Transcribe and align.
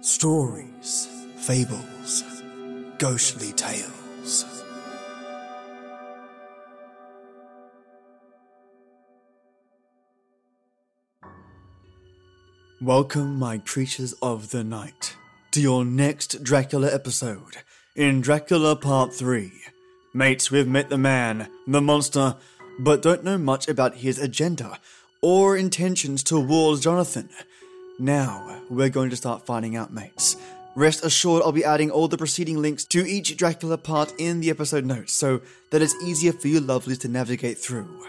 Stories, 0.00 1.08
fables, 1.38 2.22
ghostly 2.98 3.50
tales. 3.50 4.44
Welcome, 12.80 13.40
my 13.40 13.58
creatures 13.58 14.12
of 14.22 14.50
the 14.50 14.62
night, 14.62 15.16
to 15.50 15.60
your 15.60 15.84
next 15.84 16.44
Dracula 16.44 16.94
episode 16.94 17.56
in 17.96 18.20
Dracula 18.20 18.76
Part 18.76 19.12
3. 19.12 19.50
Mates, 20.14 20.48
we've 20.52 20.68
met 20.68 20.90
the 20.90 20.96
man, 20.96 21.48
the 21.66 21.80
monster, 21.80 22.36
but 22.78 23.02
don't 23.02 23.24
know 23.24 23.36
much 23.36 23.66
about 23.66 23.96
his 23.96 24.20
agenda 24.20 24.78
or 25.20 25.56
intentions 25.56 26.22
towards 26.22 26.82
Jonathan. 26.82 27.28
Now, 28.00 28.62
we're 28.70 28.90
going 28.90 29.10
to 29.10 29.16
start 29.16 29.44
finding 29.44 29.74
out, 29.74 29.92
mates. 29.92 30.36
Rest 30.76 31.04
assured, 31.04 31.42
I'll 31.42 31.50
be 31.50 31.64
adding 31.64 31.90
all 31.90 32.06
the 32.06 32.16
preceding 32.16 32.62
links 32.62 32.84
to 32.86 33.04
each 33.04 33.36
Dracula 33.36 33.76
part 33.76 34.14
in 34.18 34.38
the 34.38 34.50
episode 34.50 34.84
notes 34.84 35.12
so 35.12 35.40
that 35.70 35.82
it's 35.82 36.00
easier 36.04 36.32
for 36.32 36.46
you 36.46 36.60
lovelies 36.60 37.00
to 37.00 37.08
navigate 37.08 37.58
through. 37.58 38.06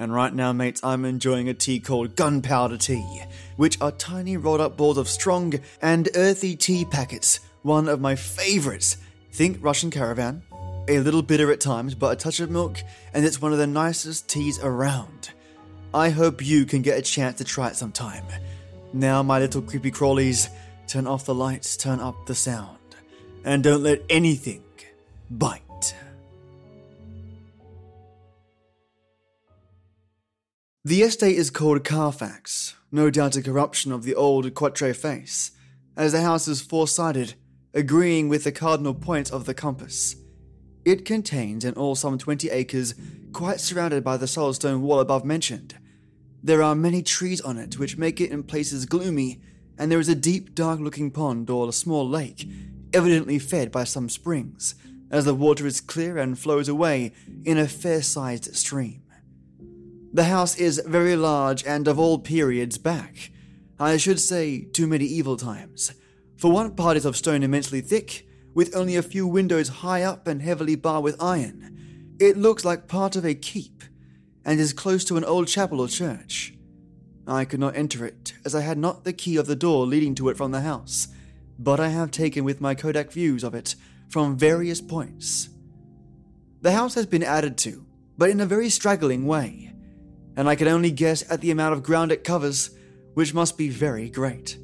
And 0.00 0.12
right 0.12 0.34
now, 0.34 0.52
mates, 0.52 0.82
I'm 0.82 1.04
enjoying 1.04 1.48
a 1.48 1.54
tea 1.54 1.78
called 1.78 2.16
Gunpowder 2.16 2.78
Tea, 2.78 3.22
which 3.56 3.80
are 3.80 3.92
tiny 3.92 4.36
rolled 4.36 4.60
up 4.60 4.76
balls 4.76 4.98
of 4.98 5.08
strong 5.08 5.54
and 5.80 6.08
earthy 6.16 6.56
tea 6.56 6.84
packets, 6.84 7.38
one 7.62 7.88
of 7.88 8.00
my 8.00 8.16
favorites. 8.16 8.96
Think 9.30 9.58
Russian 9.60 9.92
Caravan, 9.92 10.42
a 10.88 10.98
little 10.98 11.22
bitter 11.22 11.52
at 11.52 11.60
times, 11.60 11.94
but 11.94 12.12
a 12.12 12.16
touch 12.16 12.40
of 12.40 12.50
milk, 12.50 12.82
and 13.14 13.24
it's 13.24 13.40
one 13.40 13.52
of 13.52 13.58
the 13.58 13.68
nicest 13.68 14.28
teas 14.28 14.58
around. 14.60 15.30
I 15.94 16.10
hope 16.10 16.44
you 16.44 16.66
can 16.66 16.82
get 16.82 16.98
a 16.98 17.02
chance 17.02 17.38
to 17.38 17.44
try 17.44 17.68
it 17.68 17.76
sometime. 17.76 18.24
Now, 18.92 19.22
my 19.22 19.38
little 19.38 19.62
creepy 19.62 19.90
crawlies, 19.90 20.48
turn 20.86 21.06
off 21.06 21.26
the 21.26 21.34
lights, 21.34 21.76
turn 21.76 22.00
up 22.00 22.26
the 22.26 22.34
sound, 22.34 22.78
and 23.44 23.62
don't 23.62 23.82
let 23.82 24.02
anything 24.08 24.62
bite. 25.30 25.94
The 30.84 31.02
estate 31.02 31.36
is 31.36 31.50
called 31.50 31.84
Carfax, 31.84 32.74
no 32.90 33.10
doubt 33.10 33.36
a 33.36 33.42
corruption 33.42 33.92
of 33.92 34.04
the 34.04 34.14
old 34.14 34.54
Quatre 34.54 34.94
face, 34.94 35.50
as 35.94 36.12
the 36.12 36.22
house 36.22 36.48
is 36.48 36.62
four 36.62 36.88
sided, 36.88 37.34
agreeing 37.74 38.30
with 38.30 38.44
the 38.44 38.52
cardinal 38.52 38.94
point 38.94 39.30
of 39.30 39.44
the 39.44 39.52
compass. 39.52 40.16
It 40.86 41.04
contains 41.04 41.66
in 41.66 41.74
all 41.74 41.94
some 41.94 42.16
20 42.16 42.48
acres, 42.48 42.94
quite 43.34 43.60
surrounded 43.60 44.02
by 44.02 44.16
the 44.16 44.26
solid 44.26 44.54
stone 44.54 44.80
wall 44.80 45.00
above 45.00 45.26
mentioned. 45.26 45.76
There 46.42 46.62
are 46.62 46.74
many 46.74 47.02
trees 47.02 47.40
on 47.40 47.58
it, 47.58 47.78
which 47.78 47.98
make 47.98 48.20
it 48.20 48.30
in 48.30 48.44
places 48.44 48.86
gloomy, 48.86 49.40
and 49.76 49.90
there 49.90 50.00
is 50.00 50.08
a 50.08 50.14
deep, 50.14 50.54
dark 50.54 50.80
looking 50.80 51.10
pond 51.10 51.50
or 51.50 51.68
a 51.68 51.72
small 51.72 52.08
lake, 52.08 52.48
evidently 52.92 53.38
fed 53.38 53.72
by 53.72 53.84
some 53.84 54.08
springs, 54.08 54.74
as 55.10 55.24
the 55.24 55.34
water 55.34 55.66
is 55.66 55.80
clear 55.80 56.18
and 56.18 56.38
flows 56.38 56.68
away 56.68 57.12
in 57.44 57.58
a 57.58 57.66
fair 57.66 58.02
sized 58.02 58.54
stream. 58.56 59.02
The 60.12 60.24
house 60.24 60.56
is 60.56 60.82
very 60.86 61.16
large 61.16 61.64
and 61.64 61.86
of 61.86 61.98
all 61.98 62.18
periods 62.18 62.78
back. 62.78 63.30
I 63.78 63.96
should 63.96 64.18
say 64.18 64.62
to 64.72 64.86
medieval 64.86 65.36
times. 65.36 65.92
For 66.36 66.50
one 66.50 66.74
part 66.74 66.96
is 66.96 67.04
of 67.04 67.16
stone 67.16 67.42
immensely 67.42 67.80
thick, 67.80 68.26
with 68.54 68.74
only 68.74 68.96
a 68.96 69.02
few 69.02 69.26
windows 69.26 69.68
high 69.68 70.02
up 70.02 70.26
and 70.26 70.40
heavily 70.40 70.76
barred 70.76 71.04
with 71.04 71.20
iron. 71.20 72.16
It 72.18 72.36
looks 72.36 72.64
like 72.64 72.88
part 72.88 73.16
of 73.16 73.24
a 73.24 73.34
keep, 73.34 73.84
and 74.48 74.58
is 74.58 74.72
close 74.72 75.04
to 75.04 75.18
an 75.18 75.24
old 75.26 75.46
chapel 75.46 75.78
or 75.78 75.86
church. 75.86 76.54
I 77.26 77.44
could 77.44 77.60
not 77.60 77.76
enter 77.76 78.06
it, 78.06 78.32
as 78.46 78.54
I 78.54 78.62
had 78.62 78.78
not 78.78 79.04
the 79.04 79.12
key 79.12 79.36
of 79.36 79.46
the 79.46 79.54
door 79.54 79.84
leading 79.84 80.14
to 80.14 80.30
it 80.30 80.38
from 80.38 80.52
the 80.52 80.62
house, 80.62 81.08
but 81.58 81.78
I 81.78 81.88
have 81.88 82.10
taken 82.10 82.44
with 82.44 82.58
my 82.58 82.74
Kodak 82.74 83.12
views 83.12 83.44
of 83.44 83.54
it 83.54 83.74
from 84.08 84.38
various 84.38 84.80
points. 84.80 85.50
The 86.62 86.72
house 86.72 86.94
has 86.94 87.04
been 87.04 87.22
added 87.22 87.58
to, 87.58 87.84
but 88.16 88.30
in 88.30 88.40
a 88.40 88.46
very 88.46 88.70
straggling 88.70 89.26
way, 89.26 89.74
and 90.34 90.48
I 90.48 90.54
can 90.54 90.66
only 90.66 90.92
guess 90.92 91.30
at 91.30 91.42
the 91.42 91.50
amount 91.50 91.74
of 91.74 91.82
ground 91.82 92.10
it 92.10 92.24
covers, 92.24 92.70
which 93.12 93.34
must 93.34 93.58
be 93.58 93.68
very 93.68 94.08
great. 94.08 94.56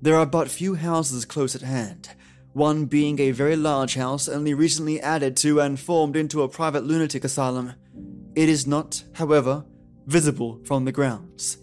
There 0.00 0.14
are 0.14 0.26
but 0.26 0.48
few 0.48 0.76
houses 0.76 1.24
close 1.24 1.56
at 1.56 1.62
hand, 1.62 2.10
one 2.52 2.84
being 2.84 3.18
a 3.18 3.32
very 3.32 3.56
large 3.56 3.96
house 3.96 4.28
only 4.28 4.54
recently 4.54 5.00
added 5.00 5.36
to 5.38 5.60
and 5.60 5.80
formed 5.80 6.14
into 6.14 6.42
a 6.42 6.48
private 6.48 6.84
lunatic 6.84 7.24
asylum. 7.24 7.72
It 8.36 8.50
is 8.50 8.66
not, 8.66 9.02
however, 9.14 9.64
visible 10.06 10.60
from 10.64 10.84
the 10.84 10.92
grounds. 10.92 11.56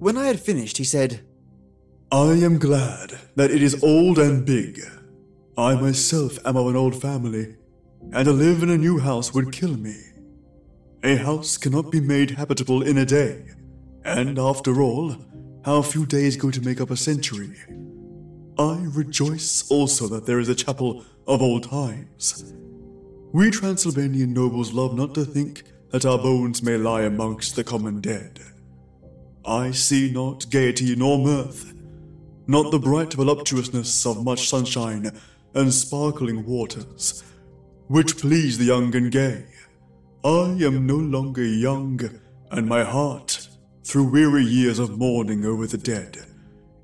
When 0.00 0.16
I 0.16 0.26
had 0.26 0.40
finished, 0.40 0.78
he 0.78 0.84
said, 0.84 1.20
I 2.10 2.32
am 2.32 2.58
glad 2.58 3.16
that 3.36 3.52
it 3.52 3.62
is 3.62 3.84
old 3.84 4.18
and 4.18 4.44
big. 4.44 4.80
I 5.56 5.76
myself 5.76 6.38
am 6.44 6.56
of 6.56 6.66
an 6.66 6.74
old 6.74 7.00
family, 7.00 7.54
and 8.12 8.24
to 8.24 8.32
live 8.32 8.64
in 8.64 8.70
a 8.70 8.76
new 8.76 8.98
house 8.98 9.32
would 9.32 9.52
kill 9.52 9.76
me. 9.76 9.96
A 11.04 11.14
house 11.14 11.56
cannot 11.56 11.92
be 11.92 12.00
made 12.00 12.32
habitable 12.32 12.82
in 12.82 12.98
a 12.98 13.06
day, 13.06 13.44
and 14.04 14.40
after 14.40 14.82
all, 14.82 15.14
how 15.64 15.82
few 15.82 16.04
days 16.04 16.36
go 16.36 16.50
to 16.50 16.60
make 16.60 16.80
up 16.80 16.90
a 16.90 16.96
century. 16.96 17.54
I 18.58 18.84
rejoice 18.92 19.70
also 19.70 20.08
that 20.08 20.26
there 20.26 20.40
is 20.40 20.48
a 20.48 20.54
chapel 20.56 21.04
of 21.28 21.42
old 21.42 21.62
times. 21.70 22.54
We 23.30 23.50
Transylvanian 23.50 24.32
nobles 24.32 24.72
love 24.72 24.96
not 24.96 25.14
to 25.14 25.24
think 25.24 25.64
that 25.90 26.06
our 26.06 26.16
bones 26.16 26.62
may 26.62 26.78
lie 26.78 27.02
amongst 27.02 27.56
the 27.56 27.64
common 27.64 28.00
dead. 28.00 28.40
I 29.44 29.70
see 29.70 30.10
not 30.10 30.48
gaiety 30.48 30.96
nor 30.96 31.18
mirth, 31.18 31.74
not 32.46 32.70
the 32.70 32.78
bright 32.78 33.12
voluptuousness 33.12 34.06
of 34.06 34.24
much 34.24 34.48
sunshine 34.48 35.10
and 35.52 35.74
sparkling 35.74 36.46
waters, 36.46 37.22
which 37.88 38.16
please 38.16 38.56
the 38.56 38.64
young 38.64 38.96
and 38.96 39.12
gay. 39.12 39.44
I 40.24 40.56
am 40.62 40.86
no 40.86 40.96
longer 40.96 41.44
young, 41.44 42.00
and 42.50 42.66
my 42.66 42.82
heart, 42.82 43.46
through 43.84 44.10
weary 44.10 44.44
years 44.44 44.78
of 44.78 44.98
mourning 44.98 45.44
over 45.44 45.66
the 45.66 45.76
dead, 45.76 46.16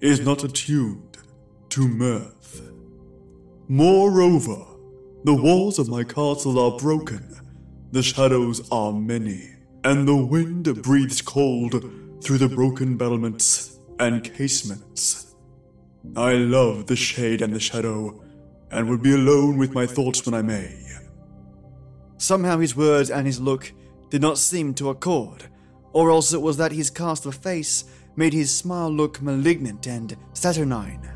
is 0.03 0.21
not 0.21 0.45
attuned 0.45 1.17
to 1.71 1.89
mirth. 1.89 2.71
Moreover, 3.67 4.74
the 5.25 5.35
walls 5.35 5.79
of 5.79 5.89
my 5.89 6.05
castle 6.05 6.59
are 6.59 6.79
broken, 6.79 7.35
the 7.93 8.03
shadows 8.03 8.69
are 8.71 8.93
many, 8.93 9.55
and 9.83 10.07
the 10.07 10.15
wind 10.15 10.83
breathes 10.83 11.23
cold 11.23 11.91
through 12.23 12.37
the 12.37 12.49
broken 12.49 12.99
battlements 12.99 13.79
and 13.99 14.23
casements. 14.35 15.35
I 16.15 16.35
love 16.35 16.87
the 16.87 16.97
shade 16.97 17.41
and 17.41 17.55
the 17.55 17.61
shadow, 17.61 18.23
and 18.71 18.87
would 18.91 19.03
be 19.03 19.15
alone 19.15 19.57
with 19.57 19.73
my 19.73 19.87
thoughts 19.87 20.27
when 20.27 20.35
I 20.35 20.43
may. 20.43 20.79
Somehow 22.19 22.59
his 22.59 22.77
words 22.77 23.11
and 23.11 23.27
his 23.27 23.41
look 23.41 23.73
did 24.11 24.21
not 24.21 24.37
seem 24.37 24.75
to 24.75 24.91
accord, 24.91 25.49
or 25.95 26.11
else 26.11 26.35
it 26.35 26.43
was 26.43 26.59
that 26.59 26.73
his 26.73 26.91
cast 26.91 27.25
of 27.25 27.35
face 27.35 27.85
made 28.15 28.35
his 28.35 28.55
smile 28.55 28.91
look 28.91 29.23
malignant 29.23 29.87
and 29.87 30.15
saturnine. 30.35 31.14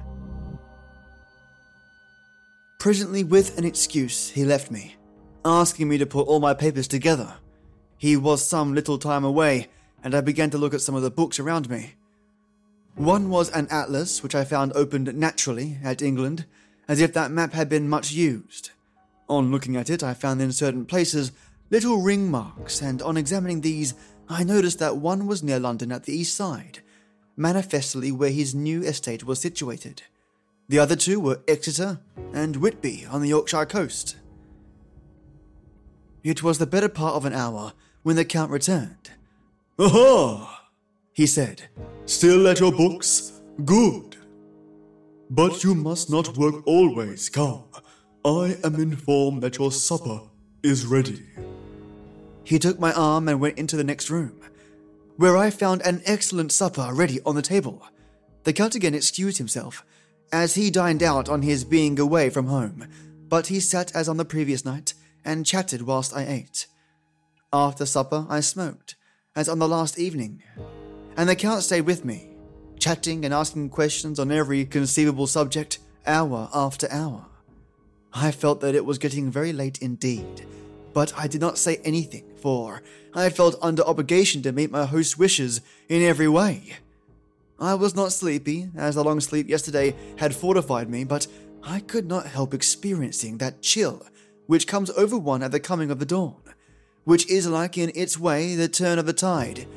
Presently, 2.78 3.24
with 3.24 3.58
an 3.58 3.64
excuse, 3.64 4.30
he 4.30 4.44
left 4.44 4.70
me, 4.70 4.94
asking 5.44 5.88
me 5.88 5.98
to 5.98 6.06
put 6.06 6.28
all 6.28 6.38
my 6.38 6.54
papers 6.54 6.86
together. 6.86 7.34
He 7.96 8.16
was 8.16 8.46
some 8.46 8.72
little 8.72 8.98
time 8.98 9.24
away, 9.24 9.66
and 10.04 10.14
I 10.14 10.20
began 10.20 10.50
to 10.50 10.58
look 10.58 10.72
at 10.72 10.80
some 10.80 10.94
of 10.94 11.02
the 11.02 11.10
books 11.10 11.40
around 11.40 11.68
me. 11.68 11.94
One 12.94 13.30
was 13.30 13.50
an 13.50 13.66
atlas, 13.68 14.22
which 14.22 14.36
I 14.36 14.44
found 14.44 14.72
opened 14.76 15.12
naturally 15.16 15.78
at 15.82 16.02
England, 16.02 16.46
as 16.86 17.00
if 17.00 17.12
that 17.14 17.32
map 17.32 17.52
had 17.52 17.68
been 17.68 17.88
much 17.88 18.12
used. 18.12 18.70
On 19.28 19.50
looking 19.50 19.74
at 19.74 19.90
it, 19.90 20.04
I 20.04 20.14
found 20.14 20.40
in 20.40 20.52
certain 20.52 20.84
places 20.84 21.32
little 21.70 22.00
ring 22.00 22.30
marks, 22.30 22.80
and 22.80 23.02
on 23.02 23.16
examining 23.16 23.60
these, 23.60 23.94
I 24.28 24.44
noticed 24.44 24.78
that 24.78 24.98
one 24.98 25.26
was 25.26 25.42
near 25.42 25.58
London 25.58 25.90
at 25.90 26.04
the 26.04 26.16
east 26.16 26.36
side, 26.36 26.78
manifestly 27.36 28.12
where 28.12 28.30
his 28.30 28.54
new 28.54 28.82
estate 28.82 29.24
was 29.24 29.40
situated. 29.40 30.02
The 30.68 30.78
other 30.78 30.96
two 30.96 31.18
were 31.18 31.40
Exeter 31.48 32.00
and 32.34 32.56
Whitby 32.56 33.06
on 33.10 33.22
the 33.22 33.28
Yorkshire 33.28 33.64
coast. 33.64 34.16
It 36.22 36.42
was 36.42 36.58
the 36.58 36.66
better 36.66 36.90
part 36.90 37.14
of 37.14 37.24
an 37.24 37.32
hour 37.32 37.72
when 38.02 38.16
the 38.16 38.24
Count 38.24 38.50
returned. 38.50 39.12
Aha! 39.78 40.66
He 41.14 41.26
said, 41.26 41.62
Still 42.04 42.46
at 42.48 42.60
your 42.60 42.72
books? 42.72 43.40
Good. 43.64 44.16
But 45.30 45.64
you 45.64 45.74
must 45.74 46.10
not 46.10 46.36
work 46.36 46.66
always, 46.66 47.30
come. 47.30 47.64
I 48.24 48.58
am 48.62 48.74
informed 48.74 49.42
that 49.42 49.56
your 49.56 49.72
supper 49.72 50.20
is 50.62 50.84
ready. 50.84 51.22
He 52.44 52.58
took 52.58 52.78
my 52.78 52.92
arm 52.92 53.28
and 53.28 53.40
went 53.40 53.58
into 53.58 53.76
the 53.76 53.84
next 53.84 54.10
room, 54.10 54.38
where 55.16 55.36
I 55.36 55.48
found 55.50 55.80
an 55.82 56.02
excellent 56.04 56.52
supper 56.52 56.90
ready 56.92 57.20
on 57.24 57.36
the 57.36 57.42
table. 57.42 57.86
The 58.44 58.52
Count 58.52 58.74
again 58.74 58.94
excused 58.94 59.38
himself 59.38 59.84
as 60.32 60.54
he 60.54 60.70
dined 60.70 61.02
out 61.02 61.28
on 61.28 61.42
his 61.42 61.64
being 61.64 61.98
away 61.98 62.30
from 62.30 62.46
home, 62.46 62.86
but 63.28 63.48
he 63.48 63.60
sat 63.60 63.94
as 63.94 64.08
on 64.08 64.16
the 64.16 64.24
previous 64.24 64.64
night 64.64 64.94
and 65.24 65.46
chatted 65.46 65.82
whilst 65.82 66.16
I 66.16 66.26
ate. 66.26 66.66
After 67.52 67.86
supper, 67.86 68.26
I 68.28 68.40
smoked, 68.40 68.94
as 69.34 69.48
on 69.48 69.58
the 69.58 69.68
last 69.68 69.98
evening, 69.98 70.42
and 71.16 71.28
the 71.28 71.36
Count 71.36 71.62
stayed 71.62 71.82
with 71.82 72.04
me, 72.04 72.30
chatting 72.78 73.24
and 73.24 73.34
asking 73.34 73.70
questions 73.70 74.18
on 74.18 74.30
every 74.30 74.64
conceivable 74.64 75.26
subject, 75.26 75.78
hour 76.06 76.48
after 76.54 76.86
hour. 76.90 77.26
I 78.12 78.30
felt 78.30 78.60
that 78.60 78.74
it 78.74 78.84
was 78.84 78.98
getting 78.98 79.30
very 79.30 79.52
late 79.52 79.78
indeed, 79.82 80.46
but 80.92 81.12
I 81.16 81.26
did 81.26 81.40
not 81.40 81.58
say 81.58 81.80
anything, 81.84 82.24
for 82.36 82.82
I 83.14 83.30
felt 83.30 83.56
under 83.60 83.82
obligation 83.82 84.42
to 84.42 84.52
meet 84.52 84.70
my 84.70 84.86
host's 84.86 85.18
wishes 85.18 85.60
in 85.88 86.02
every 86.02 86.28
way. 86.28 86.76
I 87.60 87.74
was 87.74 87.94
not 87.94 88.12
sleepy, 88.12 88.70
as 88.76 88.94
the 88.94 89.04
long 89.04 89.20
sleep 89.20 89.48
yesterday 89.48 89.94
had 90.16 90.34
fortified 90.34 90.88
me, 90.88 91.04
but 91.04 91.26
I 91.62 91.80
could 91.80 92.06
not 92.06 92.26
help 92.26 92.54
experiencing 92.54 93.38
that 93.38 93.62
chill 93.62 94.06
which 94.48 94.66
comes 94.66 94.90
over 94.90 95.16
one 95.16 95.42
at 95.42 95.52
the 95.52 95.60
coming 95.60 95.90
of 95.90 95.98
the 95.98 96.06
dawn, 96.06 96.40
which 97.04 97.30
is 97.30 97.46
like 97.46 97.76
in 97.76 97.92
its 97.94 98.18
way 98.18 98.54
the 98.54 98.66
turn 98.66 98.98
of 98.98 99.04
the 99.04 99.12
tide. 99.12 99.68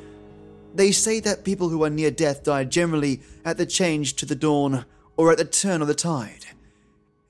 They 0.74 0.92
say 0.92 1.20
that 1.20 1.44
people 1.44 1.68
who 1.68 1.84
are 1.84 1.90
near 1.90 2.10
death 2.10 2.42
die 2.42 2.64
generally 2.64 3.20
at 3.44 3.58
the 3.58 3.66
change 3.66 4.14
to 4.16 4.26
the 4.26 4.34
dawn 4.34 4.86
or 5.18 5.30
at 5.30 5.36
the 5.36 5.44
turn 5.44 5.82
of 5.82 5.88
the 5.88 5.94
tide. 5.94 6.46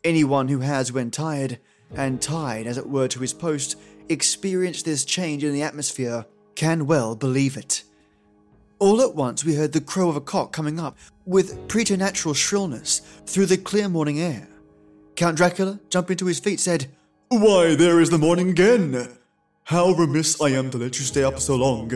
Anyone 0.05 0.49
who 0.49 0.61
has, 0.61 0.93
when 0.93 1.11
tired, 1.11 1.59
and 1.95 2.23
tied 2.23 2.69
as 2.69 2.79
it 2.79 2.89
were 2.89 3.09
to 3.09 3.19
his 3.19 3.35
post, 3.35 3.77
experienced 4.09 4.85
this 4.85 5.05
change 5.05 5.43
in 5.43 5.53
the 5.53 5.63
atmosphere 5.63 6.25
can 6.55 6.87
well 6.87 7.17
believe 7.17 7.57
it. 7.57 7.83
All 8.83 9.01
at 9.01 9.15
once 9.15 9.45
we 9.45 9.55
heard 9.55 9.71
the 9.71 9.81
crow 9.81 10.09
of 10.09 10.17
a 10.17 10.21
cock 10.21 10.53
coming 10.53 10.81
up 10.81 10.99
with 11.25 11.69
preternatural 11.69 12.35
shrillness 12.35 12.99
through 13.27 13.47
the 13.47 13.57
clear 13.57 13.89
morning 13.89 14.19
air. 14.19 14.49
Count 15.15 15.37
Dracula, 15.37 15.79
jumping 15.89 16.17
to 16.17 16.27
his 16.27 16.41
feet, 16.41 16.59
said, 16.59 16.89
Why, 17.29 17.77
there 17.77 18.01
is 18.01 18.11
the 18.11 18.19
morning 18.19 18.49
again! 18.51 19.09
How 19.63 19.93
remiss 19.93 20.43
I 20.43 20.49
am 20.49 20.69
to 20.73 20.79
let 20.79 20.99
you 20.99 21.05
stay 21.05 21.23
up 21.23 21.39
so 21.39 21.55
long. 21.55 21.93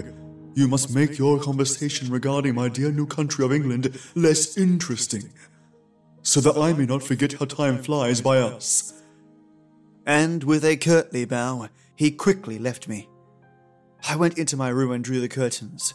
You 0.54 0.68
must 0.68 0.94
make 0.94 1.18
your 1.18 1.40
conversation 1.40 2.08
regarding 2.08 2.54
my 2.54 2.68
dear 2.68 2.92
new 2.92 3.06
country 3.06 3.44
of 3.44 3.52
England 3.52 3.98
less 4.14 4.56
interesting, 4.56 5.32
so 6.22 6.40
that 6.40 6.56
I 6.56 6.72
may 6.72 6.86
not 6.86 7.02
forget 7.02 7.32
how 7.32 7.46
time 7.46 7.82
flies 7.82 8.20
by 8.20 8.38
us. 8.38 9.02
And 10.06 10.44
with 10.44 10.64
a 10.64 10.76
curtly 10.76 11.24
bow, 11.24 11.68
he 11.96 12.12
quickly 12.12 12.60
left 12.60 12.86
me. 12.86 13.08
I 14.08 14.14
went 14.14 14.38
into 14.38 14.56
my 14.56 14.68
room 14.68 14.92
and 14.92 15.02
drew 15.02 15.20
the 15.20 15.28
curtains, 15.28 15.92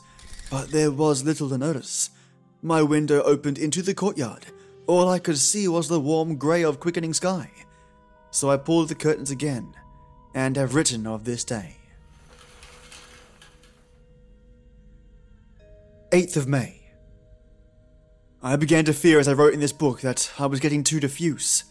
but 0.52 0.70
there 0.70 0.92
was 0.92 1.24
little 1.24 1.50
to 1.50 1.58
notice. 1.58 2.12
My 2.62 2.84
window 2.84 3.24
opened 3.24 3.58
into 3.58 3.82
the 3.82 3.96
courtyard. 3.96 4.46
All 4.86 5.08
I 5.10 5.18
could 5.18 5.38
see 5.38 5.68
was 5.68 5.88
the 5.88 6.00
warm 6.00 6.36
grey 6.36 6.64
of 6.64 6.82
quickening 6.82 7.14
sky. 7.14 7.50
So 8.30 8.52
I 8.52 8.58
pulled 8.58 8.90
the 8.90 8.96
curtains 8.96 9.32
again, 9.32 9.74
and 10.36 10.58
have 10.58 10.76
written 10.76 11.08
of 11.08 11.24
this 11.24 11.46
day. 11.46 11.78
8th 16.12 16.36
of 16.36 16.48
May. 16.48 16.82
I 18.44 18.58
began 18.58 18.84
to 18.86 18.94
fear 18.94 19.20
as 19.20 19.30
I 19.30 19.34
wrote 19.34 19.54
in 19.54 19.62
this 19.62 19.72
book 19.72 20.02
that 20.02 20.32
I 20.38 20.48
was 20.48 20.60
getting 20.60 20.84
too 20.84 21.00
diffuse, 21.00 21.64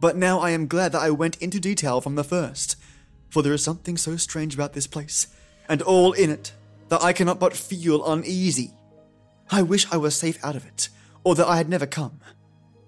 but 0.00 0.16
now 0.16 0.38
I 0.38 0.50
am 0.50 0.68
glad 0.68 0.92
that 0.92 1.02
I 1.02 1.10
went 1.10 1.36
into 1.42 1.58
detail 1.58 2.00
from 2.00 2.14
the 2.14 2.22
first, 2.22 2.76
for 3.30 3.42
there 3.42 3.54
is 3.54 3.64
something 3.64 3.96
so 3.96 4.16
strange 4.16 4.54
about 4.54 4.74
this 4.74 4.86
place, 4.86 5.26
and 5.68 5.82
all 5.82 6.12
in 6.12 6.30
it, 6.30 6.52
that 6.90 7.02
I 7.02 7.12
cannot 7.12 7.40
but 7.40 7.56
feel 7.56 8.06
uneasy. 8.06 8.72
I 9.50 9.62
wish 9.62 9.90
I 9.90 9.96
were 9.96 10.10
safe 10.10 10.44
out 10.44 10.56
of 10.56 10.66
it, 10.66 10.90
or 11.24 11.34
that 11.34 11.48
I 11.48 11.56
had 11.56 11.68
never 11.68 11.86
come. 11.86 12.20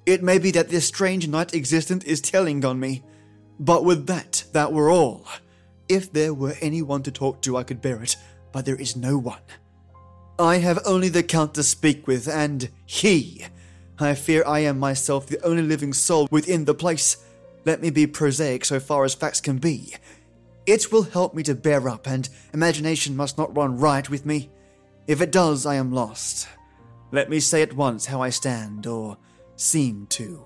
It 0.05 0.23
may 0.23 0.39
be 0.39 0.51
that 0.51 0.69
this 0.69 0.87
strange 0.87 1.27
night 1.29 1.55
existence 1.55 2.05
is 2.05 2.21
telling 2.21 2.65
on 2.65 2.79
me, 2.79 3.03
but 3.59 3.85
with 3.85 4.07
that, 4.09 4.45
that 4.53 4.73
were 4.73 4.91
all. 4.91 5.27
If 5.89 6.13
there 6.13 6.35
were 6.35 6.55
anyone 6.61 7.03
to 7.05 7.11
talk 7.11 7.43
to, 7.43 7.57
I 7.57 7.63
could 7.63 7.81
bear 7.81 8.03
it, 8.03 8.17
but 8.51 8.65
there 8.65 8.77
is 8.77 8.97
no 8.97 9.19
one. 9.19 9.41
I 10.39 10.59
have 10.59 10.81
only 10.85 11.09
the 11.09 11.23
Count 11.23 11.55
to 11.55 11.63
speak 11.63 12.07
with, 12.07 12.29
and 12.29 12.69
he. 12.85 13.47
I 13.99 14.15
fear 14.15 14.43
I 14.45 14.61
am 14.61 14.79
myself 14.81 15.27
the 15.27 15.45
only 15.45 15.63
living 15.63 15.93
soul 15.93 16.27
within 16.31 16.65
the 16.65 16.75
place. 16.75 17.19
Let 17.65 17.81
me 17.81 17.91
be 17.91 18.09
prosaic 18.09 18.65
so 18.65 18.81
far 18.81 19.05
as 19.05 19.15
facts 19.15 19.41
can 19.41 19.59
be. 19.59 19.95
It 20.67 20.93
will 20.93 21.03
help 21.03 21.35
me 21.35 21.43
to 21.45 21.55
bear 21.55 21.89
up, 21.89 22.07
and 22.07 22.29
imagination 22.53 23.17
must 23.17 23.37
not 23.37 23.57
run 23.57 23.79
riot 23.79 24.11
with 24.11 24.25
me. 24.25 24.51
If 25.07 25.21
it 25.21 25.33
does, 25.33 25.67
I 25.67 25.75
am 25.75 25.93
lost. 25.93 26.49
Let 27.11 27.29
me 27.29 27.41
say 27.41 27.63
at 27.63 27.75
once 27.75 28.07
how 28.07 28.23
I 28.23 28.31
stand, 28.31 28.87
or 28.87 29.17
seem 29.57 30.07
to. 30.11 30.45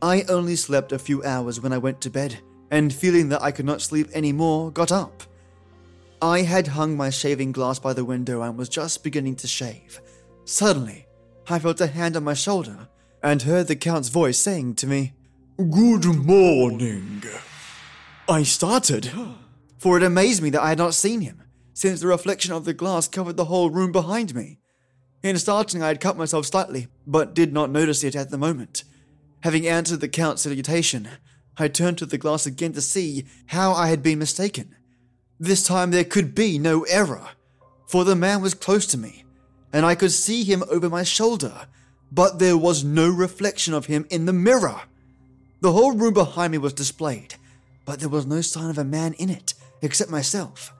I 0.00 0.22
only 0.28 0.56
slept 0.56 0.92
a 0.92 0.98
few 0.98 1.24
hours 1.24 1.60
when 1.60 1.72
I 1.72 1.78
went 1.78 2.00
to 2.02 2.10
bed, 2.10 2.38
and 2.70 2.92
feeling 2.92 3.30
that 3.30 3.42
I 3.42 3.50
could 3.50 3.66
not 3.66 3.82
sleep 3.82 4.08
any 4.12 4.32
more, 4.32 4.70
got 4.70 4.92
up. 4.92 5.22
I 6.22 6.42
had 6.42 6.68
hung 6.68 6.96
my 6.96 7.10
shaving 7.10 7.52
glass 7.52 7.78
by 7.78 7.92
the 7.92 8.04
window 8.04 8.42
and 8.42 8.56
was 8.56 8.68
just 8.68 9.04
beginning 9.04 9.36
to 9.36 9.46
shave. 9.46 10.00
Suddenly, 10.44 11.06
I 11.48 11.58
felt 11.58 11.80
a 11.80 11.86
hand 11.86 12.16
on 12.16 12.24
my 12.24 12.34
shoulder 12.34 12.88
and 13.22 13.42
heard 13.42 13.66
the 13.66 13.76
Count's 13.76 14.08
voice 14.08 14.38
saying 14.38 14.76
to 14.76 14.86
me, 14.86 15.14
Good 15.56 16.04
morning. 16.06 17.22
I 18.28 18.42
started, 18.42 19.10
for 19.78 19.98
it 19.98 20.02
amazed 20.02 20.42
me 20.42 20.48
that 20.50 20.62
I 20.62 20.70
had 20.70 20.78
not 20.78 20.94
seen 20.94 21.20
him, 21.20 21.42
since 21.74 22.00
the 22.00 22.06
reflection 22.06 22.52
of 22.52 22.64
the 22.64 22.72
glass 22.72 23.06
covered 23.06 23.36
the 23.36 23.44
whole 23.46 23.68
room 23.68 23.92
behind 23.92 24.34
me. 24.34 24.60
In 25.22 25.36
starting, 25.38 25.82
I 25.82 25.88
had 25.88 26.00
cut 26.00 26.16
myself 26.16 26.46
slightly, 26.46 26.88
but 27.06 27.34
did 27.34 27.52
not 27.52 27.70
notice 27.70 28.02
it 28.02 28.16
at 28.16 28.30
the 28.30 28.38
moment. 28.38 28.84
Having 29.40 29.68
answered 29.68 30.00
the 30.00 30.08
Count's 30.08 30.42
salutation, 30.42 31.08
I 31.58 31.68
turned 31.68 31.98
to 31.98 32.06
the 32.06 32.16
glass 32.16 32.46
again 32.46 32.72
to 32.72 32.80
see 32.80 33.26
how 33.46 33.72
I 33.72 33.88
had 33.88 34.02
been 34.02 34.18
mistaken. 34.18 34.74
This 35.38 35.66
time 35.66 35.90
there 35.90 36.04
could 36.04 36.34
be 36.34 36.58
no 36.58 36.84
error, 36.84 37.28
for 37.86 38.04
the 38.04 38.16
man 38.16 38.40
was 38.40 38.54
close 38.54 38.86
to 38.88 38.98
me, 38.98 39.24
and 39.70 39.84
I 39.84 39.94
could 39.94 40.12
see 40.12 40.44
him 40.44 40.64
over 40.70 40.88
my 40.88 41.02
shoulder, 41.02 41.66
but 42.10 42.38
there 42.38 42.56
was 42.56 42.84
no 42.84 43.10
reflection 43.10 43.74
of 43.74 43.86
him 43.86 44.06
in 44.08 44.24
the 44.24 44.32
mirror. 44.32 44.82
The 45.60 45.72
whole 45.72 45.92
room 45.92 46.14
behind 46.14 46.52
me 46.52 46.58
was 46.58 46.72
displayed, 46.72 47.34
but 47.84 48.00
there 48.00 48.08
was 48.08 48.26
no 48.26 48.40
sign 48.40 48.70
of 48.70 48.78
a 48.78 48.84
man 48.84 49.14
in 49.14 49.30
it, 49.30 49.54
except 49.82 50.10
myself. 50.10 50.72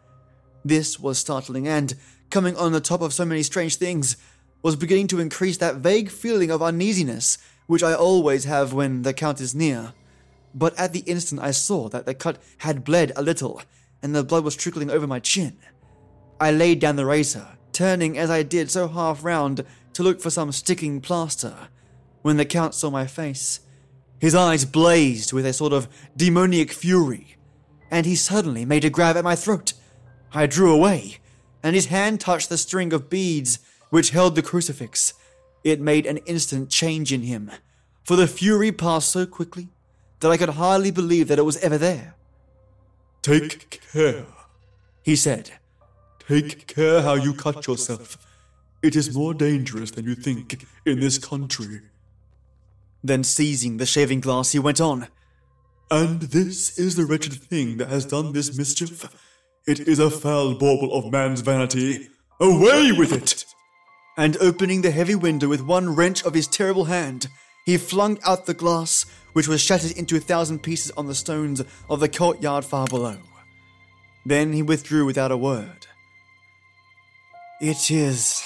This 0.64 0.98
was 0.98 1.18
startling, 1.18 1.68
and, 1.68 1.94
coming 2.30 2.56
on 2.56 2.72
the 2.72 2.80
top 2.80 3.00
of 3.00 3.12
so 3.12 3.24
many 3.24 3.42
strange 3.42 3.76
things, 3.76 4.16
was 4.62 4.76
beginning 4.76 5.08
to 5.08 5.20
increase 5.20 5.58
that 5.58 5.76
vague 5.76 6.10
feeling 6.10 6.50
of 6.50 6.62
uneasiness 6.62 7.38
which 7.66 7.82
I 7.82 7.94
always 7.94 8.44
have 8.44 8.72
when 8.72 9.02
the 9.02 9.14
Count 9.14 9.40
is 9.40 9.54
near. 9.54 9.92
But 10.54 10.78
at 10.78 10.92
the 10.92 11.00
instant 11.00 11.40
I 11.40 11.50
saw 11.50 11.88
that 11.88 12.06
the 12.06 12.14
cut 12.14 12.38
had 12.58 12.84
bled 12.84 13.12
a 13.16 13.22
little, 13.22 13.62
and 14.02 14.14
the 14.14 14.24
blood 14.24 14.44
was 14.44 14.56
trickling 14.56 14.90
over 14.90 15.06
my 15.06 15.20
chin. 15.20 15.56
I 16.40 16.50
laid 16.50 16.80
down 16.80 16.96
the 16.96 17.06
razor, 17.06 17.46
turning 17.72 18.18
as 18.18 18.30
I 18.30 18.42
did 18.42 18.70
so 18.70 18.88
half 18.88 19.24
round 19.24 19.64
to 19.94 20.02
look 20.02 20.20
for 20.20 20.30
some 20.30 20.52
sticking 20.52 21.00
plaster. 21.00 21.54
When 22.22 22.36
the 22.36 22.44
Count 22.44 22.74
saw 22.74 22.90
my 22.90 23.06
face, 23.06 23.60
his 24.20 24.34
eyes 24.34 24.64
blazed 24.64 25.32
with 25.32 25.46
a 25.46 25.52
sort 25.52 25.72
of 25.72 25.88
demoniac 26.16 26.70
fury, 26.70 27.36
and 27.90 28.06
he 28.06 28.16
suddenly 28.16 28.64
made 28.64 28.84
a 28.84 28.90
grab 28.90 29.16
at 29.16 29.24
my 29.24 29.36
throat. 29.36 29.72
I 30.32 30.46
drew 30.46 30.74
away, 30.74 31.18
and 31.62 31.74
his 31.74 31.86
hand 31.86 32.20
touched 32.20 32.48
the 32.48 32.58
string 32.58 32.92
of 32.92 33.10
beads 33.10 33.58
which 33.90 34.10
held 34.10 34.34
the 34.34 34.42
crucifix. 34.42 35.14
It 35.62 35.80
made 35.80 36.06
an 36.06 36.18
instant 36.18 36.70
change 36.70 37.12
in 37.12 37.22
him, 37.22 37.50
for 38.02 38.16
the 38.16 38.26
fury 38.26 38.72
passed 38.72 39.10
so 39.10 39.26
quickly 39.26 39.68
that 40.20 40.30
I 40.30 40.36
could 40.36 40.50
hardly 40.50 40.90
believe 40.90 41.28
that 41.28 41.38
it 41.38 41.44
was 41.44 41.56
ever 41.58 41.78
there. 41.78 42.14
Take 43.22 43.80
care, 43.92 44.26
He 45.02 45.16
said, 45.16 45.52
take 46.28 46.66
care 46.66 47.02
how 47.02 47.14
you 47.14 47.34
cut 47.34 47.66
yourself. 47.66 48.18
It 48.82 48.96
is 48.96 49.14
more 49.14 49.32
dangerous 49.32 49.90
than 49.92 50.04
you 50.04 50.14
think 50.14 50.66
in 50.84 51.00
this 51.00 51.16
country. 51.16 51.80
Then, 53.04 53.22
seizing 53.22 53.76
the 53.76 53.84
shaving 53.84 54.20
glass, 54.20 54.52
he 54.52 54.58
went 54.58 54.80
on. 54.80 55.08
And 55.90 56.22
this 56.22 56.78
is 56.78 56.96
the 56.96 57.04
wretched 57.04 57.34
thing 57.34 57.76
that 57.76 57.88
has 57.88 58.06
done 58.06 58.32
this 58.32 58.56
mischief. 58.56 59.04
It 59.66 59.80
is 59.80 59.98
a 59.98 60.10
foul 60.10 60.54
bauble 60.54 60.94
of 60.94 61.12
man's 61.12 61.42
vanity. 61.42 62.08
Away 62.40 62.92
with 62.92 63.12
it! 63.12 63.44
And 64.16 64.38
opening 64.38 64.80
the 64.80 64.90
heavy 64.90 65.14
window 65.14 65.48
with 65.48 65.60
one 65.60 65.94
wrench 65.94 66.24
of 66.24 66.32
his 66.32 66.48
terrible 66.48 66.86
hand, 66.86 67.28
he 67.66 67.76
flung 67.76 68.18
out 68.24 68.46
the 68.46 68.54
glass, 68.54 69.04
which 69.34 69.48
was 69.48 69.60
shattered 69.60 69.92
into 69.92 70.16
a 70.16 70.20
thousand 70.20 70.62
pieces 70.62 70.90
on 70.96 71.06
the 71.06 71.14
stones 71.14 71.62
of 71.90 72.00
the 72.00 72.08
courtyard 72.08 72.64
far 72.64 72.86
below. 72.86 73.18
Then 74.24 74.54
he 74.54 74.62
withdrew 74.62 75.04
without 75.04 75.30
a 75.30 75.36
word. 75.36 75.86
It 77.60 77.90
is 77.90 78.42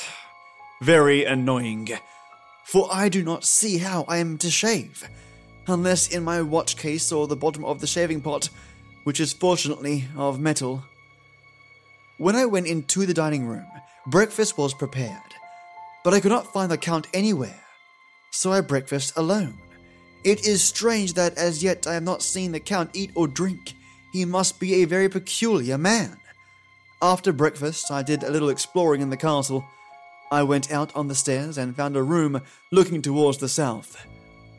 very 0.83 1.25
annoying, 1.25 1.89
for 2.69 2.87
I 2.93 3.09
do 3.09 3.25
not 3.25 3.45
see 3.45 3.79
how 3.79 4.05
I 4.09 4.19
am 4.19 4.37
to 4.39 4.51
shave, 4.51 5.09
unless 5.67 6.09
in 6.09 6.23
my 6.23 6.43
watch 6.43 6.77
case 6.77 7.11
or 7.11 7.27
the 7.27 7.35
bottom 7.35 7.65
of 7.65 7.81
the 7.81 7.87
shaving 7.87 8.21
pot, 8.21 8.51
which 9.05 9.21
is 9.21 9.33
fortunately 9.33 10.05
of 10.15 10.39
metal. 10.39 10.85
When 12.19 12.37
I 12.37 12.45
went 12.45 12.67
into 12.67 13.07
the 13.07 13.15
dining 13.15 13.47
room, 13.47 13.65
breakfast 14.07 14.59
was 14.59 14.75
prepared, 14.75 15.33
but 16.05 16.13
I 16.13 16.21
could 16.21 16.31
not 16.31 16.53
find 16.53 16.71
the 16.71 16.77
Count 16.77 17.07
anywhere, 17.15 17.59
so 18.33 18.53
I 18.53 18.61
breakfast 18.61 19.15
alone. 19.17 19.57
It 20.23 20.47
is 20.47 20.63
strange 20.63 21.15
that 21.15 21.39
as 21.39 21.63
yet 21.63 21.87
I 21.87 21.95
have 21.95 22.03
not 22.03 22.23
seen 22.23 22.53
the 22.53 22.61
Count 22.61 22.91
eat 22.93 23.13
or 23.15 23.27
drink. 23.27 23.73
He 24.13 24.27
must 24.27 24.61
be 24.61 24.75
a 24.75 24.85
very 24.85 25.09
peculiar 25.09 25.79
man. 25.79 26.19
After 27.01 27.33
breakfast, 27.33 27.91
I 27.91 28.03
did 28.03 28.25
a 28.25 28.31
little 28.31 28.51
exploring 28.51 29.01
in 29.01 29.09
the 29.09 29.17
castle. 29.17 29.65
I 30.31 30.43
went 30.43 30.71
out 30.71 30.95
on 30.95 31.09
the 31.09 31.15
stairs 31.15 31.57
and 31.57 31.75
found 31.75 31.97
a 31.97 32.03
room 32.03 32.43
looking 32.71 33.01
towards 33.01 33.39
the 33.39 33.49
south. 33.49 34.07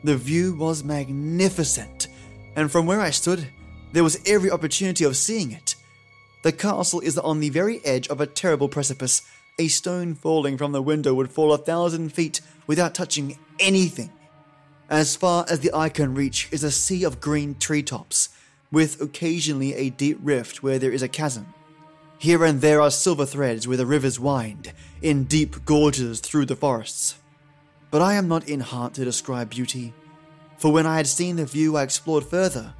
The 0.02 0.16
view 0.16 0.54
was 0.54 0.82
magnificent, 0.82 2.08
and 2.56 2.70
from 2.70 2.86
where 2.86 3.00
I 3.00 3.10
stood, 3.10 3.46
there 3.92 4.04
was 4.04 4.20
every 4.26 4.50
opportunity 4.50 5.04
of 5.04 5.16
seeing 5.16 5.52
it. 5.52 5.76
The 6.42 6.52
castle 6.52 7.00
is 7.00 7.18
on 7.18 7.40
the 7.40 7.50
very 7.50 7.84
edge 7.84 8.08
of 8.08 8.20
a 8.20 8.26
terrible 8.26 8.68
precipice. 8.68 9.22
A 9.58 9.68
stone 9.68 10.14
falling 10.14 10.56
from 10.56 10.72
the 10.72 10.82
window 10.82 11.12
would 11.14 11.30
fall 11.30 11.52
a 11.52 11.58
thousand 11.58 12.14
feet 12.14 12.40
without 12.66 12.94
touching 12.94 13.38
anything. 13.58 14.10
As 14.88 15.14
far 15.14 15.44
as 15.48 15.60
the 15.60 15.72
eye 15.74 15.90
can 15.90 16.14
reach 16.14 16.48
is 16.50 16.64
a 16.64 16.70
sea 16.70 17.04
of 17.04 17.20
green 17.20 17.56
treetops, 17.58 18.30
with 18.72 19.00
occasionally 19.00 19.74
a 19.74 19.90
deep 19.90 20.18
rift 20.22 20.62
where 20.62 20.78
there 20.78 20.92
is 20.92 21.02
a 21.02 21.08
chasm. 21.08 21.52
Here 22.20 22.44
and 22.44 22.60
there 22.60 22.82
are 22.82 22.90
silver 22.90 23.24
threads 23.24 23.66
where 23.66 23.78
the 23.78 23.86
rivers 23.86 24.20
wind 24.20 24.74
in 25.00 25.24
deep 25.24 25.64
gorges 25.64 26.20
through 26.20 26.44
the 26.44 26.54
forests. 26.54 27.14
But 27.90 28.02
I 28.02 28.12
am 28.12 28.28
not 28.28 28.46
in 28.46 28.60
heart 28.60 28.92
to 28.94 29.06
describe 29.06 29.48
beauty, 29.48 29.94
for 30.58 30.70
when 30.70 30.84
I 30.84 30.98
had 30.98 31.06
seen 31.06 31.36
the 31.36 31.46
view, 31.46 31.78
I 31.78 31.82
explored 31.82 32.24
further. 32.24 32.74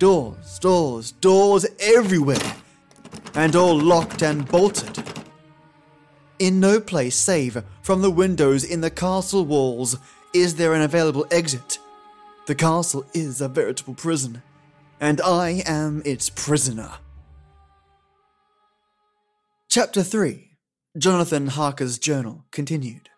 Doors, 0.00 0.58
doors, 0.58 1.12
doors 1.12 1.66
everywhere, 1.78 2.56
and 3.32 3.54
all 3.54 3.78
locked 3.78 4.22
and 4.22 4.44
bolted. 4.48 4.98
In 6.40 6.58
no 6.58 6.80
place 6.80 7.14
save 7.14 7.62
from 7.82 8.02
the 8.02 8.10
windows 8.10 8.64
in 8.64 8.80
the 8.80 8.90
castle 8.90 9.44
walls 9.44 9.98
is 10.34 10.56
there 10.56 10.74
an 10.74 10.82
available 10.82 11.28
exit. 11.30 11.78
The 12.46 12.56
castle 12.56 13.06
is 13.14 13.40
a 13.40 13.46
veritable 13.46 13.94
prison, 13.94 14.42
and 14.98 15.20
I 15.20 15.62
am 15.64 16.02
its 16.04 16.28
prisoner. 16.28 16.94
Chapter 19.72 20.02
3 20.02 20.56
Jonathan 20.98 21.46
Harker's 21.46 21.96
Journal 21.96 22.44
continued. 22.50 23.08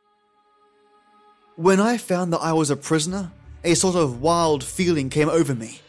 When 1.57 1.81
I 1.81 1.97
found 1.97 2.31
that 2.31 2.43
I 2.43 2.53
was 2.53 2.69
a 2.69 2.77
prisoner, 2.77 3.33
a 3.65 3.73
sort 3.73 3.97
of 3.97 4.21
wild 4.21 4.63
feeling 4.63 5.09
came 5.09 5.31
over 5.31 5.55
me. 5.55 5.81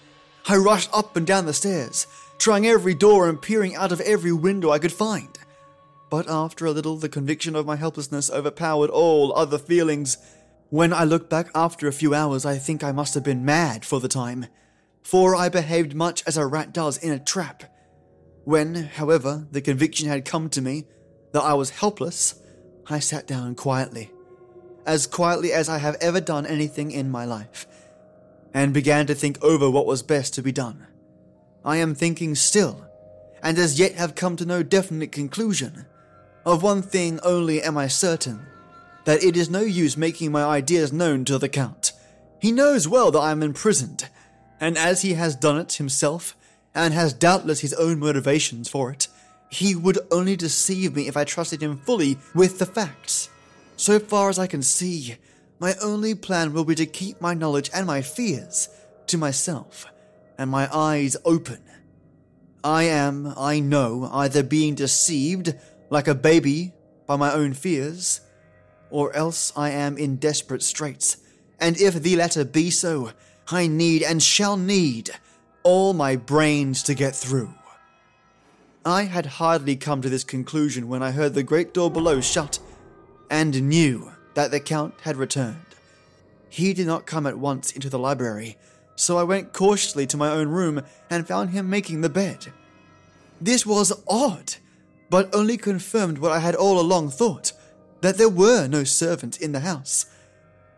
I 0.48 0.56
rushed 0.56 0.90
up 0.94 1.18
and 1.18 1.28
down 1.28 1.48
the 1.48 1.54
stairs, 1.54 2.08
trying 2.38 2.66
every 2.66 2.94
door 2.94 3.28
and 3.28 3.42
peering 3.42 3.76
out 3.76 3.92
of 3.92 4.00
every 4.00 4.32
window 4.32 4.72
I 4.72 4.80
could 4.80 4.94
find. 4.94 5.38
But 6.10 6.30
after 6.30 6.66
a 6.66 6.72
little, 6.72 6.96
the 6.96 7.10
conviction 7.10 7.58
of 7.58 7.66
my 7.66 7.76
helplessness 7.76 8.32
overpowered 8.32 8.90
all 8.90 9.38
other 9.38 9.58
feelings. 9.58 10.18
When 10.70 10.94
I 10.94 11.04
look 11.04 11.30
back 11.30 11.50
after 11.54 11.90
a 11.90 11.92
few 11.92 12.16
hours, 12.16 12.46
I 12.46 12.58
think 12.58 12.86
I 12.86 12.94
must 12.94 13.16
have 13.16 13.24
been 13.26 13.44
mad 13.44 13.84
for 13.84 14.00
the 14.00 14.08
time, 14.08 14.46
for 15.02 15.36
I 15.36 15.50
behaved 15.50 15.94
much 15.94 16.24
as 16.26 16.38
a 16.38 16.48
rat 16.48 16.74
does 16.74 16.98
in 16.98 17.12
a 17.12 17.20
trap. 17.20 17.66
When, 18.46 18.76
however, 18.76 19.48
the 19.52 19.62
conviction 19.62 20.08
had 20.08 20.26
come 20.26 20.50
to 20.50 20.62
me 20.62 20.86
that 21.32 21.44
I 21.44 21.54
was 21.54 21.70
helpless, 21.70 22.42
I 22.88 23.00
sat 23.00 23.26
down 23.26 23.56
quietly, 23.56 24.12
as 24.86 25.08
quietly 25.08 25.54
as 25.54 25.70
I 25.70 25.78
have 25.78 25.96
ever 26.02 26.20
done 26.20 26.46
anything 26.46 26.92
in 26.92 27.10
my 27.10 27.24
life, 27.26 27.66
and 28.54 28.74
began 28.74 29.08
to 29.08 29.16
think 29.16 29.42
over 29.44 29.70
what 29.70 29.86
was 29.86 30.04
best 30.04 30.34
to 30.34 30.44
be 30.44 30.52
done. 30.52 30.88
I 31.64 31.78
am 31.78 31.96
thinking 31.96 32.36
still, 32.36 32.86
and 33.42 33.58
as 33.58 33.80
yet 33.80 33.94
have 33.94 34.16
come 34.16 34.36
to 34.36 34.46
no 34.46 34.62
definite 34.62 35.12
conclusion. 35.14 35.86
Of 36.46 36.62
one 36.62 36.82
thing 36.82 37.22
only 37.24 37.62
am 37.62 37.78
I 37.78 37.88
certain 37.88 38.46
that 39.06 39.24
it 39.24 39.36
is 39.38 39.50
no 39.50 39.62
use 39.62 39.98
making 39.98 40.32
my 40.32 40.44
ideas 40.44 40.94
known 40.94 41.26
to 41.26 41.38
the 41.38 41.50
Count. 41.50 41.94
He 42.40 42.52
knows 42.52 42.88
well 42.88 43.12
that 43.12 43.20
I 43.20 43.32
am 43.32 43.44
imprisoned, 43.44 44.10
and 44.60 44.78
as 44.78 45.02
he 45.02 45.14
has 45.14 45.36
done 45.36 45.58
it 45.58 45.74
himself, 45.74 46.36
and 46.76 46.94
has 46.94 47.14
doubtless 47.14 47.60
his 47.60 47.74
own 47.74 48.00
motivations 48.00 48.70
for 48.70 48.92
it, 48.92 49.08
he 49.50 49.76
would 49.76 50.00
only 50.12 50.36
deceive 50.36 50.96
me 50.96 51.08
if 51.08 51.16
I 51.16 51.24
trusted 51.24 51.62
him 51.62 51.78
fully 51.78 52.18
with 52.34 52.60
the 52.60 52.66
facts. 52.66 53.30
So 53.78 54.00
far 54.00 54.30
as 54.30 54.40
I 54.40 54.48
can 54.48 54.64
see, 54.64 55.18
my 55.60 55.76
only 55.82 56.16
plan 56.16 56.54
will 56.54 56.66
be 56.66 56.76
to 56.76 56.86
keep 56.86 57.22
my 57.22 57.34
knowledge 57.34 57.70
and 57.74 57.86
my 57.86 58.02
fears 58.02 58.70
to 59.08 59.18
myself, 59.18 59.86
and 60.38 60.50
my 60.50 60.68
eyes 60.76 61.16
open. 61.24 61.62
I 62.64 62.84
am, 62.84 63.34
I 63.38 63.60
know, 63.60 64.10
either 64.12 64.42
being 64.42 64.74
deceived 64.74 65.54
like 65.90 66.08
a 66.08 66.16
baby 66.16 66.74
by 67.06 67.18
my 67.18 67.32
own 67.32 67.54
fears, 67.54 68.22
or 68.90 69.14
else 69.16 69.52
I 69.56 69.70
am 69.72 69.98
in 69.98 70.16
desperate 70.16 70.64
straits, 70.64 71.18
and 71.60 71.80
if 71.80 71.96
the 71.96 72.16
latter 72.16 72.46
be 72.46 72.72
so, 72.72 73.12
I 73.50 73.68
need 73.68 74.04
and 74.04 74.24
shall 74.24 74.58
need 74.58 75.12
all 75.64 75.94
my 75.94 76.16
brains 76.16 76.84
to 76.84 76.94
get 76.94 77.16
through. 77.16 77.54
I 78.86 79.04
had 79.04 79.26
hardly 79.26 79.76
come 79.76 80.02
to 80.02 80.10
this 80.10 80.24
conclusion 80.24 80.88
when 80.88 81.02
I 81.02 81.12
heard 81.12 81.34
the 81.34 81.44
great 81.44 81.74
door 81.74 81.90
below 81.90 82.22
shut, 82.22 82.60
and 83.30 83.70
knew 83.70 84.12
that 84.34 84.52
the 84.52 84.60
Count 84.60 84.94
had 85.02 85.18
returned. 85.18 85.66
He 86.50 86.74
did 86.74 86.86
not 86.86 87.06
come 87.06 87.26
at 87.26 87.40
once 87.40 87.72
into 87.72 87.90
the 87.90 88.00
library, 88.00 88.58
so 88.96 89.18
I 89.18 89.24
went 89.24 89.54
cautiously 89.54 90.06
to 90.08 90.18
my 90.18 90.30
own 90.30 90.50
room 90.50 90.84
and 91.10 91.28
found 91.28 91.52
him 91.52 91.70
making 91.70 92.02
the 92.02 92.10
bed. 92.10 92.52
This 93.42 93.66
was 93.66 93.92
odd 94.08 94.56
but 95.14 95.30
only 95.32 95.58
confirmed 95.58 96.18
what 96.18 96.32
I 96.32 96.40
had 96.40 96.56
all 96.56 96.80
along 96.80 97.12
thought 97.12 97.52
that 98.02 98.18
there 98.18 98.28
were 98.28 98.68
no 98.68 98.84
servants 98.84 99.38
in 99.38 99.52
the 99.52 99.60
house. 99.60 100.08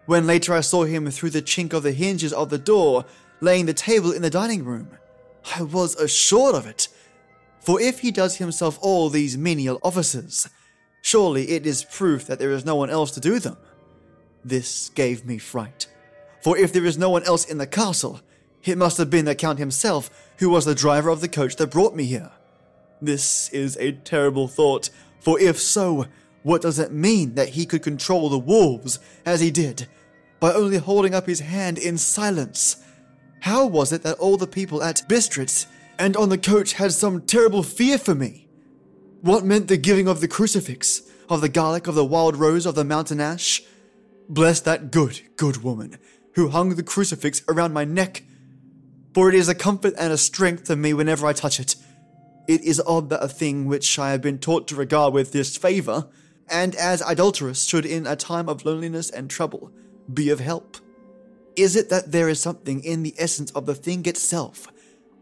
When 0.07 0.27
later 0.27 0.53
I 0.53 0.59
saw 0.59 0.83
him 0.83 1.09
through 1.09 1.29
the 1.29 1.41
chink 1.41 1.71
of 1.71 1.83
the 1.83 1.93
hinges 1.93 2.33
of 2.33 2.49
the 2.49 2.57
door, 2.57 3.05
laying 3.41 3.65
the 3.65 3.73
table 3.73 4.11
in 4.11 4.21
the 4.21 4.29
dining 4.29 4.63
room, 4.63 4.89
I 5.55 5.63
was 5.63 5.95
assured 5.95 6.55
of 6.55 6.65
it. 6.65 6.87
For 7.59 7.81
if 7.81 7.99
he 7.99 8.11
does 8.11 8.37
himself 8.37 8.77
all 8.81 9.09
these 9.09 9.37
menial 9.37 9.79
offices, 9.83 10.49
surely 11.01 11.49
it 11.49 11.65
is 11.65 11.83
proof 11.83 12.25
that 12.27 12.39
there 12.39 12.51
is 12.51 12.65
no 12.65 12.75
one 12.75 12.89
else 12.89 13.11
to 13.11 13.19
do 13.19 13.39
them. 13.39 13.57
This 14.43 14.89
gave 14.89 15.25
me 15.25 15.37
fright. 15.37 15.87
For 16.41 16.57
if 16.57 16.71
there 16.71 16.85
is 16.85 16.97
no 16.97 17.09
one 17.09 17.23
else 17.23 17.45
in 17.45 17.57
the 17.57 17.65
castle, 17.65 18.21
it 18.63 18.77
must 18.77 18.97
have 18.97 19.09
been 19.09 19.25
the 19.25 19.35
Count 19.35 19.59
himself 19.59 20.09
who 20.37 20.49
was 20.49 20.65
the 20.65 20.75
driver 20.75 21.09
of 21.09 21.21
the 21.21 21.27
coach 21.27 21.55
that 21.55 21.71
brought 21.71 21.95
me 21.95 22.05
here. 22.05 22.31
This 23.01 23.49
is 23.49 23.77
a 23.77 23.93
terrible 23.93 24.47
thought, 24.47 24.89
for 25.19 25.39
if 25.39 25.59
so, 25.59 26.05
what 26.43 26.61
does 26.61 26.77
it 26.77 26.91
mean 26.91 27.33
that 27.35 27.49
he 27.49 27.65
could 27.65 27.81
control 27.81 28.29
the 28.29 28.37
wolves 28.37 28.99
as 29.25 29.41
he 29.41 29.49
did, 29.49 29.87
by 30.39 30.53
only 30.53 30.77
holding 30.77 31.15
up 31.15 31.25
his 31.25 31.39
hand 31.39 31.79
in 31.79 31.97
silence? 31.97 32.84
How 33.45 33.67
was 33.67 33.93
it 33.93 34.01
that 34.01 34.17
all 34.17 34.37
the 34.37 34.47
people 34.47 34.81
at 34.81 35.03
Bistritz 35.07 35.67
and 35.99 36.17
on 36.17 36.29
the 36.29 36.37
coach 36.37 36.73
had 36.73 36.91
some 36.93 37.21
terrible 37.21 37.61
fear 37.61 37.99
for 37.99 38.15
me? 38.15 38.47
What 39.21 39.45
meant 39.45 39.67
the 39.67 39.77
giving 39.77 40.07
of 40.07 40.19
the 40.19 40.27
crucifix, 40.27 41.03
of 41.29 41.41
the 41.41 41.49
garlic, 41.49 41.85
of 41.85 41.93
the 41.93 42.03
wild 42.03 42.35
rose, 42.37 42.65
of 42.65 42.73
the 42.73 42.83
mountain 42.83 43.21
ash? 43.21 43.61
Bless 44.27 44.59
that 44.61 44.89
good, 44.89 45.21
good 45.37 45.57
woman 45.63 45.97
who 46.33 46.49
hung 46.49 46.69
the 46.69 46.81
crucifix 46.81 47.43
around 47.47 47.71
my 47.71 47.85
neck, 47.85 48.23
for 49.13 49.29
it 49.29 49.35
is 49.35 49.47
a 49.47 49.53
comfort 49.53 49.93
and 49.97 50.11
a 50.11 50.17
strength 50.17 50.63
to 50.63 50.75
me 50.75 50.95
whenever 50.95 51.27
I 51.27 51.33
touch 51.33 51.59
it 51.59 51.75
it 52.47 52.61
is 52.63 52.81
odd 52.85 53.09
that 53.09 53.23
a 53.23 53.27
thing 53.27 53.65
which 53.65 53.97
I 53.97 54.11
have 54.11 54.21
been 54.21 54.39
taught 54.39 54.67
to 54.67 54.75
regard 54.75 55.13
with 55.13 55.31
disfavour, 55.31 56.07
and 56.49 56.75
as 56.75 57.01
idolatrous, 57.01 57.63
should 57.65 57.85
in 57.85 58.05
a 58.05 58.15
time 58.15 58.49
of 58.49 58.65
loneliness 58.65 59.09
and 59.09 59.29
trouble 59.29 59.71
be 60.11 60.29
of 60.29 60.39
help. 60.39 60.77
Is 61.55 61.75
it 61.75 61.89
that 61.89 62.11
there 62.11 62.29
is 62.29 62.39
something 62.39 62.83
in 62.83 63.03
the 63.03 63.15
essence 63.17 63.51
of 63.51 63.65
the 63.65 63.75
thing 63.75 64.05
itself, 64.05 64.67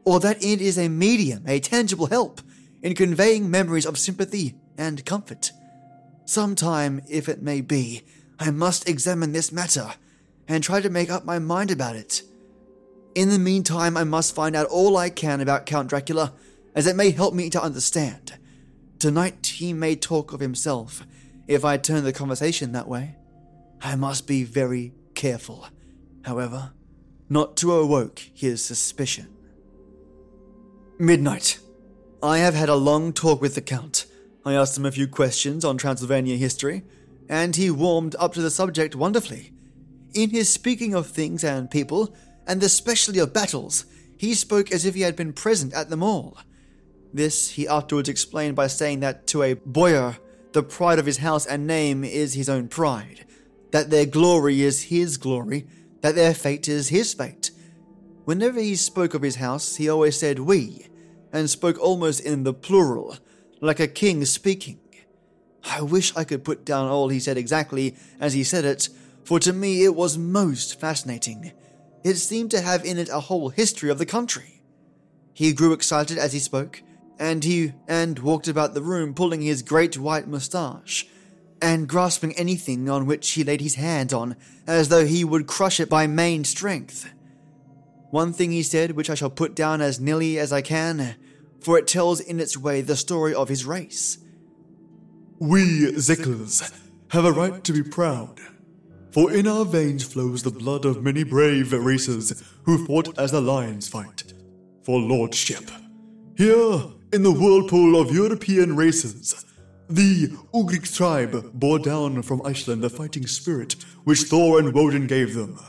or 0.03 0.19
that 0.19 0.43
it 0.43 0.61
is 0.61 0.77
a 0.77 0.89
medium, 0.89 1.43
a 1.47 1.59
tangible 1.59 2.07
help, 2.07 2.41
in 2.81 2.95
conveying 2.95 3.49
memories 3.49 3.85
of 3.85 3.99
sympathy 3.99 4.55
and 4.77 5.05
comfort? 5.05 5.51
Sometime, 6.25 7.01
if 7.09 7.29
it 7.29 7.41
may 7.41 7.61
be, 7.61 8.03
I 8.39 8.51
must 8.51 8.89
examine 8.89 9.31
this 9.31 9.51
matter 9.51 9.93
and 10.47 10.63
try 10.63 10.81
to 10.81 10.89
make 10.89 11.09
up 11.09 11.25
my 11.25 11.39
mind 11.39 11.71
about 11.71 11.95
it. 11.95 12.23
In 13.15 13.29
the 13.29 13.39
meantime, 13.39 13.95
I 13.95 14.03
must 14.03 14.33
find 14.33 14.55
out 14.55 14.67
all 14.67 14.97
I 14.97 15.09
can 15.09 15.39
about 15.39 15.65
Count 15.65 15.89
Dracula 15.89 16.33
as 16.75 16.87
it 16.87 16.95
may 16.95 17.11
help 17.11 17.33
me 17.33 17.49
to 17.51 17.61
understand. 17.61 18.33
Tonight 18.97 19.45
he 19.45 19.73
may 19.73 19.95
talk 19.95 20.33
of 20.33 20.39
himself 20.39 21.05
if 21.47 21.63
I 21.63 21.77
turn 21.77 22.03
the 22.03 22.13
conversation 22.13 22.71
that 22.71 22.87
way. 22.87 23.15
I 23.81 23.95
must 23.95 24.27
be 24.27 24.43
very 24.43 24.93
careful, 25.13 25.67
however, 26.23 26.73
not 27.29 27.55
to 27.57 27.73
awoke 27.73 28.19
his 28.33 28.63
suspicion. 28.63 29.27
Midnight. 30.99 31.59
I 32.21 32.37
have 32.37 32.53
had 32.53 32.69
a 32.69 32.75
long 32.75 33.11
talk 33.11 33.41
with 33.41 33.55
the 33.55 33.61
Count. 33.61 34.05
I 34.45 34.53
asked 34.53 34.77
him 34.77 34.85
a 34.85 34.91
few 34.91 35.07
questions 35.07 35.65
on 35.65 35.77
Transylvania 35.77 36.35
history, 36.37 36.83
and 37.27 37.55
he 37.55 37.69
warmed 37.69 38.15
up 38.19 38.33
to 38.33 38.41
the 38.41 38.51
subject 38.51 38.95
wonderfully. 38.95 39.51
In 40.13 40.29
his 40.29 40.49
speaking 40.49 40.93
of 40.93 41.07
things 41.07 41.43
and 41.43 41.71
people, 41.71 42.15
and 42.45 42.61
especially 42.61 43.19
of 43.19 43.33
battles, 43.33 43.85
he 44.17 44.33
spoke 44.33 44.71
as 44.71 44.85
if 44.85 44.95
he 44.95 45.01
had 45.01 45.15
been 45.15 45.33
present 45.33 45.73
at 45.73 45.89
them 45.89 46.03
all. 46.03 46.37
This 47.13 47.51
he 47.51 47.67
afterwards 47.67 48.09
explained 48.09 48.55
by 48.55 48.67
saying 48.67 49.01
that 49.01 49.27
to 49.27 49.43
a 49.43 49.53
boyar, 49.53 50.17
the 50.53 50.63
pride 50.63 50.99
of 50.99 51.05
his 51.05 51.17
house 51.17 51.45
and 51.45 51.67
name 51.67 52.03
is 52.03 52.33
his 52.33 52.49
own 52.49 52.67
pride, 52.67 53.25
that 53.71 53.89
their 53.89 54.05
glory 54.05 54.61
is 54.61 54.83
his 54.83 55.17
glory, 55.17 55.67
that 56.03 56.15
their 56.15 56.33
fate 56.33 56.67
is 56.67 56.89
his 56.89 57.13
fate. 57.13 57.49
Whenever 58.25 58.59
he 58.59 58.75
spoke 58.75 59.13
of 59.13 59.21
his 59.21 59.37
house, 59.37 59.77
he 59.77 59.89
always 59.89 60.19
said 60.19 60.37
we, 60.37 60.85
and 61.31 61.49
spoke 61.49 61.79
almost 61.79 62.19
in 62.19 62.43
the 62.43 62.53
plural, 62.53 63.15
like 63.61 63.79
a 63.79 63.87
king 63.87 64.25
speaking. 64.25 64.79
I 65.63 65.81
wish 65.81 66.15
I 66.15 66.25
could 66.25 66.43
put 66.43 66.65
down 66.65 66.89
all 66.89 67.07
he 67.07 67.21
said 67.21 67.37
exactly 67.37 67.95
as 68.19 68.33
he 68.33 68.43
said 68.43 68.65
it, 68.65 68.89
for 69.23 69.39
to 69.39 69.53
me 69.53 69.85
it 69.85 69.95
was 69.95 70.17
most 70.17 70.77
fascinating. 70.77 71.53
It 72.03 72.15
seemed 72.15 72.51
to 72.51 72.59
have 72.59 72.83
in 72.83 72.97
it 72.97 73.07
a 73.07 73.21
whole 73.21 73.47
history 73.47 73.89
of 73.89 73.97
the 73.97 74.05
country. 74.05 74.61
He 75.33 75.53
grew 75.53 75.71
excited 75.71 76.17
as 76.17 76.33
he 76.33 76.39
spoke, 76.39 76.83
and 77.17 77.45
he 77.45 77.71
and 77.87 78.19
walked 78.19 78.49
about 78.49 78.73
the 78.73 78.81
room 78.81 79.13
pulling 79.13 79.41
his 79.41 79.61
great 79.61 79.97
white 79.97 80.27
moustache 80.27 81.07
and 81.63 81.87
grasping 81.87 82.33
anything 82.33 82.89
on 82.89 83.05
which 83.05 83.31
he 83.31 83.43
laid 83.43 83.61
his 83.61 83.75
hand 83.75 84.11
on, 84.11 84.35
as 84.67 84.89
though 84.89 85.05
he 85.05 85.23
would 85.23 85.47
crush 85.47 85.79
it 85.79 85.89
by 85.89 86.05
main 86.05 86.43
strength. 86.43 87.09
One 88.11 88.33
thing 88.33 88.51
he 88.51 88.63
said, 88.63 88.91
which 88.91 89.09
I 89.09 89.15
shall 89.15 89.29
put 89.29 89.55
down 89.55 89.81
as 89.81 89.97
nearly 89.97 90.37
as 90.37 90.51
I 90.51 90.61
can, 90.61 91.15
for 91.61 91.77
it 91.77 91.87
tells 91.87 92.19
in 92.19 92.41
its 92.41 92.57
way 92.57 92.81
the 92.81 92.97
story 92.97 93.33
of 93.33 93.47
his 93.47 93.65
race. 93.65 94.17
We, 95.39 95.93
Zekels, 95.93 96.69
have 97.11 97.23
a 97.23 97.31
right 97.31 97.63
to 97.63 97.71
be 97.71 97.81
proud, 97.81 98.41
for 99.11 99.31
in 99.31 99.47
our 99.47 99.63
veins 99.63 100.03
flows 100.03 100.43
the 100.43 100.51
blood 100.51 100.83
of 100.83 101.01
many 101.01 101.23
brave 101.23 101.71
races 101.71 102.43
who 102.63 102.85
fought 102.85 103.17
as 103.17 103.31
the 103.31 103.39
lions 103.39 103.87
fight 103.87 104.33
for 104.83 104.99
lordship. 104.99 105.71
Here, 106.35 106.83
in 107.13 107.23
the 107.23 107.31
whirlpool 107.31 108.01
of 108.01 108.13
European 108.13 108.75
races, 108.75 109.45
the 109.89 110.27
Ugric 110.53 110.95
tribe 110.95 111.51
bore 111.53 111.79
down 111.79 112.21
from 112.21 112.41
Iceland 112.45 112.81
the 112.81 112.89
fighting 112.89 113.27
spirit 113.27 113.75
which 114.03 114.23
Thor 114.23 114.59
and 114.59 114.73
Woden 114.73 115.07
gave 115.07 115.33
them, 115.33 115.59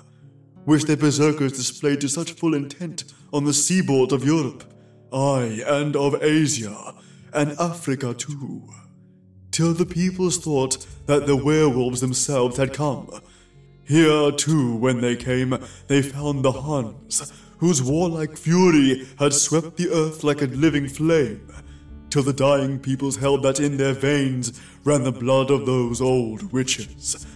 which 0.64 0.85
their 0.85 0.97
berserkers 0.97 1.52
displayed 1.52 2.00
to 2.00 2.09
such 2.09 2.33
full 2.33 2.54
intent 2.54 3.04
on 3.33 3.44
the 3.44 3.52
seaboard 3.52 4.12
of 4.12 4.25
Europe, 4.25 4.64
aye, 5.12 5.62
and 5.66 5.97
of 5.97 6.23
Asia, 6.23 6.94
and 7.33 7.52
Africa 7.59 8.14
too, 8.14 8.62
till 9.50 9.75
the 9.75 9.87
peoples 9.87 10.38
thought 10.38 10.87
that 11.06 11.26
the 11.26 11.37
werewolves 11.37 12.00
themselves 12.00 12.56
had 12.56 12.73
come. 12.73 13.11
Here 13.85 14.33
too, 14.33 14.76
when 14.76 15.00
they 15.00 15.16
came, 15.16 15.59
they 15.88 16.00
found 16.00 16.44
the 16.44 16.52
Huns, 16.52 17.33
whose 17.59 17.83
warlike 17.83 18.37
fury 18.37 19.06
had 19.18 19.35
swept 19.35 19.76
the 19.76 19.90
earth 19.90 20.25
like 20.25 20.40
a 20.40 20.47
living 20.47 20.88
flame 20.88 21.53
till 22.14 22.23
the 22.23 22.33
dying 22.33 22.78
peoples 22.78 23.16
held 23.16 23.42
that 23.42 23.59
in 23.59 23.76
their 23.76 23.92
veins 23.92 24.61
ran 24.85 25.02
the 25.02 25.11
blood 25.11 25.50
of 25.50 25.66
those 25.66 26.00
old 26.00 26.52
witches, 26.52 27.26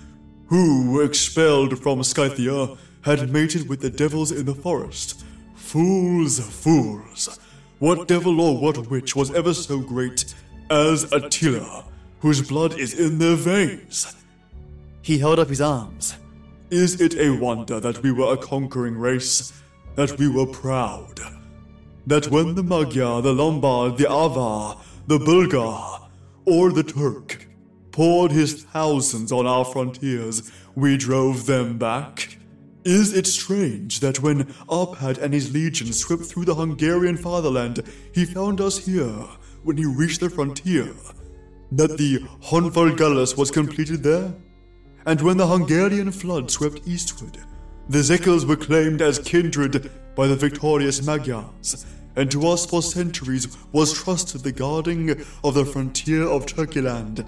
who, 0.47 1.01
expelled 1.01 1.83
from 1.83 2.01
Scythia, 2.05 2.77
had 3.03 3.33
mated 3.33 3.69
with 3.69 3.81
the 3.81 3.91
devils 3.91 4.31
in 4.31 4.47
the 4.47 4.55
forest. 4.55 5.25
Fools, 5.57 6.39
fools! 6.39 7.41
What 7.81 8.07
devil 8.07 8.41
or 8.41 8.57
what 8.57 8.89
witch 8.89 9.17
was 9.17 9.35
ever 9.35 9.53
so 9.53 9.81
great 9.81 10.33
as 10.71 11.13
Attila, 11.13 11.85
whose 12.21 12.49
blood 12.49 12.79
is 12.79 12.97
in 12.97 13.19
their 13.19 13.35
veins? 13.35 14.15
He 15.03 15.19
held 15.19 15.41
up 15.41 15.49
his 15.49 15.61
arms. 15.61 16.15
Is 16.71 17.01
it 17.01 17.17
a 17.17 17.31
wonder 17.31 17.81
that 17.81 18.01
we 18.05 18.13
were 18.13 18.33
a 18.33 18.37
conquering 18.37 18.97
race, 18.97 19.53
that 19.97 20.17
we 20.21 20.29
were 20.29 20.47
proud? 20.47 21.38
That 22.09 22.29
when 22.29 22.55
the 22.55 22.63
Magyar, 22.63 23.21
the 23.21 23.35
Lombard, 23.35 23.99
the 23.99 24.11
Avar, 24.11 24.81
the 25.07 25.19
Bulgar, 25.19 26.09
or 26.47 26.73
the 26.73 26.83
Turk 26.83 27.47
poured 27.93 28.33
his 28.33 28.65
thousands 28.65 29.31
on 29.31 29.47
our 29.47 29.67
frontiers, 29.67 30.51
we 30.75 30.97
drove 30.97 31.45
them 31.45 31.77
back? 31.77 32.39
Is 32.83 33.15
it 33.15 33.27
strange 33.27 34.01
that 34.01 34.23
when 34.23 34.45
Arpad 34.71 35.19
and 35.19 35.35
his 35.35 35.53
legions 35.53 35.99
swept 35.99 36.23
through 36.23 36.47
the 36.47 36.55
Hungarian 36.55 37.19
fatherland, 37.19 37.83
he 38.15 38.25
found 38.25 38.63
us 38.63 38.87
here 38.87 39.27
when 39.63 39.77
he 39.77 39.85
reached 39.85 40.21
the 40.21 40.31
frontier? 40.31 40.95
That 41.73 41.99
the 41.99 42.21
Honfoglalas 42.45 43.37
was 43.37 43.51
completed 43.51 44.03
there? 44.03 44.33
And 45.05 45.21
when 45.21 45.37
the 45.37 45.47
Hungarian 45.47 46.11
flood 46.13 46.51
swept 46.51 46.81
eastward, 46.87 47.37
the 47.91 47.99
Zekels 47.99 48.47
were 48.47 48.57
claimed 48.57 49.03
as 49.03 49.19
kindred 49.19 49.91
by 50.17 50.27
the 50.27 50.37
victorious 50.37 51.03
Magyars, 51.05 51.85
and 52.19 52.33
to 52.33 52.49
us 52.49 52.67
for 52.67 52.83
centuries 52.83 53.57
was 53.71 53.93
trusted 53.93 54.41
the 54.43 54.51
guarding 54.51 55.11
of 55.45 55.55
the 55.55 55.65
frontier 55.65 56.25
of 56.25 56.47
Turkeyland. 56.47 57.25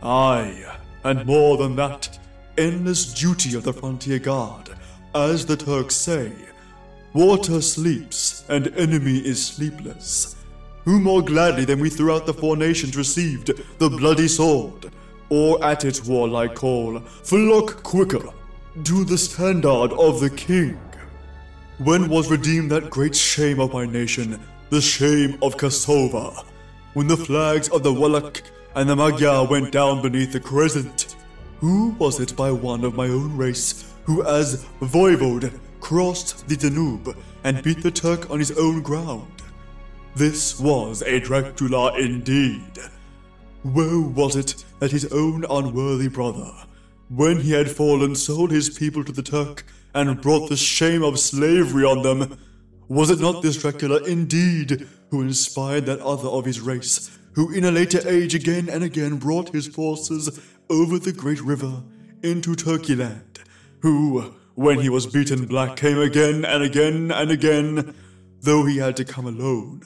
Aye, 0.00 0.76
and 1.02 1.26
more 1.26 1.56
than 1.56 1.74
that, 1.74 2.16
endless 2.56 3.12
duty 3.12 3.56
of 3.56 3.64
the 3.64 3.72
frontier 3.72 4.20
guard, 4.20 4.70
as 5.12 5.44
the 5.44 5.56
Turks 5.56 5.96
say. 5.96 6.32
Water 7.14 7.60
sleeps, 7.60 8.44
and 8.48 8.68
enemy 8.76 9.18
is 9.18 9.44
sleepless. 9.44 10.36
Who 10.84 11.00
more 11.00 11.22
gladly 11.22 11.64
than 11.64 11.80
we 11.80 11.90
throughout 11.90 12.24
the 12.24 12.32
four 12.32 12.56
nations 12.56 12.96
received 12.96 13.50
the 13.78 13.90
bloody 13.90 14.28
sword, 14.28 14.92
or 15.30 15.62
at 15.64 15.84
its 15.84 16.04
warlike 16.04 16.54
call, 16.54 17.00
flock 17.00 17.82
quicker 17.82 18.22
to 18.84 19.04
the 19.04 19.18
standard 19.18 19.92
of 19.94 20.20
the 20.20 20.30
king? 20.30 20.78
When 21.78 22.08
was 22.08 22.28
redeemed 22.28 22.72
that 22.72 22.90
great 22.90 23.14
shame 23.14 23.60
of 23.60 23.72
my 23.72 23.86
nation, 23.86 24.40
the 24.68 24.80
shame 24.80 25.38
of 25.40 25.56
Kosovo? 25.56 26.42
When 26.94 27.06
the 27.06 27.16
flags 27.16 27.68
of 27.68 27.84
the 27.84 27.92
Wallach 27.92 28.42
and 28.74 28.90
the 28.90 28.96
Magyar 28.96 29.46
went 29.46 29.70
down 29.70 30.02
beneath 30.02 30.32
the 30.32 30.40
crescent? 30.40 31.14
Who 31.60 31.90
was 31.90 32.18
it 32.18 32.34
by 32.34 32.50
one 32.50 32.84
of 32.84 32.96
my 32.96 33.06
own 33.06 33.36
race 33.36 33.94
who, 34.06 34.24
as 34.24 34.64
voivode, 34.80 35.52
crossed 35.80 36.48
the 36.48 36.56
Danube 36.56 37.16
and 37.44 37.62
beat 37.62 37.84
the 37.84 37.92
Turk 37.92 38.28
on 38.28 38.40
his 38.40 38.58
own 38.58 38.82
ground? 38.82 39.30
This 40.16 40.58
was 40.58 41.02
a 41.02 41.20
Dracula 41.20 41.96
indeed. 41.96 42.80
Woe 43.62 44.00
was 44.00 44.34
it 44.34 44.64
that 44.80 44.90
his 44.90 45.06
own 45.12 45.44
unworthy 45.48 46.08
brother, 46.08 46.52
when 47.08 47.40
he 47.40 47.52
had 47.52 47.70
fallen, 47.70 48.16
sold 48.16 48.50
his 48.50 48.68
people 48.68 49.04
to 49.04 49.12
the 49.12 49.22
Turk 49.22 49.64
and 49.94 50.20
brought 50.20 50.48
the 50.48 50.56
shame 50.56 51.02
of 51.02 51.18
slavery 51.18 51.84
on 51.84 52.02
them. 52.02 52.38
Was 52.88 53.10
it 53.10 53.20
not 53.20 53.42
this 53.42 53.60
Dracula 53.60 54.02
indeed 54.04 54.86
who 55.10 55.22
inspired 55.22 55.86
that 55.86 56.00
other 56.00 56.28
of 56.28 56.44
his 56.44 56.60
race, 56.60 57.16
who 57.32 57.52
in 57.52 57.64
a 57.64 57.70
later 57.70 58.00
age 58.08 58.34
again 58.34 58.68
and 58.68 58.82
again 58.82 59.16
brought 59.16 59.50
his 59.50 59.66
forces 59.66 60.40
over 60.70 60.98
the 60.98 61.12
great 61.12 61.40
river 61.40 61.82
into 62.22 62.54
Turkeyland, 62.54 63.38
who, 63.80 64.34
when 64.54 64.80
he 64.80 64.88
was 64.88 65.06
beaten 65.06 65.46
black, 65.46 65.76
came 65.76 65.98
again 65.98 66.44
and 66.44 66.62
again 66.62 67.10
and 67.10 67.30
again, 67.30 67.94
though 68.40 68.64
he 68.64 68.78
had 68.78 68.96
to 68.96 69.04
come 69.04 69.26
alone, 69.26 69.82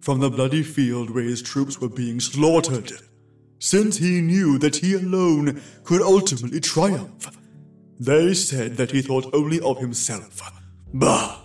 from 0.00 0.20
the 0.20 0.30
bloody 0.30 0.62
field 0.62 1.10
where 1.10 1.24
his 1.24 1.42
troops 1.42 1.80
were 1.80 1.88
being 1.88 2.20
slaughtered, 2.20 2.92
since 3.58 3.98
he 3.98 4.20
knew 4.20 4.58
that 4.58 4.76
he 4.76 4.94
alone 4.94 5.60
could 5.82 6.02
ultimately 6.02 6.60
triumph 6.60 7.30
they 8.04 8.34
said 8.34 8.76
that 8.76 8.90
he 8.90 9.02
thought 9.02 9.34
only 9.34 9.60
of 9.60 9.78
himself. 9.78 10.40
Bah! 10.92 11.40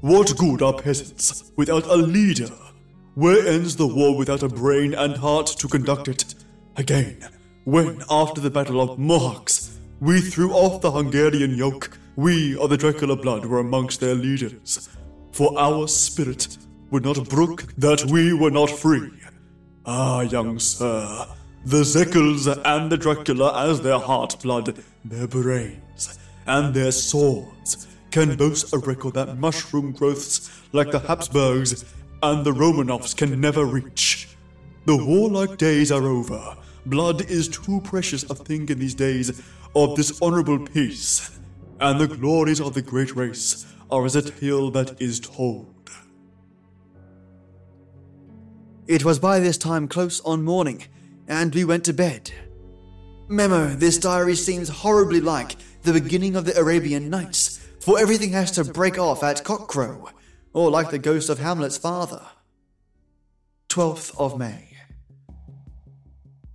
What 0.00 0.36
good 0.36 0.62
are 0.62 0.72
peasants 0.74 1.52
without 1.56 1.86
a 1.86 1.96
leader? 1.96 2.50
Where 3.14 3.46
ends 3.46 3.76
the 3.76 3.86
war 3.86 4.16
without 4.16 4.42
a 4.42 4.48
brain 4.48 4.94
and 4.94 5.16
heart 5.16 5.46
to 5.58 5.68
conduct 5.68 6.08
it? 6.08 6.34
Again, 6.76 7.18
when, 7.64 8.02
after 8.10 8.40
the 8.40 8.50
Battle 8.50 8.80
of 8.80 8.98
Mohacs, 8.98 9.76
we 10.00 10.20
threw 10.20 10.52
off 10.52 10.80
the 10.80 10.90
Hungarian 10.90 11.56
yoke, 11.56 11.96
we 12.16 12.56
of 12.58 12.70
the 12.70 12.76
Dracula 12.76 13.16
blood 13.16 13.46
were 13.46 13.60
amongst 13.60 14.00
their 14.00 14.14
leaders. 14.14 14.88
For 15.30 15.56
our 15.58 15.86
spirit 15.88 16.58
would 16.90 17.04
not 17.04 17.28
brook 17.28 17.72
that 17.78 18.04
we 18.06 18.32
were 18.32 18.50
not 18.50 18.70
free. 18.70 19.10
Ah, 19.86 20.22
young 20.22 20.58
sir, 20.58 21.26
the 21.64 21.82
Zekels 21.82 22.60
and 22.64 22.90
the 22.90 22.96
Dracula 22.96 23.68
as 23.68 23.80
their 23.80 23.98
heart 23.98 24.36
blood, 24.42 24.82
their 25.04 25.28
brains, 25.28 26.18
and 26.46 26.74
their 26.74 26.90
swords 26.90 27.86
can 28.10 28.36
boast 28.36 28.72
a 28.72 28.78
record 28.78 29.14
that 29.14 29.38
mushroom 29.38 29.92
growths 29.92 30.50
like 30.72 30.90
the 30.90 30.98
Habsburgs 30.98 31.84
and 32.22 32.44
the 32.44 32.52
Romanovs 32.52 33.16
can 33.16 33.40
never 33.40 33.64
reach. 33.64 34.28
The 34.86 34.96
warlike 34.96 35.56
days 35.56 35.92
are 35.92 36.04
over. 36.04 36.56
Blood 36.86 37.30
is 37.30 37.46
too 37.46 37.80
precious 37.82 38.24
a 38.24 38.34
thing 38.34 38.68
in 38.68 38.80
these 38.80 38.94
days 38.94 39.40
of 39.76 39.94
dishonorable 39.94 40.58
peace, 40.58 41.38
and 41.80 42.00
the 42.00 42.08
glories 42.08 42.60
of 42.60 42.74
the 42.74 42.82
great 42.82 43.14
race 43.14 43.66
are 43.88 44.04
as 44.04 44.16
a 44.16 44.22
tale 44.22 44.70
that 44.72 45.00
is 45.00 45.20
told. 45.20 45.68
It 48.88 49.04
was 49.04 49.20
by 49.20 49.38
this 49.38 49.56
time 49.56 49.86
close 49.86 50.20
on 50.22 50.42
morning 50.42 50.82
and 51.32 51.54
we 51.54 51.64
went 51.64 51.82
to 51.82 51.94
bed. 51.94 52.30
Memo, 53.26 53.68
this 53.68 53.96
diary 53.96 54.36
seems 54.36 54.68
horribly 54.68 55.20
like 55.20 55.56
the 55.82 55.92
beginning 55.94 56.36
of 56.36 56.44
the 56.44 56.56
Arabian 56.58 57.08
Nights, 57.08 57.58
for 57.80 57.98
everything 57.98 58.32
has 58.32 58.50
to 58.52 58.64
break 58.64 58.98
off 58.98 59.22
at 59.22 59.42
cockcrow, 59.42 60.10
or 60.52 60.70
like 60.70 60.90
the 60.90 60.98
ghost 60.98 61.30
of 61.30 61.38
Hamlet's 61.38 61.78
father. 61.78 62.20
12th 63.70 64.14
of 64.18 64.38
May. 64.38 64.76